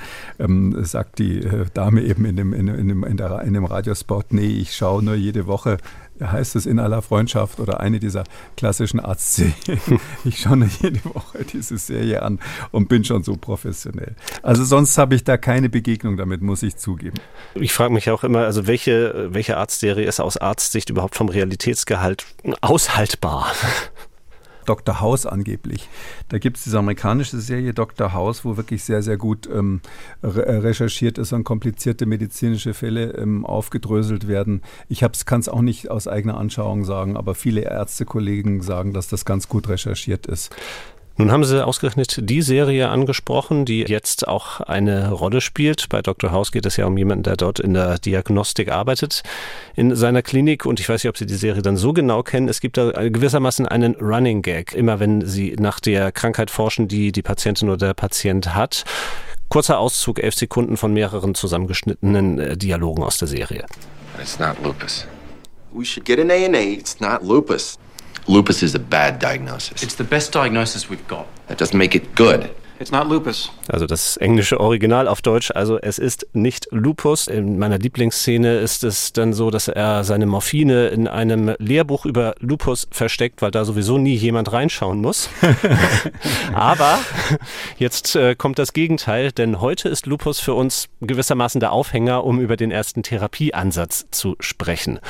sagt 0.81 1.19
die 1.19 1.39
äh, 1.39 1.65
Dame 1.73 2.01
eben 2.01 2.25
in 2.25 2.35
dem, 2.35 2.53
in, 2.53 2.67
in 2.67 2.87
dem, 2.87 3.03
in 3.03 3.17
der, 3.17 3.41
in 3.41 3.53
dem 3.53 3.65
Radiospot, 3.65 4.18
Gott, 4.19 4.33
nee, 4.33 4.47
ich 4.47 4.75
schaue 4.75 5.01
nur 5.01 5.15
jede 5.15 5.47
Woche, 5.47 5.77
heißt 6.21 6.57
es 6.57 6.65
in 6.65 6.77
aller 6.77 7.01
Freundschaft 7.01 7.61
oder 7.61 7.79
eine 7.79 8.01
dieser 8.01 8.25
klassischen 8.57 8.99
Arztserien. 8.99 9.53
ich 10.25 10.39
schaue 10.39 10.57
nur 10.57 10.67
jede 10.81 11.05
Woche 11.05 11.45
diese 11.45 11.77
Serie 11.77 12.21
an 12.21 12.39
und 12.71 12.89
bin 12.89 13.05
schon 13.05 13.23
so 13.23 13.37
professionell. 13.37 14.17
Also 14.43 14.65
sonst 14.65 14.97
habe 14.97 15.15
ich 15.15 15.23
da 15.23 15.37
keine 15.37 15.69
Begegnung 15.69 16.17
damit, 16.17 16.41
muss 16.41 16.63
ich 16.63 16.75
zugeben. 16.75 17.15
Ich 17.55 17.71
frage 17.71 17.93
mich 17.93 18.09
auch 18.09 18.25
immer, 18.25 18.39
also 18.39 18.67
welche, 18.67 19.29
welche 19.33 19.55
Arztserie 19.55 20.05
ist 20.05 20.19
aus 20.19 20.35
Arztsicht 20.35 20.89
überhaupt 20.89 21.15
vom 21.15 21.29
Realitätsgehalt 21.29 22.25
aushaltbar? 22.59 23.53
Dr. 24.69 25.01
House 25.01 25.25
angeblich. 25.25 25.89
Da 26.27 26.37
gibt 26.37 26.57
es 26.57 26.63
diese 26.63 26.77
amerikanische 26.77 27.39
Serie 27.39 27.73
Dr. 27.73 28.13
House, 28.13 28.45
wo 28.45 28.55
wirklich 28.55 28.83
sehr, 28.83 29.01
sehr 29.01 29.17
gut 29.17 29.49
ähm, 29.51 29.81
re 30.21 30.45
äh, 30.45 30.57
recherchiert 30.57 31.17
ist 31.17 31.33
und 31.33 31.43
komplizierte 31.43 32.05
medizinische 32.05 32.75
Fälle 32.75 33.13
ähm, 33.13 33.45
aufgedröselt 33.45 34.27
werden. 34.27 34.61
Ich 34.87 34.99
kann 35.25 35.39
es 35.39 35.49
auch 35.49 35.61
nicht 35.61 35.89
aus 35.89 36.07
eigener 36.07 36.37
Anschauung 36.37 36.85
sagen, 36.85 37.17
aber 37.17 37.33
viele 37.33 37.61
Ärztekollegen 37.61 38.61
sagen, 38.61 38.93
dass 38.93 39.07
das 39.07 39.25
ganz 39.25 39.49
gut 39.49 39.67
recherchiert 39.69 40.27
ist. 40.27 40.55
Nun 41.19 41.33
haben 41.33 41.43
Sie 41.43 41.61
ausgerechnet 41.61 42.17
die 42.29 42.41
Serie 42.41 42.87
angesprochen, 42.87 43.65
die 43.65 43.81
jetzt 43.81 44.25
auch 44.25 44.61
eine 44.61 45.11
Rolle 45.11 45.41
spielt. 45.41 45.89
Bei 45.89 46.01
Dr. 46.01 46.31
House 46.31 46.53
geht 46.53 46.65
es 46.65 46.77
ja 46.77 46.85
um 46.85 46.97
jemanden, 46.97 47.23
der 47.23 47.35
dort 47.35 47.59
in 47.59 47.73
der 47.73 47.99
Diagnostik 47.99 48.71
arbeitet 48.71 49.23
in 49.75 49.93
seiner 49.97 50.21
Klinik. 50.21 50.65
Und 50.65 50.79
ich 50.79 50.87
weiß 50.87 51.03
nicht, 51.03 51.09
ob 51.09 51.17
Sie 51.17 51.25
die 51.25 51.35
Serie 51.35 51.61
dann 51.61 51.75
so 51.75 51.91
genau 51.91 52.23
kennen. 52.23 52.47
Es 52.47 52.61
gibt 52.61 52.77
da 52.77 53.09
gewissermaßen 53.09 53.67
einen 53.67 53.95
Running 53.95 54.41
Gag. 54.41 54.73
Immer 54.73 55.01
wenn 55.01 55.25
Sie 55.27 55.57
nach 55.59 55.81
der 55.81 56.13
Krankheit 56.13 56.49
forschen, 56.51 56.87
die 56.87 57.11
die 57.11 57.21
Patientin 57.21 57.67
oder 57.67 57.87
der 57.87 57.93
Patient 57.95 58.55
hat. 58.55 58.85
Kurzer 59.49 59.77
Auszug, 59.77 60.23
elf 60.23 60.35
Sekunden 60.35 60.77
von 60.77 60.93
mehreren 60.93 61.35
zusammengeschnittenen 61.35 62.39
äh, 62.39 62.55
Dialogen 62.55 63.03
aus 63.03 63.17
der 63.17 63.27
Serie. 63.27 63.65
It's 64.21 64.39
not 64.39 64.55
lupus. 64.63 65.05
We 65.73 65.83
should 65.83 66.05
get 66.05 66.17
an 66.17 66.31
A&A. 66.31 66.75
It's 66.77 67.01
not 67.01 67.23
lupus. 67.23 67.77
Lupus 68.29 68.61
is 68.61 68.75
a 68.75 68.79
bad 68.79 69.17
diagnosis. 69.17 69.81
It's 69.81 69.95
the 69.95 70.03
best 70.03 70.31
diagnosis 70.31 70.87
we've 70.87 71.07
got. 71.07 71.25
That 71.47 71.57
doesn't 71.57 71.77
make 71.77 71.95
it 71.95 72.13
good. 72.13 72.55
It's 72.79 72.93
not 72.93 73.09
lupus. 73.09 73.51
Also 73.67 73.85
das 73.85 74.15
englische 74.15 74.57
Original 74.57 75.09
auf 75.09 75.21
Deutsch, 75.21 75.51
also 75.51 75.77
es 75.77 75.99
ist 75.99 76.27
nicht 76.31 76.69
Lupus. 76.71 77.27
In 77.27 77.59
meiner 77.59 77.77
Lieblingsszene 77.77 78.59
ist 78.59 78.85
es 78.85 79.11
dann 79.11 79.33
so, 79.33 79.51
dass 79.51 79.67
er 79.67 80.05
seine 80.05 80.25
Morphine 80.25 80.87
in 80.87 81.09
einem 81.09 81.53
Lehrbuch 81.59 82.05
über 82.05 82.35
Lupus 82.39 82.87
versteckt, 82.89 83.41
weil 83.41 83.51
da 83.51 83.65
sowieso 83.65 83.97
nie 83.97 84.15
jemand 84.15 84.53
reinschauen 84.53 85.01
muss. 85.01 85.29
Aber 86.53 86.99
jetzt 87.77 88.15
äh, 88.15 88.35
kommt 88.35 88.57
das 88.59 88.71
Gegenteil, 88.71 89.33
denn 89.33 89.59
heute 89.59 89.89
ist 89.89 90.05
Lupus 90.05 90.39
für 90.39 90.53
uns 90.53 90.87
gewissermaßen 91.01 91.59
der 91.59 91.73
Aufhänger, 91.73 92.23
um 92.23 92.39
über 92.39 92.55
den 92.55 92.71
ersten 92.71 93.03
Therapieansatz 93.03 94.05
zu 94.11 94.37
sprechen. 94.39 95.01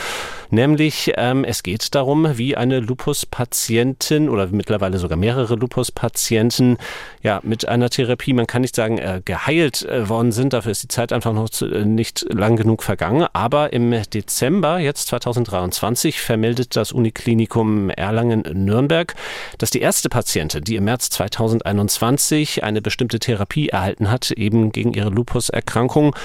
Nämlich 0.50 1.14
ähm, 1.18 1.44
es 1.44 1.62
geht 1.62 1.94
darum, 1.94 2.38
wie 2.40 2.58
eine 2.58 2.80
Lupus-Patientin 2.80 4.28
oder 4.28 4.48
mittlerweile 4.48 4.98
sogar 4.98 5.20
mehrere 5.20 5.54
Lupus-Patienten 5.54 6.78
ja 7.22 7.40
mit 7.44 7.59
einer 7.68 7.90
Therapie, 7.90 8.34
man 8.34 8.48
kann 8.48 8.62
nicht 8.62 8.76
sagen, 8.76 8.98
äh, 8.98 9.22
geheilt 9.24 9.84
äh, 9.86 10.10
worden 10.10 10.32
sind. 10.32 10.54
Dafür 10.54 10.72
ist 10.72 10.84
die 10.84 10.88
Zeit 10.88 11.14
einfach 11.14 11.34
noch 11.34 11.50
zu, 11.50 11.66
äh, 11.66 11.86
nicht 11.86 12.26
lang 12.32 12.56
genug 12.56 12.84
vergangen. 12.84 13.28
Aber 13.34 13.74
im 13.74 13.92
Dezember, 14.14 14.80
jetzt 14.80 15.08
2023, 15.08 16.22
vermeldet 16.22 16.76
das 16.76 16.92
Uniklinikum 16.92 17.90
Erlangen-Nürnberg, 17.90 19.16
dass 19.58 19.72
die 19.72 19.82
erste 19.82 20.10
Patientin, 20.10 20.64
die 20.64 20.76
im 20.76 20.86
März 20.86 21.10
2021 21.10 22.64
eine 22.64 22.82
bestimmte 22.82 23.20
Therapie 23.20 23.70
erhalten 23.70 24.10
hat, 24.10 24.32
eben 24.32 24.72
gegen 24.72 24.94
ihre 24.94 25.10
Lupus-Erkrankung, 25.10 26.16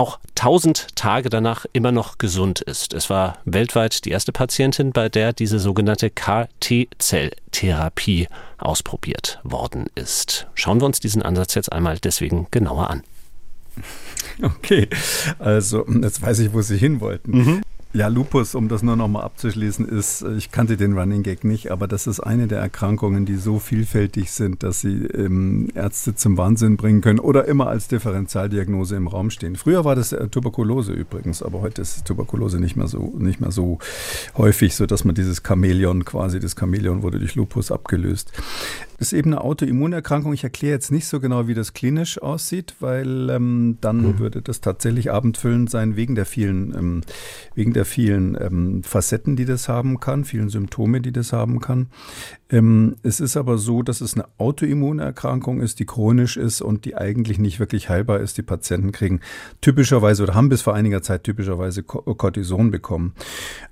auch 0.00 0.18
1000 0.30 0.96
Tage 0.96 1.28
danach 1.28 1.66
immer 1.74 1.92
noch 1.92 2.16
gesund 2.16 2.62
ist. 2.62 2.94
Es 2.94 3.10
war 3.10 3.36
weltweit 3.44 4.06
die 4.06 4.10
erste 4.10 4.32
Patientin, 4.32 4.92
bei 4.92 5.10
der 5.10 5.34
diese 5.34 5.58
sogenannte 5.58 6.08
KT-Zelltherapie 6.08 8.28
ausprobiert 8.56 9.40
worden 9.44 9.90
ist. 9.94 10.46
Schauen 10.54 10.80
wir 10.80 10.86
uns 10.86 11.00
diesen 11.00 11.20
Ansatz 11.20 11.54
jetzt 11.54 11.70
einmal 11.70 11.98
deswegen 11.98 12.46
genauer 12.50 12.88
an. 12.88 13.02
Okay, 14.42 14.88
also 15.38 15.86
jetzt 16.02 16.22
weiß 16.22 16.38
ich, 16.38 16.54
wo 16.54 16.62
Sie 16.62 16.78
hin 16.78 17.00
wollten. 17.00 17.30
Mhm. 17.30 17.60
Ja, 17.92 18.06
Lupus, 18.06 18.54
um 18.54 18.68
das 18.68 18.84
nur 18.84 18.94
noch 18.94 19.08
mal 19.08 19.22
abzuschließen, 19.22 19.84
ist, 19.84 20.22
ich 20.22 20.52
kannte 20.52 20.76
den 20.76 20.96
Running 20.96 21.24
Gag 21.24 21.42
nicht, 21.42 21.72
aber 21.72 21.88
das 21.88 22.06
ist 22.06 22.20
eine 22.20 22.46
der 22.46 22.60
Erkrankungen, 22.60 23.26
die 23.26 23.34
so 23.34 23.58
vielfältig 23.58 24.30
sind, 24.30 24.62
dass 24.62 24.80
sie 24.80 25.06
ähm, 25.06 25.70
Ärzte 25.74 26.14
zum 26.14 26.38
Wahnsinn 26.38 26.76
bringen 26.76 27.00
können 27.00 27.18
oder 27.18 27.46
immer 27.46 27.66
als 27.66 27.88
Differentialdiagnose 27.88 28.94
im 28.94 29.08
Raum 29.08 29.30
stehen. 29.30 29.56
Früher 29.56 29.84
war 29.84 29.96
das 29.96 30.12
äh, 30.12 30.28
Tuberkulose 30.28 30.92
übrigens, 30.92 31.42
aber 31.42 31.62
heute 31.62 31.82
ist 31.82 32.04
Tuberkulose 32.04 32.60
nicht 32.60 32.76
mehr 32.76 32.86
so, 32.86 33.12
nicht 33.18 33.40
mehr 33.40 33.50
so 33.50 33.80
häufig, 34.36 34.76
so 34.76 34.86
dass 34.86 35.04
man 35.04 35.16
dieses 35.16 35.42
Chamäleon 35.44 36.04
quasi, 36.04 36.38
das 36.38 36.54
Chamäleon 36.56 37.02
wurde 37.02 37.18
durch 37.18 37.34
Lupus 37.34 37.72
abgelöst. 37.72 38.30
Das 39.00 39.14
ist 39.14 39.18
eben 39.18 39.32
eine 39.32 39.40
Autoimmunerkrankung. 39.40 40.34
Ich 40.34 40.44
erkläre 40.44 40.74
jetzt 40.74 40.92
nicht 40.92 41.06
so 41.06 41.20
genau, 41.20 41.48
wie 41.48 41.54
das 41.54 41.72
klinisch 41.72 42.20
aussieht, 42.20 42.74
weil 42.80 43.30
ähm, 43.30 43.78
dann 43.80 44.02
mhm. 44.02 44.18
würde 44.18 44.42
das 44.42 44.60
tatsächlich 44.60 45.10
abendfüllend 45.10 45.70
sein 45.70 45.96
wegen 45.96 46.14
der 46.14 46.26
vielen, 46.26 46.74
ähm, 46.76 47.00
wegen 47.54 47.72
der 47.72 47.86
vielen 47.86 48.36
ähm, 48.38 48.82
Facetten, 48.82 49.36
die 49.36 49.46
das 49.46 49.70
haben 49.70 50.00
kann, 50.00 50.26
vielen 50.26 50.50
Symptome, 50.50 51.00
die 51.00 51.12
das 51.12 51.32
haben 51.32 51.60
kann. 51.60 51.86
Ähm, 52.50 52.96
es 53.02 53.20
ist 53.20 53.38
aber 53.38 53.56
so, 53.56 53.82
dass 53.82 54.02
es 54.02 54.12
eine 54.14 54.26
Autoimmunerkrankung 54.36 55.62
ist, 55.62 55.78
die 55.78 55.86
chronisch 55.86 56.36
ist 56.36 56.60
und 56.60 56.84
die 56.84 56.94
eigentlich 56.94 57.38
nicht 57.38 57.58
wirklich 57.58 57.88
heilbar 57.88 58.20
ist. 58.20 58.36
Die 58.36 58.42
Patienten 58.42 58.92
kriegen 58.92 59.20
typischerweise 59.62 60.24
oder 60.24 60.34
haben 60.34 60.50
bis 60.50 60.60
vor 60.60 60.74
einiger 60.74 61.00
Zeit 61.00 61.24
typischerweise 61.24 61.82
Cortison 61.84 62.70
bekommen. 62.70 63.14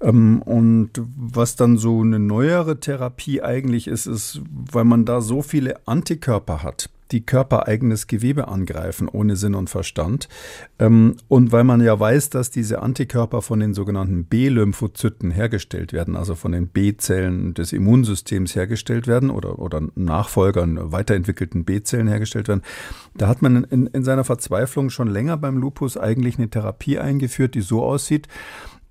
Ähm, 0.00 0.40
und 0.40 0.90
was 1.16 1.54
dann 1.54 1.76
so 1.76 2.00
eine 2.00 2.18
neuere 2.18 2.80
Therapie 2.80 3.42
eigentlich 3.42 3.88
ist, 3.88 4.06
ist, 4.06 4.40
weil 4.50 4.84
man 4.84 5.04
da 5.04 5.17
so 5.20 5.42
viele 5.42 5.86
Antikörper 5.86 6.62
hat, 6.62 6.90
die 7.10 7.24
körpereigenes 7.24 8.06
Gewebe 8.06 8.48
angreifen, 8.48 9.08
ohne 9.08 9.36
Sinn 9.36 9.54
und 9.54 9.70
Verstand. 9.70 10.28
Ähm, 10.78 11.16
und 11.28 11.52
weil 11.52 11.64
man 11.64 11.80
ja 11.80 11.98
weiß, 11.98 12.30
dass 12.30 12.50
diese 12.50 12.82
Antikörper 12.82 13.42
von 13.42 13.60
den 13.60 13.74
sogenannten 13.74 14.24
B-Lymphozyten 14.24 15.30
hergestellt 15.30 15.92
werden, 15.92 16.16
also 16.16 16.34
von 16.34 16.52
den 16.52 16.68
B-Zellen 16.68 17.54
des 17.54 17.72
Immunsystems 17.72 18.54
hergestellt 18.54 19.06
werden 19.06 19.30
oder, 19.30 19.58
oder 19.58 19.82
Nachfolgern 19.94 20.92
weiterentwickelten 20.92 21.64
B-Zellen 21.64 22.08
hergestellt 22.08 22.48
werden, 22.48 22.62
da 23.14 23.28
hat 23.28 23.42
man 23.42 23.64
in, 23.64 23.86
in 23.86 24.04
seiner 24.04 24.24
Verzweiflung 24.24 24.90
schon 24.90 25.08
länger 25.08 25.36
beim 25.36 25.58
Lupus 25.58 25.96
eigentlich 25.96 26.38
eine 26.38 26.50
Therapie 26.50 26.98
eingeführt, 26.98 27.54
die 27.54 27.62
so 27.62 27.82
aussieht, 27.82 28.28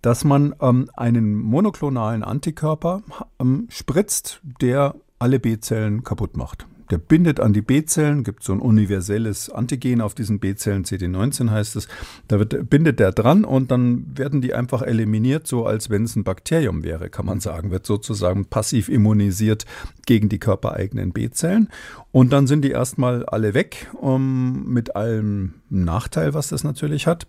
dass 0.02 0.24
man 0.24 0.56
ähm, 0.62 0.90
einen 0.96 1.34
monoklonalen 1.36 2.24
Antikörper 2.24 3.02
ähm, 3.40 3.68
spritzt, 3.70 4.42
der 4.62 4.96
alle 5.20 5.40
B-Zellen 5.40 6.04
kaputt 6.04 6.38
macht. 6.38 6.68
Der 6.90 6.98
bindet 6.98 7.42
an 7.42 7.52
die 7.52 7.62
B-Zellen, 7.62 8.24
gibt 8.24 8.44
so 8.44 8.54
ein 8.54 8.62
universelles 8.62 9.50
Antigen 9.50 10.00
auf 10.00 10.16
diesen 10.16 10.40
B-Zellen, 10.40 10.86
CD19 10.86 11.50
heißt 11.52 11.76
es. 11.76 11.90
Da 12.30 12.40
wird, 12.40 12.70
bindet 12.70 13.00
der 13.00 13.12
dran 13.12 13.44
und 13.44 13.72
dann 13.72 14.18
werden 14.18 14.42
die 14.42 14.54
einfach 14.54 14.82
eliminiert, 14.82 15.48
so 15.48 15.66
als 15.66 15.90
wenn 15.90 16.06
es 16.06 16.16
ein 16.16 16.24
Bakterium 16.24 16.84
wäre, 16.84 17.10
kann 17.10 17.26
man 17.26 17.42
sagen. 17.42 17.72
Wird 17.72 17.86
sozusagen 17.86 18.46
passiv 18.46 18.88
immunisiert 18.88 19.66
gegen 20.06 20.30
die 20.30 20.40
körpereigenen 20.40 21.12
B-Zellen. 21.12 21.68
Und 22.14 22.32
dann 22.32 22.48
sind 22.48 22.62
die 22.62 22.72
erstmal 22.72 23.26
alle 23.26 23.54
weg, 23.54 23.90
um, 24.00 24.72
mit 24.72 24.96
allem 24.96 25.56
Nachteil, 25.70 26.34
was 26.34 26.48
das 26.50 26.64
natürlich 26.64 27.06
hat. 27.06 27.28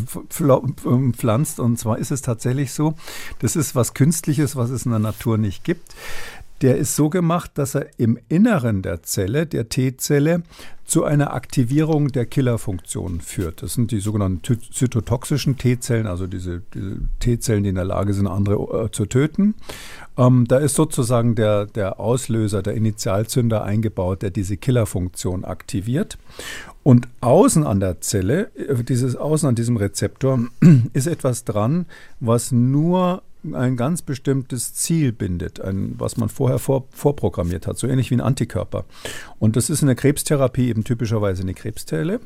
mhm. 0.85 1.13
pflanzt. 1.13 1.59
Und 1.59 1.77
zwar 1.77 1.97
ist 1.97 2.11
es 2.11 2.21
tatsächlich 2.21 2.73
so, 2.73 2.95
das 3.39 3.55
ist 3.55 3.75
was 3.75 3.93
Künstliches, 3.93 4.55
was 4.55 4.69
es 4.69 4.85
in 4.85 4.91
der 4.91 4.99
Natur 4.99 5.37
nicht 5.37 5.63
gibt. 5.63 5.95
Der 6.65 6.77
ist 6.77 6.95
so 6.95 7.11
gemacht, 7.11 7.51
dass 7.59 7.75
er 7.75 7.85
im 7.97 8.17
Inneren 8.27 8.81
der 8.81 9.03
Zelle, 9.03 9.45
der 9.45 9.69
T-Zelle, 9.69 10.41
zu 10.83 11.03
einer 11.03 11.31
Aktivierung 11.35 12.07
der 12.07 12.25
Killerfunktion 12.25 13.21
führt. 13.21 13.61
Das 13.61 13.75
sind 13.75 13.91
die 13.91 13.99
sogenannten 13.99 14.41
zytotoxischen 14.41 15.59
T-Zellen, 15.59 16.07
also 16.07 16.25
diese, 16.25 16.63
diese 16.73 17.01
T-Zellen, 17.19 17.61
die 17.61 17.69
in 17.69 17.75
der 17.75 17.85
Lage 17.85 18.15
sind, 18.15 18.25
andere 18.25 18.85
äh, 18.85 18.91
zu 18.91 19.05
töten. 19.05 19.53
Ähm, 20.17 20.45
da 20.47 20.57
ist 20.57 20.73
sozusagen 20.73 21.35
der, 21.35 21.67
der 21.67 21.99
Auslöser, 21.99 22.63
der 22.63 22.73
Initialzünder 22.73 23.63
eingebaut, 23.63 24.23
der 24.23 24.31
diese 24.31 24.57
Killerfunktion 24.57 25.45
aktiviert. 25.45 26.17
Und 26.81 27.07
außen 27.21 27.63
an 27.63 27.79
der 27.79 28.01
Zelle, 28.01 28.49
äh, 28.55 28.83
dieses 28.83 29.15
außen 29.15 29.47
an 29.47 29.53
diesem 29.53 29.77
Rezeptor, 29.77 30.39
ist 30.93 31.05
etwas 31.05 31.43
dran, 31.43 31.85
was 32.19 32.51
nur 32.51 33.21
ein 33.53 33.77
ganz 33.77 34.01
bestimmtes 34.01 34.73
Ziel 34.73 35.11
bindet, 35.11 35.59
ein, 35.59 35.95
was 35.97 36.17
man 36.17 36.29
vorher 36.29 36.59
vor, 36.59 36.85
vorprogrammiert 36.91 37.67
hat, 37.67 37.77
so 37.77 37.87
ähnlich 37.87 38.11
wie 38.11 38.15
ein 38.15 38.21
Antikörper. 38.21 38.85
Und 39.39 39.55
das 39.55 39.69
ist 39.69 39.81
in 39.81 39.87
der 39.87 39.95
Krebstherapie 39.95 40.69
eben 40.69 40.83
typischerweise 40.83 41.43
eine 41.43 41.53
Krebszelle. 41.53 42.19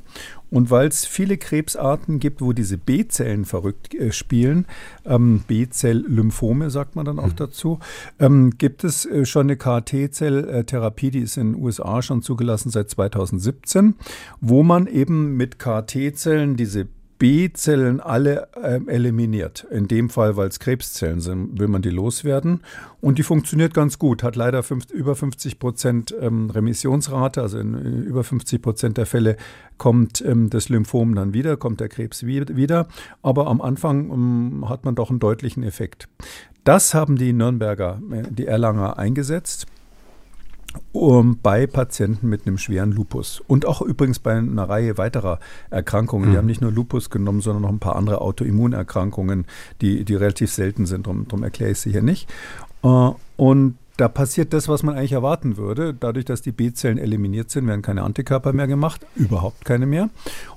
Und 0.51 0.71
weil 0.71 0.87
es 0.87 1.05
viele 1.05 1.37
Krebsarten 1.37 2.19
gibt, 2.19 2.41
wo 2.41 2.53
diese 2.53 2.77
B-Zellen 2.77 3.45
verrückt 3.45 3.93
äh, 3.93 4.11
spielen, 4.11 4.65
ähm, 5.05 5.43
B-Zell-Lymphome 5.47 6.69
sagt 6.69 6.95
man 6.95 7.05
dann 7.05 7.19
auch 7.19 7.27
mhm. 7.27 7.35
dazu, 7.35 7.79
ähm, 8.19 8.57
gibt 8.57 8.83
es 8.83 9.05
äh, 9.05 9.25
schon 9.25 9.49
eine 9.49 9.57
KT-Zell-Therapie, 9.57 11.11
die 11.11 11.19
ist 11.19 11.37
in 11.37 11.53
den 11.53 11.61
USA 11.61 12.01
schon 12.01 12.21
zugelassen 12.21 12.69
seit 12.69 12.89
2017, 12.89 13.95
wo 14.41 14.63
man 14.63 14.87
eben 14.87 15.37
mit 15.37 15.59
KT-Zellen 15.59 16.55
diese 16.55 16.87
B-Zellen 17.19 17.99
alle 17.99 18.47
äh, 18.55 18.79
eliminiert. 18.87 19.67
In 19.69 19.87
dem 19.87 20.09
Fall, 20.09 20.37
weil 20.37 20.47
es 20.47 20.59
Krebszellen 20.59 21.19
sind, 21.19 21.59
will 21.59 21.67
man 21.67 21.81
die 21.81 21.89
loswerden. 21.89 22.61
Und 23.01 23.19
die 23.19 23.23
funktioniert 23.23 23.73
ganz 23.73 23.99
gut, 23.99 24.23
hat 24.23 24.37
leider 24.37 24.63
fünf, 24.63 24.89
über 24.89 25.15
50 25.15 25.59
Prozent 25.59 26.15
ähm, 26.19 26.49
Remissionsrate, 26.49 27.41
also 27.41 27.59
in, 27.59 27.75
in, 27.75 28.03
über 28.03 28.23
50 28.23 28.61
Prozent 28.61 28.97
der 28.97 29.05
Fälle 29.05 29.35
kommt 29.77 30.21
ähm, 30.21 30.49
das 30.49 30.69
Lymphom 30.69 31.13
dann 31.13 31.33
wieder, 31.33 31.57
kommt 31.57 31.81
der 31.81 31.89
Krebs 31.89 32.25
wieder. 32.25 32.87
Aber 33.21 33.47
am 33.47 33.61
Anfang 33.61 34.09
ähm, 34.11 34.69
hat 34.69 34.85
man 34.85 34.95
doch 34.95 35.09
einen 35.09 35.19
deutlichen 35.19 35.63
Effekt. 35.63 36.07
Das 36.63 36.93
haben 36.93 37.17
die 37.17 37.33
Nürnberger, 37.33 38.01
äh, 38.11 38.23
die 38.29 38.45
Erlanger 38.45 38.97
eingesetzt 38.97 39.67
um, 40.91 41.39
bei 41.41 41.67
Patienten 41.67 42.29
mit 42.29 42.45
einem 42.45 42.57
schweren 42.57 42.91
Lupus. 42.91 43.41
Und 43.47 43.65
auch 43.65 43.81
übrigens 43.81 44.19
bei 44.19 44.35
einer 44.35 44.67
Reihe 44.67 44.97
weiterer 44.97 45.39
Erkrankungen. 45.69 46.29
Mhm. 46.29 46.31
Die 46.31 46.37
haben 46.37 46.45
nicht 46.45 46.61
nur 46.61 46.71
Lupus 46.71 47.09
genommen, 47.09 47.41
sondern 47.41 47.63
noch 47.63 47.69
ein 47.69 47.79
paar 47.79 47.95
andere 47.95 48.21
Autoimmunerkrankungen, 48.21 49.45
die, 49.81 50.03
die 50.05 50.15
relativ 50.15 50.51
selten 50.51 50.85
sind. 50.85 51.07
Darum, 51.07 51.27
darum 51.27 51.43
erkläre 51.43 51.71
ich 51.71 51.79
sie 51.79 51.91
hier 51.91 52.03
nicht. 52.03 52.29
Uh, 52.83 53.15
und 53.35 53.75
da 53.99 54.07
passiert 54.07 54.53
das, 54.53 54.69
was 54.69 54.81
man 54.81 54.95
eigentlich 54.95 55.11
erwarten 55.11 55.57
würde. 55.57 55.93
Dadurch, 55.93 56.23
dass 56.23 56.41
die 56.41 56.53
B-Zellen 56.53 56.97
eliminiert 56.97 57.51
sind, 57.51 57.67
werden 57.67 57.81
keine 57.81 58.03
Antikörper 58.03 58.53
mehr 58.53 58.67
gemacht, 58.67 59.05
überhaupt 59.15 59.65
keine 59.65 59.85
mehr. 59.85 60.09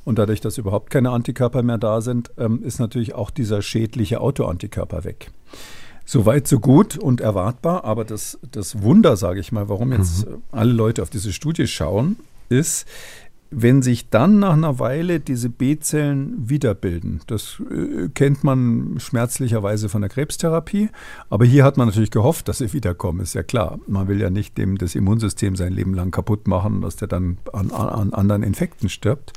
Und 0.05 0.21
dadurch, 0.21 0.41
dass 0.41 0.59
überhaupt 0.59 0.91
keine 0.91 1.11
Antikörper 1.11 1.65
mehr 1.65 1.79
da 1.79 2.01
sind, 2.01 2.31
ähm, 2.39 2.63
ist 2.63 2.79
natürlich 2.79 3.15
auch 3.15 3.31
dieser 3.31 3.61
schädliche 3.61 4.21
Autoantikörper 4.21 5.03
weg. 5.03 5.33
Soweit, 6.13 6.47
so 6.47 6.61
gut 6.61 6.99
und 6.99 7.23
erwartbar. 7.23 7.85
Aber 7.85 8.05
das, 8.05 8.39
das 8.51 8.83
Wunder, 8.83 9.17
sage 9.17 9.41
ich 9.41 9.51
mal, 9.51 9.71
warum 9.71 9.93
jetzt 9.93 10.29
mhm. 10.29 10.43
alle 10.51 10.71
Leute 10.71 11.01
auf 11.01 11.09
diese 11.09 11.33
Studie 11.33 11.67
schauen, 11.67 12.17
ist, 12.51 12.87
wenn 13.51 13.81
sich 13.81 14.11
dann 14.11 14.39
nach 14.39 14.53
einer 14.53 14.79
Weile 14.79 15.21
diese 15.21 15.49
B-Zellen 15.49 16.51
wiederbilden. 16.51 17.23
Das 17.29 17.63
äh, 17.71 18.11
kennt 18.11 18.45
man 18.45 18.97
schmerzlicherweise 18.99 19.89
von 19.89 20.03
der 20.03 20.11
Krebstherapie. 20.11 20.91
Aber 21.31 21.47
hier 21.47 21.65
hat 21.65 21.79
man 21.79 21.89
natürlich 21.89 22.11
gehofft, 22.11 22.47
dass 22.47 22.59
sie 22.59 22.75
wiederkommen. 22.75 23.21
Ist 23.21 23.33
ja 23.33 23.43
klar. 23.43 23.79
Man 23.87 24.07
will 24.07 24.21
ja 24.21 24.29
nicht 24.29 24.59
dem 24.59 24.77
das 24.77 24.95
Immunsystem 24.95 25.57
sein 25.57 25.73
Leben 25.73 25.95
lang 25.95 26.11
kaputt 26.11 26.47
machen, 26.47 26.83
dass 26.83 26.97
der 26.97 27.09
dann 27.09 27.39
an, 27.55 27.71
an 27.71 28.13
anderen 28.13 28.43
Infekten 28.43 28.91
stirbt. 28.91 29.33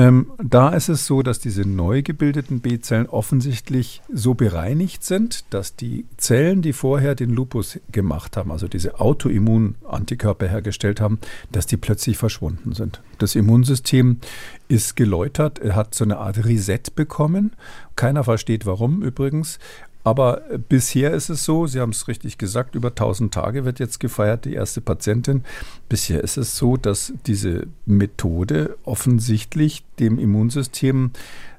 Ähm, 0.00 0.32
da 0.42 0.70
ist 0.70 0.88
es 0.88 1.04
so, 1.04 1.22
dass 1.22 1.40
diese 1.40 1.68
neu 1.68 2.00
gebildeten 2.00 2.60
B-Zellen 2.60 3.06
offensichtlich 3.06 4.00
so 4.10 4.32
bereinigt 4.32 5.04
sind, 5.04 5.44
dass 5.52 5.76
die 5.76 6.06
Zellen, 6.16 6.62
die 6.62 6.72
vorher 6.72 7.14
den 7.14 7.28
Lupus 7.28 7.78
gemacht 7.92 8.38
haben, 8.38 8.50
also 8.50 8.66
diese 8.66 8.98
Autoimmun-Antikörper 8.98 10.48
hergestellt 10.48 11.02
haben, 11.02 11.18
dass 11.52 11.66
die 11.66 11.76
plötzlich 11.76 12.16
verschwunden 12.16 12.72
sind. 12.72 13.02
Das 13.18 13.34
Immunsystem 13.34 14.20
ist 14.68 14.96
geläutert, 14.96 15.58
er 15.58 15.76
hat 15.76 15.94
so 15.94 16.04
eine 16.04 16.16
Art 16.16 16.46
Reset 16.46 16.80
bekommen. 16.94 17.52
Keiner 17.94 18.24
versteht 18.24 18.64
warum 18.64 19.02
übrigens. 19.02 19.58
Aber 20.02 20.42
bisher 20.68 21.12
ist 21.12 21.28
es 21.28 21.44
so, 21.44 21.66
Sie 21.66 21.80
haben 21.80 21.90
es 21.90 22.08
richtig 22.08 22.38
gesagt, 22.38 22.74
über 22.74 22.88
1000 22.88 23.32
Tage 23.32 23.64
wird 23.64 23.78
jetzt 23.80 24.00
gefeiert, 24.00 24.44
die 24.44 24.54
erste 24.54 24.80
Patientin. 24.80 25.44
Bisher 25.88 26.24
ist 26.24 26.36
es 26.36 26.56
so, 26.56 26.76
dass 26.76 27.12
diese 27.26 27.66
Methode 27.84 28.78
offensichtlich 28.84 29.84
dem 29.98 30.18
Immunsystem 30.18 31.10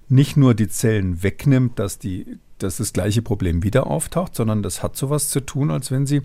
nicht 0.09 0.37
nur 0.37 0.55
die 0.55 0.67
Zellen 0.67 1.23
wegnimmt, 1.23 1.79
dass 1.79 1.99
die 1.99 2.39
dass 2.61 2.77
das 2.77 2.93
gleiche 2.93 3.21
Problem 3.21 3.63
wieder 3.63 3.87
auftaucht, 3.87 4.35
sondern 4.35 4.61
das 4.61 4.83
hat 4.83 4.95
sowas 4.95 5.29
zu 5.29 5.39
tun, 5.39 5.71
als 5.71 5.91
wenn 5.91 6.05
sie, 6.05 6.21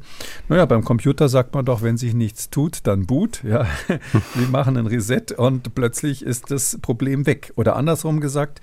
naja, 0.49 0.67
beim 0.67 0.85
Computer 0.85 1.29
sagt 1.29 1.55
man 1.55 1.65
doch, 1.65 1.83
wenn 1.83 1.97
sich 1.97 2.15
nichts 2.15 2.51
tut, 2.51 2.81
dann 2.87 3.07
boot. 3.07 3.43
Ja, 3.43 3.67
wir 4.35 4.49
machen 4.51 4.77
ein 4.77 4.87
Reset 4.87 5.33
und 5.37 5.75
plötzlich 5.75 6.23
ist 6.23 6.51
das 6.51 6.79
Problem 6.83 7.27
weg. 7.27 7.53
Oder 7.57 7.77
andersrum 7.77 8.21
gesagt, 8.21 8.61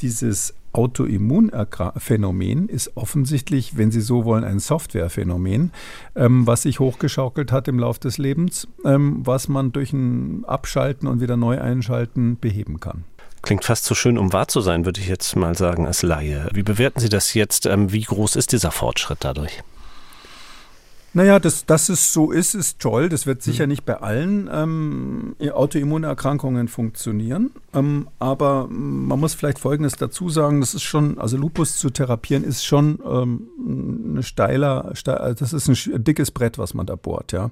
dieses 0.00 0.54
Autoimmunphänomen 0.76 2.68
ist 2.68 2.96
offensichtlich, 2.96 3.76
wenn 3.78 3.90
Sie 3.90 4.02
so 4.02 4.24
wollen, 4.24 4.44
ein 4.44 4.58
Softwarephänomen, 4.58 5.72
ähm, 6.14 6.46
was 6.46 6.62
sich 6.62 6.80
hochgeschaukelt 6.80 7.50
hat 7.50 7.66
im 7.68 7.78
Laufe 7.78 8.00
des 8.00 8.18
Lebens, 8.18 8.68
ähm, 8.84 9.20
was 9.24 9.48
man 9.48 9.72
durch 9.72 9.92
ein 9.92 10.44
Abschalten 10.44 11.08
und 11.08 11.20
wieder 11.20 11.36
neu 11.36 11.60
einschalten 11.60 12.38
beheben 12.38 12.78
kann. 12.78 13.04
Klingt 13.42 13.64
fast 13.64 13.84
zu 13.84 13.90
so 13.90 13.94
schön, 13.94 14.18
um 14.18 14.32
wahr 14.32 14.48
zu 14.48 14.60
sein, 14.60 14.84
würde 14.84 15.00
ich 15.00 15.08
jetzt 15.08 15.34
mal 15.36 15.56
sagen, 15.56 15.86
als 15.86 16.02
Laie. 16.02 16.48
Wie 16.52 16.62
bewerten 16.62 17.00
Sie 17.00 17.08
das 17.08 17.32
jetzt? 17.32 17.64
Ähm, 17.64 17.92
wie 17.92 18.02
groß 18.02 18.36
ist 18.36 18.52
dieser 18.52 18.70
Fortschritt 18.70 19.18
dadurch? 19.20 19.62
Naja, 21.16 21.38
dass, 21.38 21.64
dass 21.64 21.88
es 21.88 22.12
so 22.12 22.30
ist, 22.30 22.54
ist 22.54 22.78
toll. 22.78 23.08
Das 23.08 23.24
wird 23.24 23.40
sicher 23.40 23.64
mhm. 23.64 23.70
nicht 23.70 23.86
bei 23.86 23.94
allen 24.02 24.50
ähm, 24.52 25.34
Autoimmunerkrankungen 25.50 26.68
funktionieren. 26.68 27.52
Ähm, 27.72 28.08
aber 28.18 28.68
man 28.68 29.18
muss 29.18 29.32
vielleicht 29.32 29.58
Folgendes 29.58 29.94
dazu 29.94 30.28
sagen: 30.28 30.60
Das 30.60 30.74
ist 30.74 30.82
schon, 30.82 31.18
also 31.18 31.38
Lupus 31.38 31.78
zu 31.78 31.88
therapieren, 31.88 32.44
ist 32.44 32.66
schon 32.66 32.98
ähm, 33.10 33.48
eine 34.10 34.22
steiler, 34.24 34.90
steil, 34.92 35.16
also 35.16 35.36
das 35.42 35.54
ist 35.54 35.68
ein 35.68 36.04
dickes 36.04 36.32
Brett, 36.32 36.58
was 36.58 36.74
man 36.74 36.84
da 36.84 36.96
bohrt. 36.96 37.32
Ja. 37.32 37.50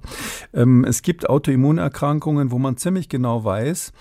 Ähm, 0.52 0.84
es 0.84 1.00
gibt 1.00 1.30
Autoimmunerkrankungen, 1.30 2.50
wo 2.50 2.58
man 2.58 2.76
ziemlich 2.76 3.08
genau 3.08 3.44
weiß, 3.44 3.94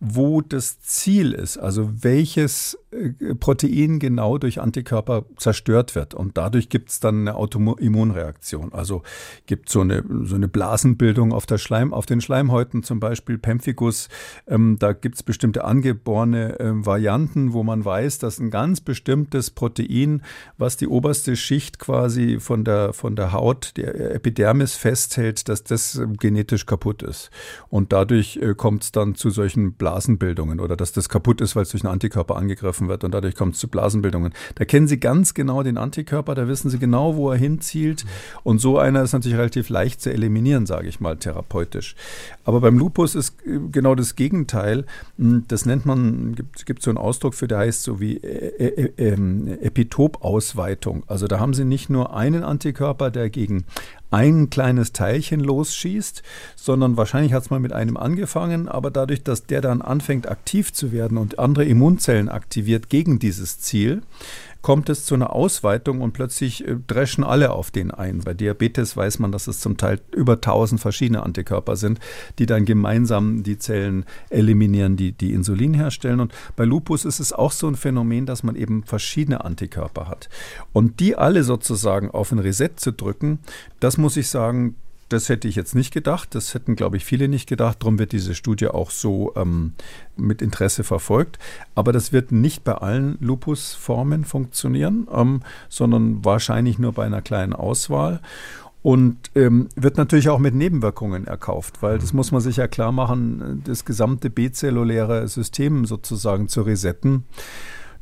wo 0.00 0.40
das 0.40 0.80
Ziel 0.80 1.32
ist, 1.32 1.58
also 1.58 1.90
welches 2.02 2.78
Protein 3.38 3.98
genau 3.98 4.38
durch 4.38 4.60
Antikörper 4.60 5.24
zerstört 5.36 5.94
wird. 5.94 6.14
Und 6.14 6.36
dadurch 6.36 6.68
gibt 6.68 6.90
es 6.90 7.00
dann 7.00 7.20
eine 7.20 7.36
Autoimmunreaktion. 7.36 8.72
Also 8.72 9.02
gibt 9.46 9.68
so 9.68 9.80
eine, 9.80 10.04
so 10.24 10.34
eine 10.34 10.48
Blasenbildung 10.48 11.32
auf, 11.32 11.46
der 11.46 11.58
Schleim, 11.58 11.94
auf 11.94 12.06
den 12.06 12.20
Schleimhäuten, 12.20 12.82
zum 12.82 13.00
Beispiel 13.00 13.38
Pemphigus. 13.38 14.08
Ähm, 14.46 14.76
da 14.78 14.92
gibt 14.92 15.16
es 15.16 15.22
bestimmte 15.22 15.64
angeborene 15.64 16.58
äh, 16.58 16.86
Varianten, 16.86 17.52
wo 17.52 17.62
man 17.62 17.84
weiß, 17.84 18.18
dass 18.18 18.38
ein 18.38 18.50
ganz 18.50 18.80
bestimmtes 18.80 19.50
Protein, 19.50 20.22
was 20.58 20.76
die 20.76 20.88
oberste 20.88 21.36
Schicht 21.36 21.78
quasi 21.78 22.40
von 22.40 22.64
der, 22.64 22.92
von 22.92 23.16
der 23.16 23.32
Haut, 23.32 23.76
der 23.76 24.14
Epidermis 24.14 24.74
festhält, 24.74 25.48
dass 25.48 25.62
das 25.64 25.96
äh, 25.96 26.06
genetisch 26.18 26.66
kaputt 26.66 27.02
ist. 27.02 27.30
Und 27.68 27.92
dadurch 27.92 28.36
äh, 28.36 28.54
kommt 28.54 28.82
es 28.82 28.92
dann 28.92 29.14
zu 29.14 29.30
solchen 29.30 29.74
Blasen 29.74 30.00
Blasenbildungen 30.00 30.60
oder 30.60 30.76
dass 30.76 30.92
das 30.92 31.08
kaputt 31.08 31.40
ist, 31.40 31.56
weil 31.56 31.62
es 31.62 31.70
durch 31.70 31.84
einen 31.84 31.92
Antikörper 31.92 32.36
angegriffen 32.36 32.79
wird 32.88 33.04
und 33.04 33.12
dadurch 33.12 33.34
kommt 33.34 33.54
es 33.54 33.60
zu 33.60 33.68
Blasenbildungen. 33.68 34.32
Da 34.54 34.64
kennen 34.64 34.88
Sie 34.88 35.00
ganz 35.00 35.34
genau 35.34 35.62
den 35.62 35.78
Antikörper, 35.78 36.34
da 36.34 36.48
wissen 36.48 36.70
Sie 36.70 36.78
genau, 36.78 37.16
wo 37.16 37.30
er 37.30 37.36
hinzielt. 37.36 38.04
Und 38.42 38.60
so 38.60 38.78
einer 38.78 39.02
ist 39.02 39.12
natürlich 39.12 39.38
relativ 39.38 39.68
leicht 39.68 40.00
zu 40.00 40.12
eliminieren, 40.12 40.66
sage 40.66 40.88
ich 40.88 41.00
mal, 41.00 41.16
therapeutisch. 41.16 41.96
Aber 42.44 42.60
beim 42.60 42.78
Lupus 42.78 43.14
ist 43.14 43.36
äh, 43.46 43.58
genau 43.70 43.94
das 43.94 44.16
Gegenteil. 44.16 44.84
Hm, 45.18 45.44
das 45.48 45.66
nennt 45.66 45.86
man, 45.86 46.34
gibt, 46.34 46.66
gibt 46.66 46.82
so 46.82 46.90
einen 46.90 46.98
Ausdruck 46.98 47.34
für, 47.34 47.48
der 47.48 47.58
heißt 47.58 47.82
so 47.82 48.00
wie 48.00 48.16
äh, 48.16 48.66
äh, 48.66 48.92
ähm, 48.96 49.46
Epitopausweitung. 49.60 51.04
Also 51.06 51.26
da 51.26 51.40
haben 51.40 51.54
Sie 51.54 51.64
nicht 51.64 51.90
nur 51.90 52.14
einen 52.14 52.42
Antikörper, 52.42 53.10
der 53.10 53.30
gegen 53.30 53.64
ein 54.10 54.50
kleines 54.50 54.92
Teilchen 54.92 55.40
losschießt, 55.40 56.22
sondern 56.56 56.96
wahrscheinlich 56.96 57.32
hat 57.32 57.44
es 57.44 57.50
mal 57.50 57.60
mit 57.60 57.72
einem 57.72 57.96
angefangen, 57.96 58.68
aber 58.68 58.90
dadurch, 58.90 59.22
dass 59.22 59.46
der 59.46 59.60
dann 59.60 59.82
anfängt 59.82 60.28
aktiv 60.28 60.72
zu 60.72 60.92
werden 60.92 61.18
und 61.18 61.38
andere 61.38 61.64
Immunzellen 61.64 62.28
aktiviert 62.28 62.88
gegen 62.90 63.18
dieses 63.18 63.60
Ziel, 63.60 64.02
kommt 64.62 64.88
es 64.88 65.04
zu 65.04 65.14
einer 65.14 65.34
Ausweitung 65.34 66.00
und 66.00 66.12
plötzlich 66.12 66.66
äh, 66.66 66.76
dreschen 66.86 67.24
alle 67.24 67.52
auf 67.52 67.70
den 67.70 67.90
ein. 67.90 68.18
Bei 68.20 68.34
Diabetes 68.34 68.96
weiß 68.96 69.18
man, 69.18 69.32
dass 69.32 69.46
es 69.46 69.60
zum 69.60 69.76
Teil 69.76 70.00
über 70.14 70.34
1000 70.34 70.80
verschiedene 70.80 71.22
Antikörper 71.22 71.76
sind, 71.76 71.98
die 72.38 72.46
dann 72.46 72.64
gemeinsam 72.64 73.42
die 73.42 73.58
Zellen 73.58 74.04
eliminieren, 74.28 74.96
die, 74.96 75.12
die 75.12 75.32
Insulin 75.32 75.74
herstellen. 75.74 76.20
Und 76.20 76.32
bei 76.56 76.64
Lupus 76.64 77.04
ist 77.04 77.20
es 77.20 77.32
auch 77.32 77.52
so 77.52 77.68
ein 77.68 77.76
Phänomen, 77.76 78.26
dass 78.26 78.42
man 78.42 78.56
eben 78.56 78.84
verschiedene 78.84 79.44
Antikörper 79.44 80.08
hat. 80.08 80.28
Und 80.72 81.00
die 81.00 81.16
alle 81.16 81.44
sozusagen 81.44 82.10
auf 82.10 82.32
ein 82.32 82.38
Reset 82.38 82.70
zu 82.76 82.92
drücken, 82.92 83.38
das 83.80 83.98
muss 83.98 84.16
ich 84.16 84.28
sagen, 84.28 84.76
das 85.10 85.28
hätte 85.28 85.48
ich 85.48 85.56
jetzt 85.56 85.74
nicht 85.74 85.92
gedacht. 85.92 86.34
Das 86.34 86.54
hätten, 86.54 86.76
glaube 86.76 86.96
ich, 86.96 87.04
viele 87.04 87.28
nicht 87.28 87.48
gedacht. 87.48 87.82
Darum 87.82 87.98
wird 87.98 88.12
diese 88.12 88.34
Studie 88.34 88.68
auch 88.68 88.90
so 88.90 89.32
ähm, 89.36 89.74
mit 90.16 90.40
Interesse 90.40 90.84
verfolgt. 90.84 91.38
Aber 91.74 91.92
das 91.92 92.12
wird 92.12 92.32
nicht 92.32 92.64
bei 92.64 92.74
allen 92.74 93.18
Lupusformen 93.20 94.24
funktionieren, 94.24 95.08
ähm, 95.12 95.40
sondern 95.68 96.24
wahrscheinlich 96.24 96.78
nur 96.78 96.92
bei 96.92 97.04
einer 97.04 97.22
kleinen 97.22 97.52
Auswahl. 97.52 98.20
Und 98.82 99.18
ähm, 99.34 99.68
wird 99.76 99.98
natürlich 99.98 100.30
auch 100.30 100.38
mit 100.38 100.54
Nebenwirkungen 100.54 101.26
erkauft, 101.26 101.82
weil 101.82 101.98
das 101.98 102.14
muss 102.14 102.32
man 102.32 102.40
sich 102.40 102.56
ja 102.56 102.66
klar 102.66 102.92
machen, 102.92 103.62
das 103.66 103.84
gesamte 103.84 104.30
B-zelluläre 104.30 105.28
System 105.28 105.84
sozusagen 105.84 106.48
zu 106.48 106.62
resetten 106.62 107.24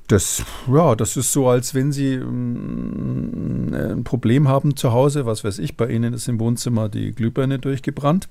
Das, 0.09 0.43
ja, 0.73 0.97
das 0.97 1.17
ist 1.17 1.33
so, 1.33 1.49
als 1.49 1.75
wenn 1.75 1.93
Sie 1.93 2.15
ähm, 2.15 3.75
ein 3.75 4.05
Problem 4.05 4.49
haben 4.49 4.75
zu 4.75 4.93
Hause, 4.93 5.27
was 5.27 5.45
weiß 5.45 5.59
ich, 5.59 5.77
bei 5.77 5.89
Ihnen 5.89 6.15
ist 6.15 6.29
im 6.29 6.41
Wohnzimmer 6.41 6.89
die 6.89 7.13
Glühbirne 7.13 7.59
durchgebrannt. 7.59 8.29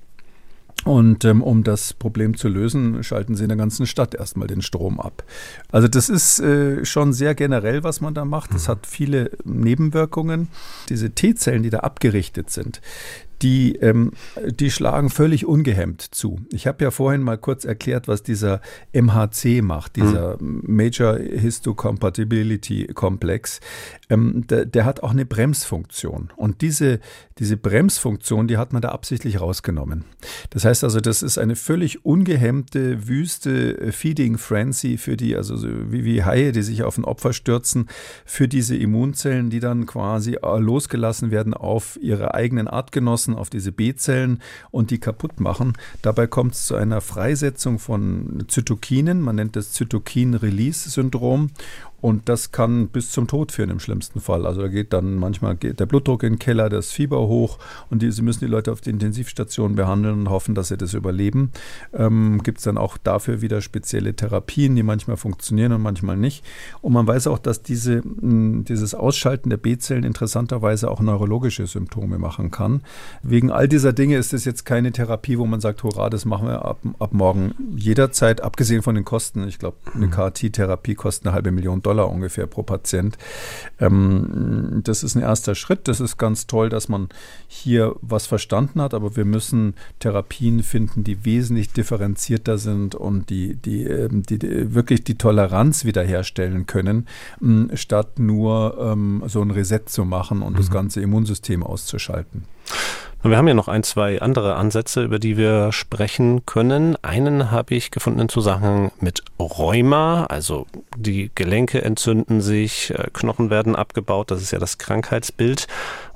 Und 0.84 1.24
ähm, 1.24 1.42
um 1.42 1.64
das 1.64 1.92
Problem 1.92 2.36
zu 2.36 2.48
lösen, 2.48 3.02
schalten 3.02 3.34
sie 3.34 3.42
in 3.42 3.48
der 3.48 3.58
ganzen 3.58 3.86
Stadt 3.86 4.14
erstmal 4.14 4.46
den 4.46 4.62
Strom 4.62 5.00
ab. 5.00 5.24
Also 5.72 5.88
das 5.88 6.08
ist 6.08 6.38
äh, 6.38 6.84
schon 6.84 7.12
sehr 7.12 7.34
generell, 7.34 7.82
was 7.82 8.00
man 8.00 8.14
da 8.14 8.24
macht. 8.24 8.54
Es 8.54 8.68
hat 8.68 8.86
viele 8.86 9.32
Nebenwirkungen. 9.44 10.48
Diese 10.88 11.10
T-Zellen, 11.10 11.62
die 11.64 11.70
da 11.70 11.80
abgerichtet 11.80 12.50
sind, 12.50 12.80
die, 13.42 13.76
ähm, 13.76 14.12
die 14.46 14.70
schlagen 14.70 15.10
völlig 15.10 15.46
ungehemmt 15.46 16.02
zu. 16.02 16.40
Ich 16.50 16.66
habe 16.66 16.84
ja 16.84 16.90
vorhin 16.90 17.22
mal 17.22 17.38
kurz 17.38 17.64
erklärt, 17.64 18.08
was 18.08 18.22
dieser 18.22 18.60
MHC 18.92 19.62
macht, 19.62 19.96
dieser 19.96 20.42
mhm. 20.42 20.62
Major 20.66 21.16
Histocompatibility 21.16 22.88
Complex. 22.94 23.60
Ähm, 24.10 24.46
der, 24.48 24.64
der, 24.64 24.84
hat 24.84 25.02
auch 25.02 25.10
eine 25.10 25.26
Bremsfunktion. 25.26 26.30
Und 26.36 26.62
diese, 26.62 27.00
diese 27.38 27.56
Bremsfunktion, 27.56 28.48
die 28.48 28.56
hat 28.56 28.72
man 28.72 28.82
da 28.82 28.88
absichtlich 28.88 29.40
rausgenommen. 29.40 30.04
Das 30.50 30.64
heißt 30.64 30.82
also, 30.82 31.00
das 31.00 31.22
ist 31.22 31.38
eine 31.38 31.56
völlig 31.56 32.04
ungehemmte, 32.04 33.06
wüste 33.06 33.92
Feeding 33.92 34.38
Frenzy 34.38 34.96
für 34.96 35.16
die, 35.16 35.36
also 35.36 35.62
wie, 35.62 36.04
wie 36.04 36.24
Haie, 36.24 36.52
die 36.52 36.62
sich 36.62 36.82
auf 36.82 36.96
ein 36.98 37.04
Opfer 37.04 37.32
stürzen, 37.32 37.88
für 38.24 38.48
diese 38.48 38.76
Immunzellen, 38.76 39.50
die 39.50 39.60
dann 39.60 39.86
quasi 39.86 40.38
äh, 40.42 40.58
losgelassen 40.58 41.30
werden 41.30 41.54
auf 41.54 41.98
ihre 42.00 42.34
eigenen 42.34 42.66
Artgenossen 42.66 43.27
anstoßen 43.28 43.34
auf 43.34 43.50
diese 43.50 43.72
B-Zellen 43.72 44.40
und 44.70 44.90
die 44.90 44.98
kaputt 44.98 45.40
machen. 45.40 45.74
Dabei 46.02 46.26
kommt 46.26 46.54
es 46.54 46.66
zu 46.66 46.74
einer 46.74 47.00
Freisetzung 47.00 47.78
von 47.78 48.44
Zytokinen, 48.48 49.20
man 49.20 49.36
nennt 49.36 49.56
das 49.56 49.72
Zytokin-Release-Syndrom 49.72 51.50
und 52.00 52.28
das 52.28 52.52
kann 52.52 52.88
bis 52.88 53.10
zum 53.10 53.26
Tod 53.26 53.50
führen 53.50 53.70
im 53.70 53.80
schlimmsten 53.80 54.20
Fall. 54.20 54.46
Also 54.46 54.62
da 54.62 54.68
geht 54.68 54.92
dann 54.92 55.16
manchmal 55.16 55.56
geht 55.56 55.80
der 55.80 55.86
Blutdruck 55.86 56.22
in 56.22 56.34
den 56.34 56.38
Keller, 56.38 56.68
das 56.68 56.92
Fieber 56.92 57.26
hoch 57.26 57.58
und 57.90 58.02
die, 58.02 58.12
sie 58.12 58.22
müssen 58.22 58.40
die 58.40 58.50
Leute 58.50 58.70
auf 58.70 58.80
die 58.80 58.90
Intensivstation 58.90 59.74
behandeln 59.74 60.20
und 60.20 60.30
hoffen, 60.30 60.54
dass 60.54 60.68
sie 60.68 60.76
das 60.76 60.94
überleben. 60.94 61.50
Ähm, 61.92 62.40
Gibt 62.44 62.58
es 62.58 62.64
dann 62.64 62.78
auch 62.78 62.98
dafür 62.98 63.42
wieder 63.42 63.60
spezielle 63.60 64.14
Therapien, 64.14 64.76
die 64.76 64.84
manchmal 64.84 65.16
funktionieren 65.16 65.72
und 65.72 65.82
manchmal 65.82 66.16
nicht. 66.16 66.44
Und 66.82 66.92
man 66.92 67.06
weiß 67.06 67.26
auch, 67.26 67.40
dass 67.40 67.62
diese, 67.62 68.02
dieses 68.04 68.94
Ausschalten 68.94 69.50
der 69.50 69.56
B-Zellen 69.56 70.04
interessanterweise 70.04 70.90
auch 70.90 71.00
neurologische 71.00 71.66
Symptome 71.66 72.18
machen 72.18 72.52
kann. 72.52 72.82
Wegen 73.24 73.50
all 73.50 73.66
dieser 73.66 73.92
Dinge 73.92 74.16
ist 74.16 74.32
es 74.32 74.44
jetzt 74.44 74.64
keine 74.64 74.92
Therapie, 74.92 75.36
wo 75.36 75.46
man 75.46 75.60
sagt, 75.60 75.82
hurra, 75.82 76.10
das 76.10 76.24
machen 76.24 76.46
wir 76.46 76.64
ab, 76.64 76.78
ab 77.00 77.12
morgen 77.12 77.54
jederzeit, 77.74 78.40
abgesehen 78.40 78.82
von 78.82 78.94
den 78.94 79.04
Kosten. 79.04 79.48
Ich 79.48 79.58
glaube, 79.58 79.78
eine 79.94 80.08
KT-Therapie 80.08 80.94
kostet 80.94 81.26
eine 81.26 81.34
halbe 81.34 81.50
Million 81.50 81.82
Dollar. 81.82 81.87
Dollar 81.88 82.10
ungefähr 82.10 82.46
pro 82.46 82.62
Patient. 82.62 83.16
Ähm, 83.80 84.82
das 84.84 85.02
ist 85.02 85.14
ein 85.14 85.22
erster 85.22 85.54
Schritt. 85.54 85.88
Das 85.88 86.00
ist 86.00 86.18
ganz 86.18 86.46
toll, 86.46 86.68
dass 86.68 86.88
man 86.88 87.08
hier 87.46 87.96
was 88.02 88.26
verstanden 88.26 88.82
hat, 88.82 88.92
aber 88.92 89.16
wir 89.16 89.24
müssen 89.24 89.74
Therapien 89.98 90.62
finden, 90.62 91.02
die 91.02 91.24
wesentlich 91.24 91.72
differenzierter 91.72 92.58
sind 92.58 92.94
und 92.94 93.30
die, 93.30 93.54
die, 93.54 93.84
ähm, 93.84 94.22
die, 94.22 94.38
die 94.38 94.74
wirklich 94.74 95.02
die 95.02 95.16
Toleranz 95.16 95.86
wiederherstellen 95.86 96.66
können, 96.66 97.06
statt 97.74 98.18
nur 98.18 98.76
ähm, 98.78 99.22
so 99.26 99.40
ein 99.40 99.50
Reset 99.50 99.80
zu 99.86 100.04
machen 100.04 100.42
und 100.42 100.52
mhm. 100.52 100.56
das 100.58 100.70
ganze 100.70 101.00
Immunsystem 101.00 101.62
auszuschalten. 101.62 102.44
Wir 103.24 103.36
haben 103.36 103.48
ja 103.48 103.54
noch 103.54 103.66
ein, 103.66 103.82
zwei 103.82 104.22
andere 104.22 104.54
Ansätze, 104.54 105.02
über 105.02 105.18
die 105.18 105.36
wir 105.36 105.72
sprechen 105.72 106.46
können. 106.46 106.96
Einen 107.02 107.50
habe 107.50 107.74
ich 107.74 107.90
gefunden 107.90 108.20
im 108.20 108.28
Zusammenhang 108.28 108.92
mit 109.00 109.24
Rheuma, 109.40 110.26
also 110.26 110.66
die 110.96 111.32
Gelenke 111.34 111.82
entzünden 111.82 112.40
sich, 112.40 112.90
äh, 112.90 113.08
Knochen 113.12 113.50
werden 113.50 113.74
abgebaut, 113.74 114.30
das 114.30 114.40
ist 114.40 114.52
ja 114.52 114.60
das 114.60 114.78
Krankheitsbild. 114.78 115.66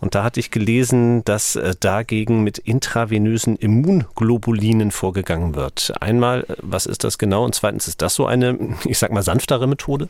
Und 0.01 0.15
da 0.15 0.23
hatte 0.23 0.39
ich 0.39 0.53
gelesen, 0.53 1.25
dass 1.25 1.57
äh, 1.57 1.75
dagegen 1.79 2.45
mit 2.45 2.59
intravenösen 2.59 3.57
Immunglobulinen 3.57 4.93
vorgegangen 4.93 5.57
wird. 5.57 5.93
Einmal, 6.01 6.45
äh, 6.49 6.55
was 6.63 6.87
ist 6.87 7.03
das 7.03 7.19
genau? 7.19 7.45
Und 7.45 7.57
zweitens, 7.57 7.89
ist 7.89 8.01
das 8.01 8.15
so 8.15 8.27
eine, 8.27 8.77
ich 8.85 8.99
sag 8.99 9.11
mal, 9.11 9.23
sanftere 9.23 9.67
Methode? 9.67 10.09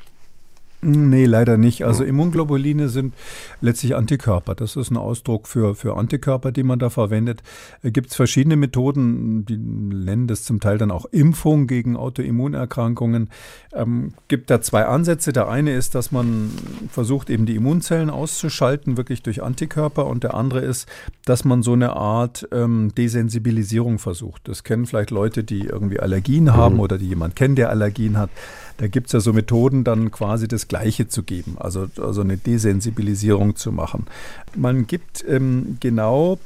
Nee, 0.84 1.26
leider 1.26 1.58
nicht. 1.58 1.84
Also 1.84 2.02
Immunglobuline 2.02 2.88
sind 2.88 3.14
letztlich 3.60 3.94
Antikörper. 3.94 4.56
Das 4.56 4.74
ist 4.74 4.90
ein 4.90 4.96
Ausdruck 4.96 5.46
für, 5.46 5.76
für 5.76 5.96
Antikörper, 5.96 6.50
die 6.50 6.64
man 6.64 6.80
da 6.80 6.90
verwendet. 6.90 7.44
Äh, 7.84 7.92
Gibt 7.92 8.10
es 8.10 8.16
verschiedene 8.16 8.56
Methoden, 8.56 9.46
die 9.46 9.56
nennen 9.58 10.26
das 10.26 10.42
zum 10.42 10.58
Teil 10.58 10.78
dann 10.78 10.90
auch 10.90 11.06
Impfung 11.06 11.68
gegen 11.68 11.96
Autoimmunerkrankungen. 11.96 13.30
Ähm, 13.72 14.14
gibt 14.26 14.50
da 14.50 14.60
zwei 14.60 14.86
Ansätze. 14.86 15.32
Der 15.32 15.48
eine 15.48 15.72
ist, 15.72 15.94
dass 15.94 16.10
man 16.10 16.50
versucht, 16.90 17.30
eben 17.30 17.46
die 17.46 17.54
Immunzellen 17.54 18.10
auszuschalten, 18.10 18.96
wirklich 18.96 19.22
durch 19.22 19.40
Antikörper. 19.40 20.06
Und 20.08 20.24
der 20.24 20.34
andere 20.34 20.62
ist, 20.62 20.88
dass 21.24 21.44
man 21.44 21.62
so 21.62 21.74
eine 21.74 21.92
Art 21.92 22.48
ähm, 22.50 22.92
Desensibilisierung 22.96 24.00
versucht. 24.00 24.48
Das 24.48 24.64
kennen 24.64 24.86
vielleicht 24.86 25.12
Leute, 25.12 25.44
die 25.44 25.60
irgendwie 25.60 26.00
Allergien 26.00 26.54
haben 26.54 26.74
mhm. 26.74 26.80
oder 26.80 26.98
die 26.98 27.06
jemand 27.06 27.36
kennen, 27.36 27.54
der 27.54 27.70
Allergien 27.70 28.18
hat. 28.18 28.30
Da 28.76 28.86
gibt 28.88 29.08
es 29.08 29.12
ja 29.12 29.20
so 29.20 29.32
Methoden, 29.32 29.84
dann 29.84 30.10
quasi 30.10 30.48
das 30.48 30.68
Gleiche 30.68 31.08
zu 31.08 31.22
geben, 31.22 31.56
also, 31.58 31.88
also 32.00 32.20
eine 32.22 32.36
Desensibilisierung 32.36 33.56
zu 33.56 33.72
machen. 33.72 34.06
Man 34.54 34.86
gibt 34.86 35.24
ähm, 35.28 35.76
genau 35.80 36.38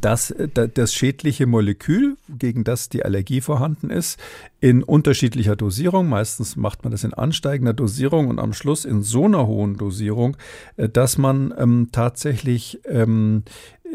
das, 0.00 0.34
das 0.74 0.94
schädliche 0.94 1.46
Molekül, 1.46 2.16
gegen 2.28 2.64
das 2.64 2.88
die 2.88 3.04
Allergie 3.04 3.40
vorhanden 3.40 3.90
ist, 3.90 4.18
in 4.58 4.82
unterschiedlicher 4.82 5.54
Dosierung. 5.54 6.08
Meistens 6.08 6.56
macht 6.56 6.82
man 6.82 6.90
das 6.90 7.04
in 7.04 7.14
ansteigender 7.14 7.72
Dosierung 7.72 8.26
und 8.26 8.40
am 8.40 8.52
Schluss 8.52 8.84
in 8.84 9.02
so 9.02 9.26
einer 9.26 9.46
hohen 9.46 9.76
Dosierung, 9.76 10.36
äh, 10.76 10.88
dass 10.88 11.18
man 11.18 11.54
ähm, 11.56 11.90
tatsächlich 11.92 12.80
ähm, 12.84 13.44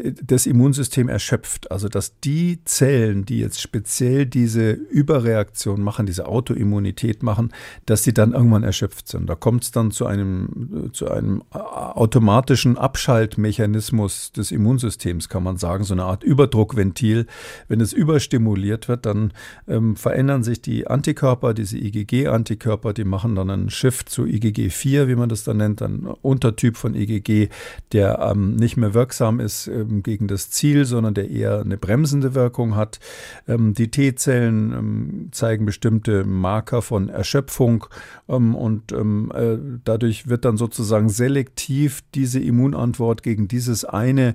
das 0.02 0.46
Immunsystem 0.46 1.08
erschöpft. 1.08 1.70
Also 1.70 1.88
dass 1.88 2.18
die 2.20 2.64
Zellen, 2.64 3.24
die 3.24 3.38
jetzt 3.38 3.60
speziell 3.60 4.26
diese 4.26 4.72
Überreaktion 4.72 5.82
machen, 5.82 6.06
diese 6.06 6.26
Autoimmunität 6.26 7.22
machen, 7.22 7.52
dass 7.86 8.02
sie 8.02 8.14
dann 8.14 8.32
irgendwann 8.32 8.62
erschöpft 8.62 9.08
sind. 9.08 9.28
Da 9.28 9.34
kommt 9.34 9.64
es 9.64 9.70
dann 9.70 9.90
zu 9.90 10.06
einem, 10.06 10.90
zu 10.92 11.10
einem 11.10 11.42
automatischen 11.50 12.78
Abschaltmechanismus 12.78 14.32
des 14.32 14.50
Immunsystems, 14.50 15.28
kann 15.28 15.42
man 15.42 15.56
sagen, 15.56 15.84
so 15.84 15.94
eine 15.94 16.04
Art 16.04 16.24
Überdruckventil. 16.24 17.26
Wenn 17.68 17.80
es 17.80 17.92
überstimuliert 17.92 18.88
wird, 18.88 19.06
dann 19.06 19.32
ähm, 19.68 19.96
verändern 19.96 20.42
sich 20.42 20.62
die 20.62 20.86
Antikörper, 20.86 21.54
diese 21.54 21.78
IgG-Antikörper, 21.78 22.92
die 22.92 23.04
machen 23.04 23.34
dann 23.34 23.50
einen 23.50 23.70
Shift 23.70 24.08
zu 24.08 24.24
IgG4, 24.24 25.08
wie 25.08 25.14
man 25.14 25.28
das 25.28 25.44
dann 25.44 25.58
nennt, 25.58 25.82
ein 25.82 26.06
Untertyp 26.22 26.76
von 26.76 26.94
IgG, 26.94 27.48
der 27.92 28.18
ähm, 28.20 28.56
nicht 28.56 28.76
mehr 28.76 28.94
wirksam 28.94 29.40
ist 29.40 29.68
ähm, 29.68 29.81
ähm, 29.82 30.02
gegen 30.02 30.28
das 30.28 30.50
Ziel, 30.50 30.84
sondern 30.84 31.14
der 31.14 31.30
eher 31.30 31.60
eine 31.60 31.76
bremsende 31.76 32.34
Wirkung 32.34 32.76
hat. 32.76 33.00
Ähm, 33.46 33.74
die 33.74 33.90
T-Zellen 33.90 34.72
ähm, 34.72 35.28
zeigen 35.32 35.66
bestimmte 35.66 36.24
Marker 36.24 36.82
von 36.82 37.08
Erschöpfung 37.08 37.86
und 38.26 38.92
äh, 38.92 39.58
dadurch 39.84 40.28
wird 40.28 40.44
dann 40.44 40.56
sozusagen 40.56 41.08
selektiv 41.08 42.02
diese 42.14 42.40
Immunantwort 42.40 43.22
gegen 43.22 43.48
dieses 43.48 43.84
eine 43.84 44.34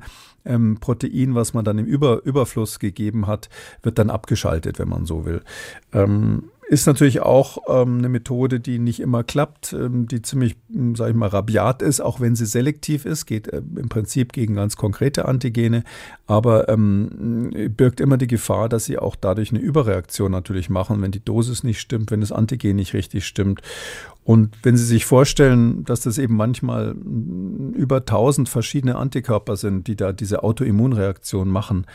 Protein, 0.79 1.35
was 1.35 1.53
man 1.53 1.65
dann 1.65 1.77
im 1.77 1.85
Über 1.85 2.23
Überfluss 2.23 2.79
gegeben 2.79 3.27
hat, 3.27 3.49
wird 3.83 3.99
dann 3.99 4.09
abgeschaltet, 4.09 4.79
wenn 4.79 4.87
man 4.87 5.05
so 5.05 5.25
will. 5.25 5.41
Ist 6.70 6.86
natürlich 6.86 7.22
auch 7.22 7.59
ähm, 7.70 7.99
eine 7.99 8.09
Methode, 8.09 8.59
die 8.59 8.78
nicht 8.78 8.99
immer 8.99 9.24
klappt, 9.24 9.72
ähm, 9.72 10.05
die 10.05 10.22
ziemlich, 10.22 10.57
hm, 10.70 10.95
sage 10.97 11.11
ich 11.11 11.18
mal, 11.18 11.30
rabiat 11.30 11.82
ist, 11.82 12.01
auch 12.01 12.20
wenn 12.20 12.36
sie 12.36 12.45
selektiv 12.45 13.05
ist, 13.05 13.26
geht 13.26 13.47
äh, 13.47 13.61
im 13.76 13.88
Prinzip 13.88 14.34
gegen 14.34 14.55
ganz 14.55 14.76
konkrete 14.76 15.26
Antigene, 15.26 15.84
aber 16.28 16.69
ähm, 16.69 17.51
birgt 17.75 18.01
immer 18.01 18.17
die 18.17 18.28
Gefahr, 18.28 18.69
dass 18.69 18.86
sie 18.86 18.99
auch 18.99 19.15
dadurch 19.15 19.51
eine 19.51 19.59
Überreaktion 19.59 20.32
natürlich 20.32 20.69
machen, 20.69 21.01
wenn 21.01 21.11
die 21.11 21.23
Dosis 21.23 21.63
nicht 21.63 21.80
stimmt, 21.80 22.11
wenn 22.11 22.21
das 22.21 22.32
Antigen 22.32 22.75
nicht 22.75 22.93
richtig 22.93 23.25
stimmt. 23.25 23.61
Und 24.28 24.57
wenn 24.61 24.75
Sie 24.75 24.84
sich 24.84 25.05
vorstellen, 25.05 25.86
dass 25.86 26.01
das 26.01 26.17
eben 26.17 26.36
manchmal 26.36 26.93
über 27.75 27.99
1000 27.99 28.49
verschiedene 28.49 28.97
Antikörper 28.97 29.55
sind, 29.55 29.88
die 29.88 29.95
da 29.95 30.11
diese 30.11 30.43
Autoimmunreaktion 30.43 31.47
machen, 31.47 31.86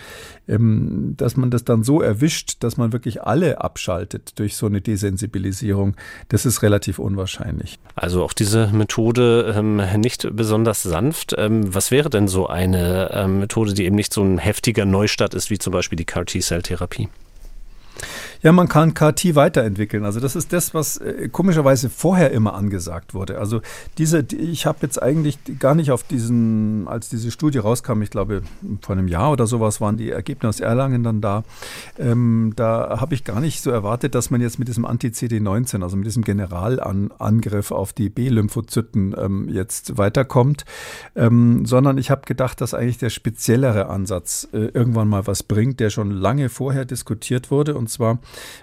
ähm, 0.48 1.12
dass 1.18 1.36
man 1.36 1.50
das 1.50 1.64
dann 1.64 1.82
so 1.82 2.00
erwischt, 2.00 2.56
dass 2.60 2.78
man 2.78 2.94
wirklich 2.94 3.22
alle 3.22 3.60
abschaltet 3.60 4.38
durch 4.38 4.56
so 4.56 4.64
eine 4.64 4.80
Desensibilisierung, 4.80 5.94
das 6.30 6.46
ist 6.46 6.62
relativ 6.62 6.98
unwahrscheinlich. 6.98 7.78
Also 7.96 8.24
auch 8.24 8.32
diese 8.32 8.68
Methode 8.68 9.52
ähm, 9.54 9.82
nicht 10.00 10.26
besonders 10.34 10.82
sanft. 10.82 11.34
Ähm, 11.36 11.74
was 11.74 11.90
wäre 11.90 12.08
denn 12.08 12.28
so 12.28 12.46
eine 12.46 13.10
ähm, 13.12 13.40
Methode, 13.40 13.74
die 13.74 13.84
eben 13.84 13.96
nicht 13.96 14.14
so 14.14 14.21
ein 14.22 14.38
heftiger 14.38 14.84
Neustart 14.84 15.34
ist, 15.34 15.50
wie 15.50 15.58
zum 15.58 15.72
Beispiel 15.72 15.96
die 15.96 16.04
CAR-T-Cell-Therapie? 16.04 17.08
Ja, 18.42 18.50
man 18.50 18.68
kann 18.68 18.92
KT 18.94 19.36
weiterentwickeln. 19.36 20.04
Also 20.04 20.18
das 20.18 20.34
ist 20.34 20.52
das, 20.52 20.74
was 20.74 20.96
äh, 20.96 21.28
komischerweise 21.28 21.88
vorher 21.88 22.32
immer 22.32 22.54
angesagt 22.54 23.14
wurde. 23.14 23.38
Also 23.38 23.60
diese, 23.98 24.26
ich 24.36 24.66
habe 24.66 24.78
jetzt 24.82 25.00
eigentlich 25.00 25.38
gar 25.60 25.76
nicht 25.76 25.92
auf 25.92 26.02
diesen, 26.02 26.88
als 26.88 27.08
diese 27.08 27.30
Studie 27.30 27.58
rauskam, 27.58 28.02
ich 28.02 28.10
glaube 28.10 28.42
vor 28.80 28.96
einem 28.96 29.06
Jahr 29.06 29.30
oder 29.30 29.46
sowas 29.46 29.80
waren 29.80 29.96
die 29.96 30.10
Ergebnisse 30.10 30.48
aus 30.48 30.60
Erlangen 30.60 31.04
dann 31.04 31.20
da. 31.20 31.44
Ähm, 31.98 32.52
da 32.56 33.00
habe 33.00 33.14
ich 33.14 33.22
gar 33.22 33.40
nicht 33.40 33.62
so 33.62 33.70
erwartet, 33.70 34.16
dass 34.16 34.30
man 34.30 34.40
jetzt 34.40 34.58
mit 34.58 34.66
diesem 34.66 34.84
Anti-CD19, 34.86 35.82
also 35.82 35.96
mit 35.96 36.06
diesem 36.06 36.24
Generalangriff 36.24 37.70
auf 37.70 37.92
die 37.92 38.08
B-Lymphozyten 38.08 39.14
ähm, 39.16 39.48
jetzt 39.50 39.98
weiterkommt, 39.98 40.64
ähm, 41.14 41.64
sondern 41.64 41.96
ich 41.96 42.10
habe 42.10 42.22
gedacht, 42.26 42.60
dass 42.60 42.74
eigentlich 42.74 42.98
der 42.98 43.10
speziellere 43.10 43.88
Ansatz 43.88 44.48
äh, 44.52 44.66
irgendwann 44.74 45.08
mal 45.08 45.28
was 45.28 45.44
bringt, 45.44 45.78
der 45.78 45.90
schon 45.90 46.10
lange 46.10 46.48
vorher 46.48 46.84
diskutiert 46.84 47.52
wurde. 47.52 47.76
Und 47.76 47.88
zwar, 47.88 48.18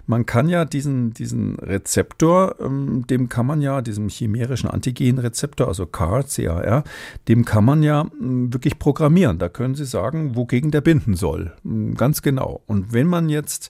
man 0.07 0.26
kann 0.26 0.49
ja 0.49 0.65
diesen, 0.65 1.13
diesen 1.13 1.55
Rezeptor, 1.59 2.55
ähm, 2.59 3.05
dem 3.07 3.30
kann 3.30 3.45
man 3.45 3.61
ja, 3.61 3.82
diesem 3.82 4.09
chimärischen 4.09 4.70
Antigenrezeptor, 4.70 5.67
also 5.67 5.86
CAR, 5.86 6.24
CAR, 6.24 6.84
dem 7.28 7.45
kann 7.45 7.65
man 7.65 7.84
ja 7.84 8.05
ähm, 8.22 8.53
wirklich 8.53 8.80
programmieren. 8.80 9.39
Da 9.39 9.49
können 9.49 9.76
Sie 9.76 9.86
sagen, 9.86 10.36
wogegen 10.36 10.72
der 10.72 10.82
binden 10.82 11.15
soll. 11.15 11.53
Ähm, 11.65 11.95
ganz 11.95 12.22
genau. 12.22 12.61
Und 12.65 12.93
wenn 12.93 13.07
man 13.07 13.30
jetzt 13.30 13.70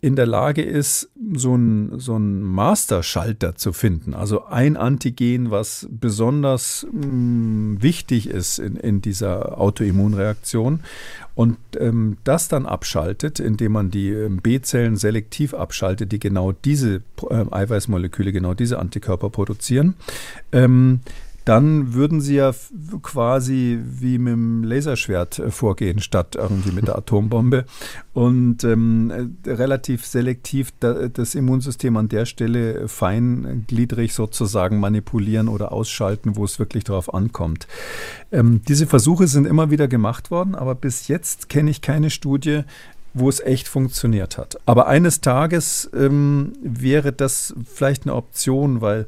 in 0.00 0.14
der 0.14 0.26
Lage 0.26 0.62
ist, 0.62 1.10
so 1.34 1.54
einen 1.54 1.98
so 1.98 2.18
Masterschalter 2.18 3.56
zu 3.56 3.72
finden, 3.72 4.14
also 4.14 4.46
ein 4.46 4.76
Antigen, 4.76 5.50
was 5.50 5.88
besonders 5.90 6.86
mh, 6.92 7.06
mm, 7.06 7.82
wichtig 7.82 8.28
ist 8.28 8.60
in, 8.60 8.76
in 8.76 9.02
dieser 9.02 9.60
Autoimmunreaktion. 9.60 10.80
Und 11.34 11.56
ähm, 11.78 12.16
das 12.24 12.48
dann 12.48 12.66
abschaltet, 12.66 13.38
indem 13.38 13.72
man 13.72 13.90
die 13.90 14.10
ähm, 14.10 14.38
B-Zellen 14.38 14.96
selektiv 14.96 15.54
abschaltet, 15.54 16.10
die 16.10 16.18
genau 16.18 16.52
diese 16.52 17.02
äh, 17.30 17.44
Eiweißmoleküle, 17.50 18.32
genau 18.32 18.54
diese 18.54 18.78
Antikörper 18.78 19.30
produzieren, 19.30 19.94
ähm, 20.52 21.00
dann 21.48 21.94
würden 21.94 22.20
sie 22.20 22.34
ja 22.34 22.52
quasi 23.02 23.80
wie 23.82 24.18
mit 24.18 24.34
dem 24.34 24.64
Laserschwert 24.64 25.38
äh, 25.38 25.50
vorgehen, 25.50 25.98
statt 25.98 26.36
irgendwie 26.36 26.72
mit 26.72 26.88
der 26.88 26.98
Atombombe. 26.98 27.64
Und 28.12 28.64
ähm, 28.64 29.38
äh, 29.46 29.50
relativ 29.50 30.04
selektiv 30.04 30.72
da, 30.78 31.08
das 31.08 31.34
Immunsystem 31.34 31.96
an 31.96 32.10
der 32.10 32.26
Stelle 32.26 32.86
feingliedrig 32.86 34.12
sozusagen 34.12 34.78
manipulieren 34.78 35.48
oder 35.48 35.72
ausschalten, 35.72 36.36
wo 36.36 36.44
es 36.44 36.58
wirklich 36.58 36.84
darauf 36.84 37.14
ankommt. 37.14 37.66
Ähm, 38.30 38.60
diese 38.68 38.86
Versuche 38.86 39.26
sind 39.26 39.46
immer 39.46 39.70
wieder 39.70 39.88
gemacht 39.88 40.30
worden, 40.30 40.54
aber 40.54 40.74
bis 40.74 41.08
jetzt 41.08 41.48
kenne 41.48 41.70
ich 41.70 41.80
keine 41.80 42.10
Studie, 42.10 42.64
wo 43.14 43.26
es 43.30 43.40
echt 43.40 43.68
funktioniert 43.68 44.36
hat. 44.36 44.58
Aber 44.66 44.86
eines 44.86 45.22
Tages 45.22 45.88
ähm, 45.94 46.52
wäre 46.62 47.12
das 47.12 47.54
vielleicht 47.64 48.02
eine 48.02 48.14
Option, 48.14 48.82
weil 48.82 49.06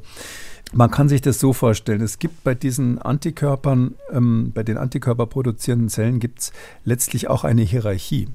man 0.73 0.89
kann 0.89 1.09
sich 1.09 1.21
das 1.21 1.39
so 1.39 1.53
vorstellen, 1.53 2.01
es 2.01 2.19
gibt 2.19 2.43
bei 2.43 2.55
diesen 2.55 3.01
Antikörpern, 3.01 3.95
ähm, 4.11 4.51
bei 4.53 4.63
den 4.63 4.77
Antikörperproduzierenden 4.77 5.89
Zellen 5.89 6.19
gibt 6.19 6.39
es 6.39 6.53
letztlich 6.85 7.29
auch 7.29 7.43
eine 7.43 7.61
Hierarchie. 7.61 8.27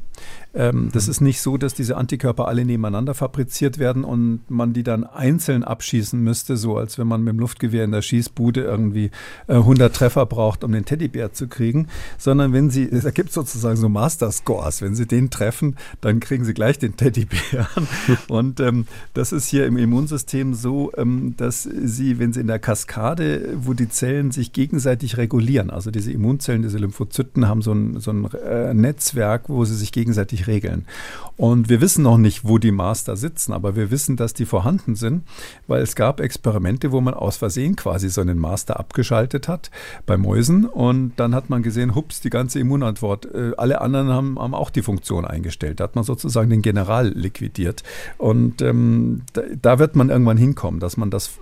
Ähm, 0.57 0.89
das 0.93 1.07
mhm. 1.07 1.11
ist 1.11 1.21
nicht 1.21 1.41
so, 1.41 1.59
dass 1.59 1.75
diese 1.75 1.97
Antikörper 1.97 2.49
alle 2.49 2.65
nebeneinander 2.65 3.15
fabriziert 3.15 3.79
werden 3.79 4.05
und 4.05 4.41
man 4.49 4.73
die 4.73 4.83
dann 4.83 5.05
einzeln 5.05 5.63
abschießen 5.63 6.19
müsste, 6.19 6.57
so 6.57 6.77
als 6.77 6.99
wenn 6.99 7.07
man 7.07 7.23
mit 7.23 7.35
dem 7.35 7.41
Luftgewehr 7.41 7.85
in 7.85 7.93
der 7.93 8.03
Schießbude 8.03 8.63
irgendwie 8.63 9.11
äh, 9.49 9.55
100 9.55 9.95
Treffer 9.95 10.25
braucht, 10.25 10.65
um 10.65 10.73
den 10.73 10.87
Teddybär 10.87 11.33
zu 11.33 11.47
kriegen, 11.47 11.89
sondern 12.17 12.53
wenn 12.53 12.71
sie, 12.71 12.89
da 12.89 13.11
gibt 13.11 13.29
es 13.29 13.35
sozusagen 13.35 13.77
so 13.77 13.89
Master 13.89 14.33
Scores, 14.33 14.81
wenn 14.81 14.95
sie 14.95 15.07
den 15.07 15.29
treffen, 15.31 15.77
dann 16.01 16.21
kriegen 16.21 16.45
sie 16.45 16.55
gleich 16.55 16.79
den 16.79 16.97
Teddybär. 16.97 17.69
und 18.29 18.59
ähm, 18.61 18.87
das 19.13 19.33
ist 19.33 19.49
hier 19.49 19.67
im 19.67 19.77
Immunsystem 19.77 20.55
so, 20.55 20.91
ähm, 20.97 21.35
dass 21.37 21.65
sie, 21.65 22.19
wenn 22.19 22.33
sie 22.33 22.41
in 22.41 22.47
der 22.47 22.59
Kaskade, 22.59 23.57
wo 23.61 23.75
die 23.75 23.91
Zellen 23.91 24.31
sich 24.31 24.53
gegenseitig 24.53 25.19
regulieren, 25.19 25.69
also 25.69 25.91
diese 25.91 26.13
Immunzellen, 26.13 26.63
diese 26.63 26.79
Lymphozyten 26.79 27.47
haben 27.47 27.61
so 27.61 27.73
ein, 27.73 28.01
so 28.01 28.11
ein 28.11 28.27
äh, 28.33 28.73
Netzwerk, 28.73 29.49
wo 29.49 29.65
sie 29.67 29.75
sich 29.75 29.93
gegenseitig 29.93 30.06
regeln. 30.47 30.87
Und 31.37 31.69
wir 31.69 31.81
wissen 31.81 32.03
noch 32.03 32.17
nicht, 32.17 32.45
wo 32.45 32.59
die 32.59 32.73
Master 32.73 33.17
sitzen, 33.17 33.53
aber 33.53 33.77
wir 33.77 33.91
wissen, 33.91 34.17
dass 34.17 34.33
die 34.33 34.47
vorhanden 34.47 34.95
sind, 34.95 35.25
weil 35.67 35.83
es 35.83 35.95
gab 35.95 36.21
Experimente, 36.21 36.93
wo 36.93 37.01
man 37.01 37.15
aus 37.15 37.37
Versehen 37.37 37.77
quasi 37.77 38.09
so 38.09 38.23
einen 38.23 38.39
Master 38.39 38.81
abgeschaltet 38.81 39.47
hat 39.49 39.71
bei 40.07 40.17
Mäusen 40.17 40.65
und 40.65 41.13
dann 41.17 41.35
hat 41.35 41.51
man 41.51 41.63
gesehen, 41.63 41.95
hups, 41.95 42.21
die 42.21 42.31
ganze 42.31 42.59
Immunantwort, 42.59 43.27
äh, 43.35 43.53
alle 43.57 43.81
anderen 43.81 44.09
haben, 44.09 44.39
haben 44.39 44.55
auch 44.55 44.71
die 44.71 44.83
Funktion 44.83 45.25
eingestellt. 45.25 45.81
Da 45.81 45.85
hat 45.85 45.95
man 45.95 46.05
sozusagen 46.05 46.49
den 46.49 46.63
General 46.63 47.09
liquidiert. 47.09 47.83
Und 48.19 48.63
ähm, 48.63 49.23
da, 49.33 49.43
da 49.61 49.79
wird 49.79 49.95
man 49.97 50.09
irgendwann 50.09 50.39
hinkommen, 50.39 50.81
dass 50.81 50.97
man 50.97 51.11
das 51.11 51.33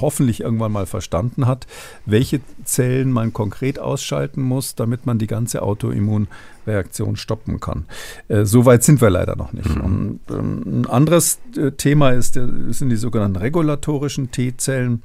hoffentlich 0.00 0.40
irgendwann 0.40 0.72
mal 0.72 0.86
verstanden 0.86 1.46
hat, 1.46 1.66
welche 2.06 2.40
Zellen 2.64 3.12
man 3.12 3.32
konkret 3.32 3.78
ausschalten 3.78 4.42
muss, 4.42 4.74
damit 4.74 5.06
man 5.06 5.18
die 5.18 5.26
ganze 5.26 5.62
Autoimmun 5.62 6.28
Reaktion 6.66 7.16
stoppen 7.16 7.60
kann. 7.60 7.84
Äh, 8.28 8.44
so 8.44 8.64
weit 8.64 8.82
sind 8.82 9.00
wir 9.00 9.10
leider 9.10 9.36
noch 9.36 9.52
nicht. 9.52 9.68
Mhm. 9.74 9.80
Und, 9.80 10.20
ähm, 10.30 10.62
ein 10.66 10.86
anderes 10.86 11.38
äh, 11.56 11.72
Thema 11.72 12.10
ist, 12.10 12.36
der, 12.36 12.48
sind 12.70 12.90
die 12.90 12.96
sogenannten 12.96 13.36
regulatorischen 13.36 14.30
T-Zellen. 14.30 15.02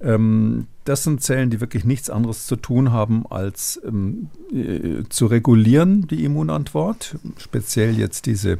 Ähm, 0.00 0.66
das 0.84 1.04
sind 1.04 1.22
Zellen, 1.22 1.50
die 1.50 1.60
wirklich 1.60 1.84
nichts 1.84 2.10
anderes 2.10 2.46
zu 2.46 2.56
tun 2.56 2.90
haben, 2.90 3.24
als 3.28 3.80
ähm, 3.86 4.30
äh, 4.52 5.04
zu 5.08 5.26
regulieren, 5.26 6.08
die 6.08 6.24
Immunantwort. 6.24 7.16
Speziell 7.38 7.96
jetzt 7.96 8.26
diese 8.26 8.58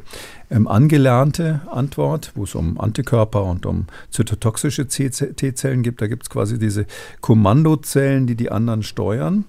ähm, 0.51 0.67
angelernte 0.67 1.61
Antwort, 1.71 2.33
wo 2.35 2.43
es 2.43 2.55
um 2.55 2.79
Antikörper 2.79 3.43
und 3.45 3.65
um 3.65 3.87
zytotoxische 4.11 4.87
T-Zellen 4.87 5.81
gibt. 5.81 6.01
Da 6.01 6.07
gibt 6.07 6.23
es 6.23 6.29
quasi 6.29 6.59
diese 6.59 6.85
Kommandozellen, 7.21 8.27
die 8.27 8.35
die 8.35 8.51
anderen 8.51 8.83
steuern. 8.83 9.45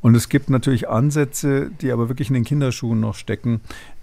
Und 0.00 0.16
es 0.16 0.28
gibt 0.28 0.48
natürlich 0.48 0.88
Ansätze, 0.88 1.70
die 1.80 1.92
aber 1.92 2.08
wirklich 2.08 2.28
in 2.28 2.34
den 2.34 2.44
Kinderschuhen 2.44 3.00
noch 3.00 3.14
stecken, 3.14 3.60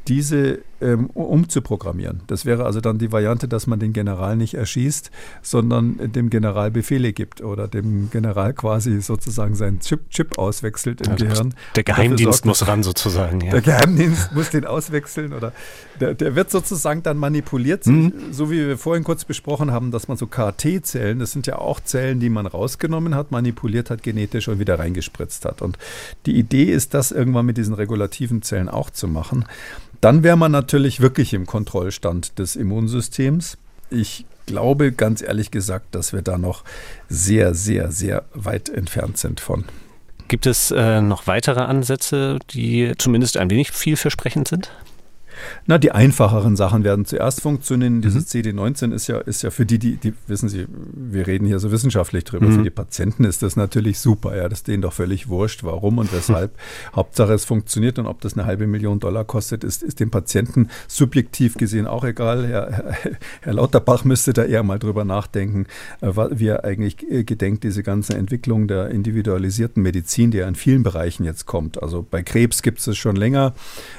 diese 0.07 0.59
ähm, 0.81 1.07
umzuprogrammieren. 1.07 2.21
Das 2.27 2.45
wäre 2.45 2.65
also 2.65 2.79
dann 2.79 2.99
die 2.99 3.11
Variante, 3.11 3.47
dass 3.47 3.65
man 3.65 3.79
den 3.79 3.93
General 3.93 4.35
nicht 4.35 4.53
erschießt, 4.53 5.09
sondern 5.41 6.11
dem 6.11 6.29
General 6.29 6.69
Befehle 6.69 7.13
gibt 7.13 7.41
oder 7.41 7.67
dem 7.67 8.09
General 8.11 8.53
quasi 8.53 9.01
sozusagen 9.01 9.55
seinen 9.55 9.79
Chip, 9.79 10.09
Chip 10.11 10.37
auswechselt 10.37 11.01
im 11.01 11.13
also 11.13 11.25
Gehirn. 11.25 11.53
Der 11.75 11.83
Geheimdienst 11.83 12.43
sorgt, 12.43 12.45
muss 12.45 12.67
ran 12.67 12.83
sozusagen. 12.83 13.41
Ja. 13.41 13.51
Der 13.51 13.61
Geheimdienst 13.61 14.33
muss 14.33 14.49
den 14.51 14.65
auswechseln 14.65 15.33
oder 15.33 15.53
der, 15.99 16.13
der 16.13 16.34
wird 16.35 16.51
sozusagen 16.51 17.03
dann 17.03 17.17
manipuliert, 17.17 17.85
mhm. 17.85 18.13
so 18.31 18.51
wie 18.51 18.67
wir 18.67 18.77
vorhin 18.77 19.03
kurz 19.03 19.25
besprochen 19.25 19.71
haben, 19.71 19.91
dass 19.91 20.07
man 20.07 20.17
so 20.17 20.27
KT-Zellen, 20.27 21.19
das 21.19 21.31
sind 21.31 21.47
ja 21.47 21.57
auch 21.57 21.79
Zellen, 21.79 22.19
die 22.19 22.29
man 22.29 22.45
rausgenommen 22.45 23.15
hat, 23.15 23.31
manipuliert 23.31 23.89
hat 23.89 24.03
genetisch 24.03 24.47
und 24.47 24.59
wieder 24.59 24.79
reingespritzt 24.79 25.45
hat. 25.45 25.61
Und 25.61 25.77
die 26.25 26.37
Idee 26.37 26.65
ist, 26.65 26.93
das 26.93 27.11
irgendwann 27.11 27.45
mit 27.45 27.57
diesen 27.57 27.73
regulativen 27.73 28.41
Zellen 28.41 28.69
auch 28.69 28.89
zu 28.89 29.07
machen. 29.07 29.45
Dann 30.01 30.23
wäre 30.23 30.37
man 30.37 30.51
natürlich 30.51 30.99
wirklich 30.99 31.33
im 31.33 31.45
Kontrollstand 31.45 32.37
des 32.37 32.55
Immunsystems. 32.55 33.57
Ich 33.89 34.25
glaube 34.45 34.91
ganz 34.91 35.21
ehrlich 35.21 35.51
gesagt, 35.51 35.95
dass 35.95 36.13
wir 36.13 36.21
da 36.21 36.37
noch 36.37 36.63
sehr, 37.09 37.55
sehr, 37.55 37.91
sehr 37.91 38.25
weit 38.33 38.69
entfernt 38.69 39.17
sind 39.17 39.39
von. 39.39 39.65
Gibt 40.27 40.47
es 40.47 40.71
äh, 40.71 41.01
noch 41.01 41.27
weitere 41.27 41.61
Ansätze, 41.61 42.39
die 42.49 42.93
zumindest 42.97 43.37
ein 43.37 43.49
wenig 43.49 43.71
vielversprechend 43.71 44.47
sind? 44.47 44.71
Na, 45.67 45.77
die 45.77 45.91
einfacheren 45.91 46.55
Sachen 46.55 46.83
werden 46.83 47.05
zuerst 47.05 47.41
funktionieren. 47.41 48.01
Dieses 48.01 48.33
mhm. 48.33 48.41
CD19 48.41 48.93
ist 48.93 49.07
ja, 49.07 49.19
ist 49.19 49.41
ja 49.41 49.51
für 49.51 49.65
die, 49.65 49.77
die, 49.77 49.97
die, 49.97 50.13
wissen 50.27 50.49
Sie, 50.49 50.65
wir 50.93 51.27
reden 51.27 51.45
hier 51.45 51.59
so 51.59 51.71
wissenschaftlich 51.71 52.23
drüber. 52.23 52.47
Mhm. 52.47 52.55
Für 52.55 52.63
die 52.63 52.69
Patienten 52.69 53.25
ist 53.25 53.43
das 53.43 53.55
natürlich 53.55 53.99
super. 53.99 54.35
Ja, 54.35 54.49
das 54.49 54.59
ist 54.59 54.67
denen 54.67 54.81
doch 54.81 54.93
völlig 54.93 55.27
wurscht, 55.27 55.63
warum 55.63 55.97
und 55.97 56.13
weshalb. 56.13 56.51
Hauptsache 56.95 57.33
es 57.33 57.45
funktioniert 57.45 57.99
und 57.99 58.07
ob 58.07 58.21
das 58.21 58.33
eine 58.33 58.45
halbe 58.45 58.67
Million 58.67 58.99
Dollar 58.99 59.25
kostet, 59.25 59.63
ist, 59.63 59.83
ist 59.83 59.99
dem 59.99 60.11
Patienten 60.11 60.69
subjektiv 60.87 61.55
gesehen 61.55 61.87
auch 61.87 62.03
egal. 62.03 62.47
Herr, 62.47 62.71
Herr, 62.71 63.11
Herr 63.41 63.53
Lauterbach 63.53 64.05
müsste 64.05 64.33
da 64.33 64.43
eher 64.43 64.63
mal 64.63 64.79
drüber 64.79 65.05
nachdenken, 65.05 65.67
äh, 66.01 66.11
wie 66.31 66.47
er 66.47 66.63
eigentlich 66.63 67.03
äh, 67.09 67.23
gedenkt, 67.23 67.63
diese 67.63 67.83
ganze 67.83 68.15
Entwicklung 68.15 68.67
der 68.67 68.89
individualisierten 68.89 69.83
Medizin, 69.83 70.31
die 70.31 70.37
ja 70.37 70.47
in 70.47 70.55
vielen 70.55 70.83
Bereichen 70.83 71.25
jetzt 71.25 71.45
kommt. 71.45 71.81
Also 71.81 72.05
bei 72.09 72.23
Krebs 72.23 72.61
gibt 72.61 72.79
es 72.79 72.85
es 72.87 72.97
schon 72.97 73.15
länger, 73.15 73.53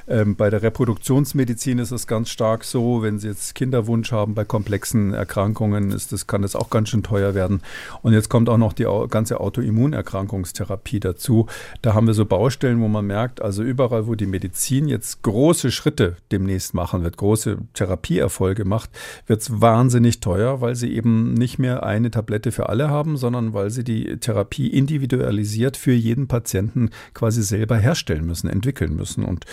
ähm, 0.08 0.36
bei 0.36 0.50
der 0.50 0.62
Reproduktions 0.62 1.34
Intensivmedizin 1.36 1.78
ist 1.78 1.90
es 1.90 2.06
ganz 2.06 2.30
stark 2.30 2.64
so, 2.64 3.02
wenn 3.02 3.18
Sie 3.18 3.28
jetzt 3.28 3.54
Kinderwunsch 3.54 4.10
haben 4.10 4.34
bei 4.34 4.44
komplexen 4.44 5.12
Erkrankungen, 5.12 5.90
ist 5.92 6.12
das, 6.12 6.26
kann 6.26 6.42
das 6.42 6.56
auch 6.56 6.70
ganz 6.70 6.88
schön 6.88 7.02
teuer 7.02 7.34
werden. 7.34 7.60
Und 8.00 8.14
jetzt 8.14 8.30
kommt 8.30 8.48
auch 8.48 8.56
noch 8.56 8.72
die 8.72 8.86
ganze 9.10 9.40
Autoimmunerkrankungstherapie 9.40 11.00
dazu. 11.00 11.46
Da 11.82 11.92
haben 11.92 12.06
wir 12.06 12.14
so 12.14 12.24
Baustellen, 12.24 12.80
wo 12.80 12.88
man 12.88 13.06
merkt, 13.06 13.42
also 13.42 13.62
überall, 13.62 14.06
wo 14.06 14.14
die 14.14 14.26
Medizin 14.26 14.88
jetzt 14.88 15.22
große 15.22 15.70
Schritte 15.70 16.16
demnächst 16.32 16.72
machen 16.72 17.02
wird, 17.02 17.18
große 17.18 17.58
Therapieerfolge 17.74 18.64
macht, 18.64 18.90
wird 19.26 19.42
es 19.42 19.60
wahnsinnig 19.60 20.20
teuer, 20.20 20.62
weil 20.62 20.74
sie 20.74 20.94
eben 20.94 21.34
nicht 21.34 21.58
mehr 21.58 21.82
eine 21.82 22.10
Tablette 22.10 22.50
für 22.50 22.70
alle 22.70 22.88
haben, 22.88 23.18
sondern 23.18 23.52
weil 23.52 23.70
sie 23.70 23.84
die 23.84 24.16
Therapie 24.16 24.68
individualisiert 24.68 25.76
für 25.76 25.92
jeden 25.92 26.28
Patienten 26.28 26.90
quasi 27.12 27.42
selber 27.42 27.76
herstellen 27.76 28.26
müssen, 28.26 28.48
entwickeln 28.48 28.96
müssen. 28.96 29.24
Und 29.24 29.44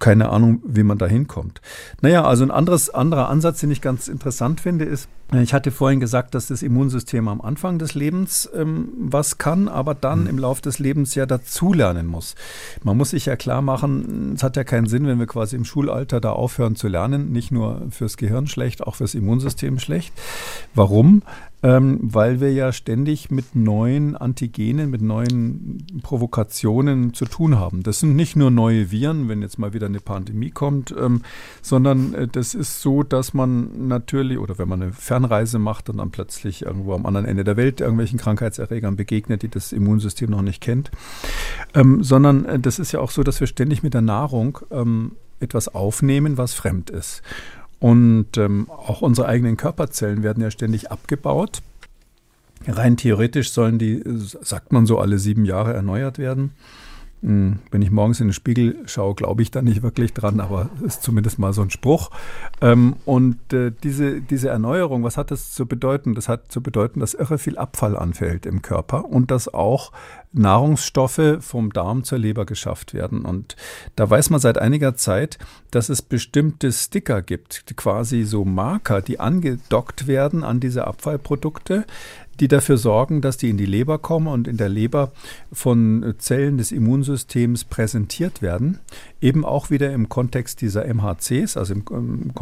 keine 0.00 0.30
Ahnung, 0.30 0.60
wie 0.64 0.82
man 0.82 0.98
da 0.98 1.06
hinkommt. 1.06 1.60
Naja, 2.00 2.24
also 2.24 2.42
ein 2.42 2.50
anderes, 2.50 2.90
anderer 2.90 3.28
Ansatz, 3.28 3.60
den 3.60 3.70
ich 3.70 3.80
ganz 3.80 4.08
interessant 4.08 4.60
finde, 4.60 4.86
ist, 4.86 5.08
ich 5.32 5.54
hatte 5.54 5.70
vorhin 5.70 6.00
gesagt, 6.00 6.34
dass 6.34 6.48
das 6.48 6.62
Immunsystem 6.62 7.28
am 7.28 7.40
Anfang 7.40 7.78
des 7.78 7.94
Lebens 7.94 8.50
ähm, 8.54 8.88
was 8.98 9.38
kann, 9.38 9.68
aber 9.68 9.94
dann 9.94 10.22
mhm. 10.22 10.26
im 10.28 10.38
Laufe 10.38 10.62
des 10.62 10.78
Lebens 10.78 11.14
ja 11.14 11.26
dazulernen 11.26 12.06
muss. 12.06 12.34
Man 12.82 12.96
muss 12.96 13.10
sich 13.10 13.26
ja 13.26 13.36
klar 13.36 13.62
machen, 13.62 14.32
es 14.34 14.42
hat 14.42 14.56
ja 14.56 14.64
keinen 14.64 14.86
Sinn, 14.86 15.06
wenn 15.06 15.18
wir 15.18 15.26
quasi 15.26 15.56
im 15.56 15.64
Schulalter 15.64 16.20
da 16.20 16.32
aufhören 16.32 16.74
zu 16.74 16.88
lernen. 16.88 17.30
Nicht 17.30 17.52
nur 17.52 17.86
fürs 17.90 18.16
Gehirn 18.16 18.48
schlecht, 18.48 18.82
auch 18.82 18.96
fürs 18.96 19.14
Immunsystem 19.14 19.78
schlecht. 19.78 20.12
Warum? 20.74 21.22
ähm, 21.62 21.98
weil 22.02 22.40
wir 22.40 22.52
ja 22.52 22.72
ständig 22.72 23.30
mit 23.30 23.54
neuen 23.54 24.16
Antigenen, 24.16 24.90
mit 24.90 25.02
neuen 25.02 25.86
Provokationen 26.02 27.12
zu 27.12 27.26
tun 27.26 27.58
haben. 27.58 27.82
Das 27.82 28.00
sind 28.00 28.16
nicht 28.16 28.34
nur 28.36 28.50
neue 28.50 28.90
Viren, 28.90 29.28
wenn 29.28 29.42
jetzt 29.42 29.58
mal 29.58 29.74
wieder 29.74 29.86
eine 29.86 30.00
Pandemie 30.00 30.50
kommt, 30.50 30.94
ähm, 30.98 31.22
sondern 31.60 32.14
äh, 32.14 32.28
das 32.28 32.54
ist 32.54 32.80
so, 32.80 33.02
dass 33.02 33.34
man 33.34 33.88
natürlich, 33.88 34.38
oder 34.38 34.58
wenn 34.58 34.68
man 34.68 34.82
eine 34.82 34.92
Fernreise 35.20 35.58
macht 35.58 35.88
und 35.88 35.98
dann 35.98 36.10
plötzlich 36.10 36.62
irgendwo 36.62 36.94
am 36.94 37.06
anderen 37.06 37.26
Ende 37.26 37.44
der 37.44 37.56
Welt 37.56 37.80
irgendwelchen 37.80 38.18
Krankheitserregern 38.18 38.96
begegnet, 38.96 39.42
die 39.42 39.48
das 39.48 39.72
Immunsystem 39.72 40.30
noch 40.30 40.42
nicht 40.42 40.60
kennt, 40.60 40.90
ähm, 41.74 42.02
sondern 42.02 42.44
äh, 42.46 42.58
das 42.58 42.78
ist 42.78 42.92
ja 42.92 43.00
auch 43.00 43.10
so, 43.10 43.22
dass 43.22 43.40
wir 43.40 43.46
ständig 43.46 43.82
mit 43.82 43.94
der 43.94 44.00
Nahrung 44.00 44.58
ähm, 44.70 45.12
etwas 45.40 45.68
aufnehmen, 45.68 46.38
was 46.38 46.54
fremd 46.54 46.90
ist. 46.90 47.22
Und 47.78 48.36
ähm, 48.36 48.68
auch 48.70 49.00
unsere 49.00 49.26
eigenen 49.26 49.56
Körperzellen 49.56 50.22
werden 50.22 50.42
ja 50.42 50.50
ständig 50.50 50.90
abgebaut. 50.90 51.62
Rein 52.66 52.98
theoretisch 52.98 53.52
sollen 53.52 53.78
die, 53.78 54.02
sagt 54.04 54.72
man 54.72 54.84
so, 54.84 54.98
alle 54.98 55.18
sieben 55.18 55.46
Jahre 55.46 55.72
erneuert 55.72 56.18
werden. 56.18 56.52
Hm, 57.22 57.58
wenn 57.70 57.82
ich 57.82 57.90
morgens 57.90 58.20
in 58.20 58.28
den 58.28 58.32
Spiegel 58.32 58.78
schaue, 58.86 59.14
glaube 59.14 59.42
ich 59.42 59.50
da 59.50 59.60
nicht 59.60 59.82
wirklich 59.82 60.14
dran, 60.14 60.40
aber 60.40 60.70
ist 60.86 61.02
zumindest 61.02 61.38
mal 61.38 61.52
so 61.52 61.60
ein 61.60 61.70
Spruch. 61.70 62.10
Ähm, 62.62 62.96
und 63.04 63.52
äh, 63.52 63.72
diese, 63.82 64.22
diese 64.22 64.48
Erneuerung, 64.48 65.02
was 65.02 65.18
hat 65.18 65.30
das 65.30 65.52
zu 65.52 65.66
bedeuten? 65.66 66.14
Das 66.14 66.28
hat 66.28 66.50
zu 66.50 66.62
bedeuten, 66.62 67.00
dass 67.00 67.12
irre 67.12 67.36
viel 67.36 67.58
Abfall 67.58 67.96
anfällt 67.96 68.46
im 68.46 68.62
Körper 68.62 69.04
und 69.04 69.30
dass 69.30 69.52
auch 69.52 69.92
Nahrungsstoffe 70.32 71.38
vom 71.40 71.72
Darm 71.72 72.04
zur 72.04 72.18
Leber 72.18 72.46
geschafft 72.46 72.94
werden. 72.94 73.24
Und 73.24 73.56
da 73.96 74.08
weiß 74.08 74.30
man 74.30 74.40
seit 74.40 74.58
einiger 74.58 74.94
Zeit, 74.94 75.38
dass 75.70 75.88
es 75.88 76.02
bestimmte 76.02 76.72
Sticker 76.72 77.20
gibt, 77.20 77.64
quasi 77.76 78.22
so 78.22 78.44
Marker, 78.44 79.02
die 79.02 79.20
angedockt 79.20 80.06
werden 80.06 80.44
an 80.44 80.60
diese 80.60 80.86
Abfallprodukte, 80.86 81.84
die 82.40 82.48
dafür 82.48 82.78
sorgen, 82.78 83.20
dass 83.20 83.36
die 83.36 83.50
in 83.50 83.58
die 83.58 83.66
Leber 83.66 83.98
kommen 83.98 84.26
und 84.26 84.48
in 84.48 84.56
der 84.56 84.68
Leber 84.68 85.12
von 85.52 86.14
Zellen 86.18 86.58
des 86.58 86.72
Immunsystems 86.72 87.64
präsentiert 87.64 88.42
werden. 88.42 88.78
Eben 89.20 89.44
auch 89.44 89.70
wieder 89.70 89.92
im 89.92 90.08
Kontext 90.08 90.62
dieser 90.62 90.86
MHCs, 90.86 91.56
also 91.56 91.74
im, 91.74 92.32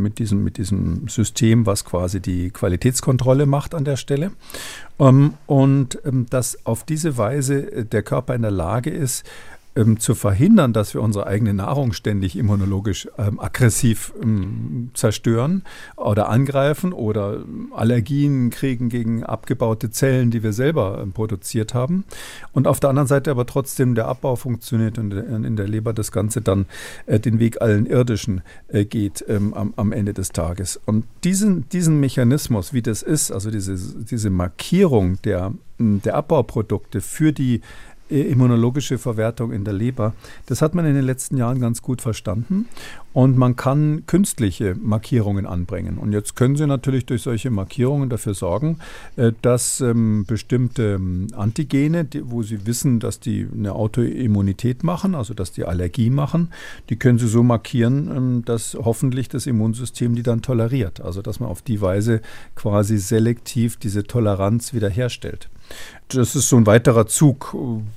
mit, 0.00 0.18
diesem, 0.20 0.44
mit 0.44 0.58
diesem 0.58 1.08
System, 1.08 1.66
was 1.66 1.84
quasi 1.84 2.20
die 2.20 2.50
Qualitätskontrolle 2.50 3.46
macht 3.46 3.74
an 3.74 3.84
der 3.84 3.96
Stelle. 3.96 4.30
Ähm, 5.00 5.34
und 5.46 5.98
ähm, 6.04 6.26
dass 6.30 6.64
auf 6.64 6.84
diese 6.84 7.16
Weise 7.16 7.84
der 7.84 8.02
Körper 8.02 8.34
in 8.34 8.42
der 8.42 8.50
Lage 8.52 8.90
ist, 8.90 9.24
ähm, 9.78 10.00
zu 10.00 10.14
verhindern, 10.14 10.72
dass 10.72 10.92
wir 10.94 11.02
unsere 11.02 11.26
eigene 11.26 11.54
Nahrung 11.54 11.92
ständig 11.92 12.36
immunologisch 12.36 13.08
ähm, 13.16 13.38
aggressiv 13.38 14.12
ähm, 14.20 14.90
zerstören 14.94 15.62
oder 15.96 16.28
angreifen 16.28 16.92
oder 16.92 17.44
Allergien 17.72 18.50
kriegen 18.50 18.88
gegen 18.88 19.22
abgebaute 19.22 19.90
Zellen, 19.90 20.30
die 20.30 20.42
wir 20.42 20.52
selber 20.52 20.98
ähm, 21.00 21.12
produziert 21.12 21.74
haben. 21.74 22.04
Und 22.52 22.66
auf 22.66 22.80
der 22.80 22.90
anderen 22.90 23.06
Seite 23.06 23.30
aber 23.30 23.46
trotzdem 23.46 23.94
der 23.94 24.08
Abbau 24.08 24.36
funktioniert 24.36 24.98
und 24.98 25.12
in 25.12 25.56
der 25.56 25.68
Leber 25.68 25.92
das 25.92 26.10
Ganze 26.10 26.40
dann 26.40 26.66
äh, 27.06 27.20
den 27.20 27.38
Weg 27.38 27.62
allen 27.62 27.86
Irdischen 27.86 28.42
äh, 28.68 28.84
geht 28.84 29.24
ähm, 29.28 29.54
am, 29.54 29.74
am, 29.76 29.92
Ende 29.92 30.12
des 30.12 30.30
Tages. 30.30 30.80
Und 30.86 31.04
diesen, 31.24 31.68
diesen 31.68 32.00
Mechanismus, 32.00 32.72
wie 32.72 32.82
das 32.82 33.02
ist, 33.02 33.30
also 33.30 33.50
diese, 33.50 33.76
diese 34.04 34.30
Markierung 34.30 35.22
der, 35.22 35.52
der 35.78 36.16
Abbauprodukte 36.16 37.00
für 37.00 37.32
die 37.32 37.60
immunologische 38.08 38.98
Verwertung 38.98 39.52
in 39.52 39.64
der 39.64 39.74
Leber. 39.74 40.14
Das 40.46 40.62
hat 40.62 40.74
man 40.74 40.86
in 40.86 40.94
den 40.94 41.04
letzten 41.04 41.36
Jahren 41.36 41.60
ganz 41.60 41.82
gut 41.82 42.00
verstanden 42.00 42.66
und 43.12 43.36
man 43.36 43.56
kann 43.56 44.04
künstliche 44.06 44.74
Markierungen 44.74 45.46
anbringen. 45.46 45.98
Und 45.98 46.12
jetzt 46.12 46.36
können 46.36 46.56
Sie 46.56 46.66
natürlich 46.66 47.06
durch 47.06 47.22
solche 47.22 47.50
Markierungen 47.50 48.08
dafür 48.08 48.34
sorgen, 48.34 48.78
äh, 49.16 49.32
dass 49.42 49.80
ähm, 49.80 50.24
bestimmte 50.26 50.94
ähm, 50.94 51.28
Antigene, 51.34 52.06
wo 52.22 52.42
Sie 52.42 52.66
wissen, 52.66 53.00
dass 53.00 53.20
die 53.20 53.48
eine 53.52 53.72
Autoimmunität 53.74 54.84
machen, 54.84 55.14
also 55.14 55.34
dass 55.34 55.52
die 55.52 55.64
Allergie 55.64 56.10
machen, 56.10 56.52
die 56.90 56.96
können 56.96 57.18
Sie 57.18 57.28
so 57.28 57.42
markieren, 57.42 58.10
ähm, 58.14 58.44
dass 58.44 58.74
hoffentlich 58.74 59.28
das 59.28 59.46
Immunsystem 59.46 60.14
die 60.14 60.22
dann 60.22 60.42
toleriert. 60.42 61.00
Also 61.00 61.22
dass 61.22 61.40
man 61.40 61.48
auf 61.48 61.62
die 61.62 61.80
Weise 61.80 62.20
quasi 62.54 62.98
selektiv 62.98 63.76
diese 63.78 64.04
Toleranz 64.04 64.74
wiederherstellt 64.74 65.48
das 66.08 66.34
ist 66.34 66.48
so 66.48 66.56
ein 66.56 66.66
weiterer 66.66 67.06
Zug, 67.06 67.54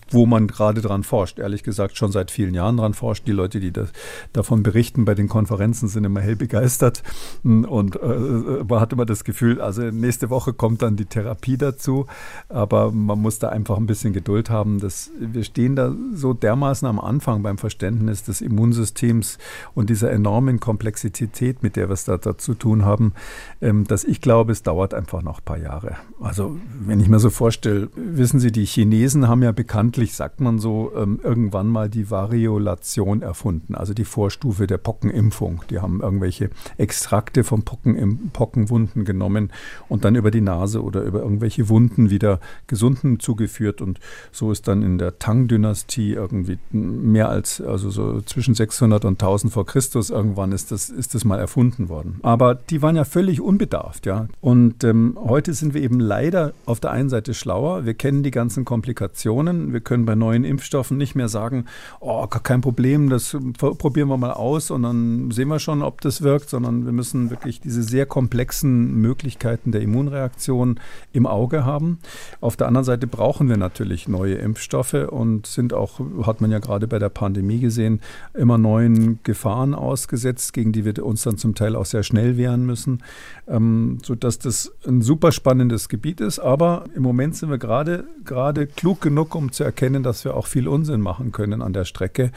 wo 0.10 0.26
man 0.26 0.48
gerade 0.48 0.82
dran 0.82 1.04
forscht. 1.04 1.40
Ehrlich 1.40 1.64
gesagt, 1.64 1.98
schon 1.98 2.12
seit 2.12 2.30
vielen 2.30 2.54
Jahren 2.54 2.78
dran 2.78 2.94
forscht. 2.94 3.26
Die 3.26 3.32
Leute, 3.32 3.60
die 3.60 3.72
das, 3.72 3.90
davon 4.34 4.64
berichten 4.64 5.01
bei 5.06 5.16
den 5.16 5.28
Konferenzen, 5.28 5.88
sind 5.88 6.04
immer 6.04 6.22
hell 6.22 6.36
begeistert. 6.36 7.04
Und 7.44 7.96
äh, 7.96 8.64
man 8.68 8.80
hat 8.80 8.94
immer 8.94 9.06
das 9.06 9.24
Gefühl, 9.24 9.62
also 9.62 9.82
nächste 9.84 10.30
Woche 10.30 10.54
kommt 10.54 10.82
dann 10.82 10.96
die 10.96 11.06
Therapie 11.06 11.58
dazu. 11.58 12.06
Aber 12.50 12.92
man 12.92 13.20
muss 13.20 13.40
da 13.40 13.50
einfach 13.50 13.78
ein 13.78 13.86
bisschen 13.86 14.14
Geduld 14.14 14.50
haben. 14.50 14.80
Dass 14.80 15.12
wir 15.20 15.44
stehen 15.44 15.76
da 15.76 15.94
so 16.14 16.34
dermaßen 16.34 16.88
am 16.88 17.00
Anfang 17.00 17.44
beim 17.44 17.58
Verständnis 17.58 18.24
des 18.24 18.42
Immunsystems 18.42 19.38
und 19.74 19.90
dieser 19.90 20.12
enormen 20.12 20.60
Komplexität, 20.60 21.64
mit 21.64 21.76
der 21.76 21.90
wir 21.90 21.94
es 21.94 22.06
da, 22.06 22.18
da 22.18 22.38
zu 22.38 22.54
tun 22.54 22.86
haben, 22.86 23.14
ähm, 23.62 23.86
dass 23.86 24.04
ich 24.04 24.22
glaube, 24.22 24.52
es 24.52 24.64
dauert 24.64 24.94
einfach 24.94 25.22
noch 25.22 25.40
ein 25.40 25.46
paar 25.46 25.58
Jahre. 25.58 25.96
Also 26.20 26.58
wenn 26.80 27.00
ich 27.00 27.10
mir 27.10 27.20
so 27.20 27.30
vorstelle, 27.30 27.90
wissen 27.96 28.40
Sie, 28.40 28.52
die 28.52 28.66
Chinesen 28.66 29.28
haben 29.28 29.44
ja 29.44 29.52
bekanntlich, 29.52 30.14
sagt 30.14 30.40
man 30.40 30.60
so, 30.60 30.92
ähm, 30.96 31.20
irgendwann 31.24 31.68
mal 31.68 31.90
die 31.90 32.10
Variolation 32.10 33.22
erfunden, 33.22 33.76
also 33.76 33.94
die 33.94 34.06
Vorstufe 34.06 34.68
der 34.68 34.78
Pockenimpfung. 34.92 35.64
Die 35.70 35.80
haben 35.80 36.02
irgendwelche 36.02 36.50
Extrakte 36.78 37.46
von 37.46 37.64
Pocken, 37.64 38.30
Pockenwunden 38.34 39.06
genommen 39.06 39.54
und 39.88 40.04
dann 40.04 40.16
über 40.16 40.32
die 40.32 40.42
Nase 40.42 40.84
oder 40.84 41.02
über 41.04 41.22
irgendwelche 41.22 41.70
Wunden 41.70 42.10
wieder 42.10 42.42
Gesunden 42.68 43.22
zugeführt. 43.22 43.82
Und 43.82 44.02
so 44.34 44.52
ist 44.52 44.68
dann 44.68 44.84
in 44.84 44.98
der 44.98 45.18
Tang-Dynastie 45.18 46.12
irgendwie 46.12 46.60
mehr 46.72 47.30
als, 47.30 47.62
also 47.62 47.90
so 47.90 48.20
zwischen 48.22 48.54
600 48.54 49.06
und 49.06 49.14
1000 49.14 49.54
vor 49.54 49.66
Christus 49.66 50.10
irgendwann 50.10 50.52
ist 50.52 50.74
das, 50.74 50.90
ist 50.90 51.16
das 51.16 51.24
mal 51.24 51.40
erfunden 51.40 51.88
worden. 51.88 52.20
Aber 52.22 52.56
die 52.56 52.82
waren 52.82 52.98
ja 52.98 53.06
völlig 53.06 53.40
unbedarft, 53.40 54.06
ja. 54.06 54.28
Und 54.42 54.84
ähm, 54.84 55.18
heute 55.18 55.54
sind 55.54 55.74
wir 55.74 55.82
eben 55.82 56.02
leider 56.02 56.52
auf 56.66 56.82
der 56.82 56.92
einen 56.92 57.08
Seite 57.08 57.34
schlauer. 57.34 57.86
Wir 57.86 57.94
kennen 57.94 58.24
die 58.24 58.32
ganzen 58.32 58.66
Komplikationen. 58.66 59.72
Wir 59.72 59.80
können 59.80 60.06
bei 60.06 60.16
neuen 60.16 60.44
Impfstoffen 60.44 60.98
nicht 60.98 61.16
mehr 61.16 61.30
sagen, 61.30 61.66
oh, 62.02 62.28
kein 62.28 62.60
Problem, 62.60 63.10
das 63.10 63.38
probieren 63.58 64.10
wir 64.10 64.18
mal 64.18 64.34
aus 64.34 64.70
und 64.70 64.81
dann 64.84 65.32
sehen 65.32 65.48
wir 65.48 65.60
schon, 65.60 65.82
ob 65.82 66.02
das 66.02 66.22
wirkt, 66.22 66.50
sondern 66.50 66.86
wir 66.86 66.92
müssen 66.92 67.30
wirklich 67.30 67.62
diese 67.62 67.84
sehr 67.84 68.06
komplexen 68.06 68.96
Möglichkeiten 68.96 69.72
der 69.72 69.82
Immunreaktion 69.82 70.80
im 71.14 71.26
Auge 71.26 71.66
haben. 71.66 72.00
Auf 72.40 72.58
der 72.58 72.68
anderen 72.68 72.86
Seite 72.86 73.08
brauchen 73.08 73.50
wir 73.50 73.58
natürlich 73.58 74.08
neue 74.08 74.36
Impfstoffe 74.36 74.94
und 74.94 75.48
sind 75.48 75.74
auch, 75.74 76.00
hat 76.24 76.42
man 76.42 76.52
ja 76.52 76.60
gerade 76.60 76.88
bei 76.88 77.00
der 77.00 77.10
Pandemie 77.10 77.60
gesehen, 77.60 78.02
immer 78.34 78.58
neuen 78.58 79.20
Gefahren 79.24 79.74
ausgesetzt, 79.74 80.54
gegen 80.54 80.72
die 80.72 80.86
wir 80.86 81.06
uns 81.06 81.24
dann 81.24 81.38
zum 81.38 81.56
Teil 81.56 81.76
auch 81.76 81.86
sehr 81.86 82.04
schnell 82.04 82.38
wehren 82.38 82.66
müssen, 82.66 83.04
ähm, 83.48 84.00
sodass 84.04 84.40
das 84.40 84.72
ein 84.88 85.02
super 85.02 85.32
spannendes 85.32 85.90
Gebiet 85.90 86.22
ist. 86.22 86.40
Aber 86.40 86.86
im 86.96 87.04
Moment 87.04 87.36
sind 87.36 87.50
wir 87.50 87.58
gerade, 87.58 88.06
gerade 88.26 88.68
klug 88.68 89.02
genug, 89.02 89.36
um 89.36 89.52
zu 89.52 89.64
erkennen, 89.64 90.04
dass 90.04 90.26
wir 90.26 90.36
auch 90.36 90.48
viel 90.48 90.68
Unsinn 90.68 91.02
machen 91.02 91.32
können 91.32 91.62
an 91.62 91.74
der 91.74 91.86
Strecke. 91.86 92.32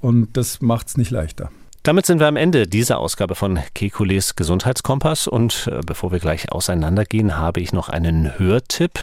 Und 0.00 0.36
das 0.36 0.60
macht 0.60 0.88
es 0.88 0.96
nicht 0.96 1.10
leichter. 1.10 1.50
Damit 1.86 2.04
sind 2.04 2.18
wir 2.18 2.26
am 2.26 2.34
Ende 2.34 2.66
dieser 2.66 2.98
Ausgabe 2.98 3.36
von 3.36 3.60
Kekules 3.72 4.34
Gesundheitskompass 4.34 5.28
und 5.28 5.68
äh, 5.70 5.82
bevor 5.86 6.10
wir 6.10 6.18
gleich 6.18 6.50
auseinandergehen, 6.50 7.36
habe 7.36 7.60
ich 7.60 7.72
noch 7.72 7.88
einen 7.88 8.40
Hörtipp. 8.40 8.98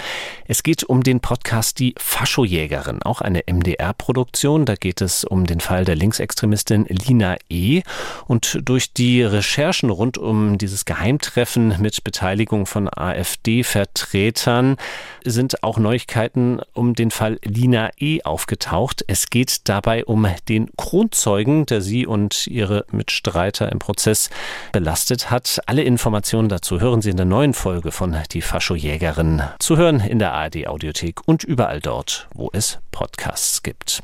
Es 0.49 0.63
geht 0.63 0.83
um 0.83 1.01
den 1.01 1.21
Podcast 1.21 1.79
Die 1.79 1.95
Faschojägerin, 1.97 3.01
auch 3.01 3.21
eine 3.21 3.43
MDR-Produktion. 3.49 4.65
Da 4.65 4.75
geht 4.75 4.99
es 4.99 5.23
um 5.23 5.45
den 5.45 5.61
Fall 5.61 5.85
der 5.85 5.95
Linksextremistin 5.95 6.85
Lina 6.89 7.37
E. 7.49 7.83
Und 8.27 8.59
durch 8.65 8.91
die 8.91 9.23
Recherchen 9.23 9.89
rund 9.89 10.17
um 10.17 10.57
dieses 10.57 10.83
Geheimtreffen 10.83 11.77
mit 11.79 12.03
Beteiligung 12.03 12.65
von 12.65 12.89
AfD-Vertretern 12.93 14.75
sind 15.23 15.63
auch 15.63 15.77
Neuigkeiten 15.77 16.59
um 16.73 16.95
den 16.95 17.11
Fall 17.11 17.39
Lina 17.45 17.91
E. 17.97 18.23
aufgetaucht. 18.23 19.05
Es 19.07 19.29
geht 19.29 19.69
dabei 19.69 20.03
um 20.03 20.27
den 20.49 20.69
Kronzeugen, 20.75 21.65
der 21.65 21.79
sie 21.79 22.05
und 22.05 22.45
ihre 22.47 22.72
andere 22.73 22.85
Mitstreiter 22.91 23.71
im 23.71 23.79
Prozess 23.79 24.29
belastet 24.71 25.29
hat. 25.29 25.59
Alle 25.65 25.83
Informationen 25.83 26.49
dazu 26.49 26.79
hören 26.79 27.01
Sie 27.01 27.11
in 27.11 27.17
der 27.17 27.25
neuen 27.25 27.53
Folge 27.53 27.91
von 27.91 28.17
Die 28.31 28.41
Faschojägerin. 28.41 29.43
Zu 29.59 29.77
hören 29.77 29.99
in 29.99 30.19
der 30.19 30.33
ARD 30.33 30.67
Audiothek 30.67 31.21
und 31.27 31.43
überall 31.43 31.79
dort, 31.79 32.27
wo 32.33 32.49
es 32.53 32.79
Podcasts 32.91 33.63
gibt. 33.63 34.01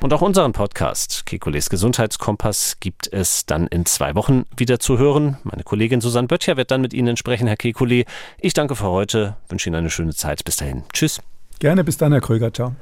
Und 0.00 0.12
auch 0.12 0.22
unseren 0.22 0.52
Podcast 0.52 1.26
Kekules 1.26 1.68
Gesundheitskompass 1.68 2.76
gibt 2.80 3.12
es 3.12 3.46
dann 3.46 3.66
in 3.66 3.86
zwei 3.86 4.14
Wochen 4.14 4.44
wieder 4.56 4.78
zu 4.78 4.98
hören. 4.98 5.38
Meine 5.44 5.64
Kollegin 5.64 6.00
Susanne 6.00 6.28
Böttcher 6.28 6.56
wird 6.56 6.70
dann 6.70 6.80
mit 6.80 6.94
Ihnen 6.94 7.16
sprechen, 7.16 7.46
Herr 7.46 7.56
Kekule. 7.56 8.04
Ich 8.38 8.54
danke 8.54 8.76
für 8.76 8.86
heute, 8.86 9.36
wünsche 9.48 9.68
Ihnen 9.68 9.76
eine 9.76 9.90
schöne 9.90 10.14
Zeit. 10.14 10.44
Bis 10.44 10.56
dahin. 10.56 10.84
Tschüss. 10.92 11.20
Gerne, 11.58 11.84
bis 11.84 11.96
dann, 11.96 12.12
Herr 12.12 12.20
Kröger. 12.20 12.52
Ciao. 12.52 12.74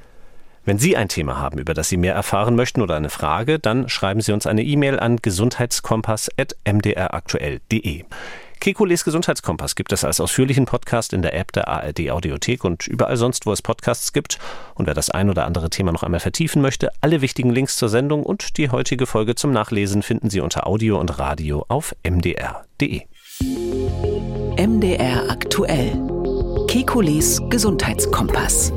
Wenn 0.64 0.78
Sie 0.78 0.96
ein 0.96 1.08
Thema 1.08 1.38
haben, 1.38 1.58
über 1.58 1.74
das 1.74 1.90
Sie 1.90 1.98
mehr 1.98 2.14
erfahren 2.14 2.56
möchten 2.56 2.80
oder 2.80 2.96
eine 2.96 3.10
Frage, 3.10 3.58
dann 3.58 3.86
schreiben 3.88 4.22
Sie 4.22 4.32
uns 4.32 4.46
eine 4.46 4.62
E-Mail 4.62 4.98
an 4.98 5.18
gesundheitskompass.mdraktuell.de. 5.18 8.04
Kekules 8.60 9.04
Gesundheitskompass 9.04 9.74
gibt 9.74 9.92
es 9.92 10.04
als 10.04 10.20
ausführlichen 10.20 10.64
Podcast 10.64 11.12
in 11.12 11.20
der 11.20 11.34
App 11.34 11.52
der 11.52 11.68
ARD 11.68 12.10
Audiothek 12.10 12.64
und 12.64 12.86
überall 12.86 13.18
sonst, 13.18 13.44
wo 13.44 13.52
es 13.52 13.60
Podcasts 13.60 14.14
gibt. 14.14 14.38
Und 14.74 14.86
wer 14.86 14.94
das 14.94 15.10
ein 15.10 15.28
oder 15.28 15.44
andere 15.44 15.68
Thema 15.68 15.92
noch 15.92 16.02
einmal 16.02 16.20
vertiefen 16.20 16.62
möchte, 16.62 16.90
alle 17.02 17.20
wichtigen 17.20 17.50
Links 17.50 17.76
zur 17.76 17.90
Sendung 17.90 18.22
und 18.22 18.56
die 18.56 18.70
heutige 18.70 19.04
Folge 19.04 19.34
zum 19.34 19.52
Nachlesen 19.52 20.02
finden 20.02 20.30
Sie 20.30 20.40
unter 20.40 20.66
Audio 20.66 20.98
und 20.98 21.18
Radio 21.18 21.66
auf 21.68 21.94
mdr.de. 22.08 23.02
MDR 24.56 25.28
aktuell. 25.28 26.00
Kekules 26.68 27.42
Gesundheitskompass. 27.50 28.72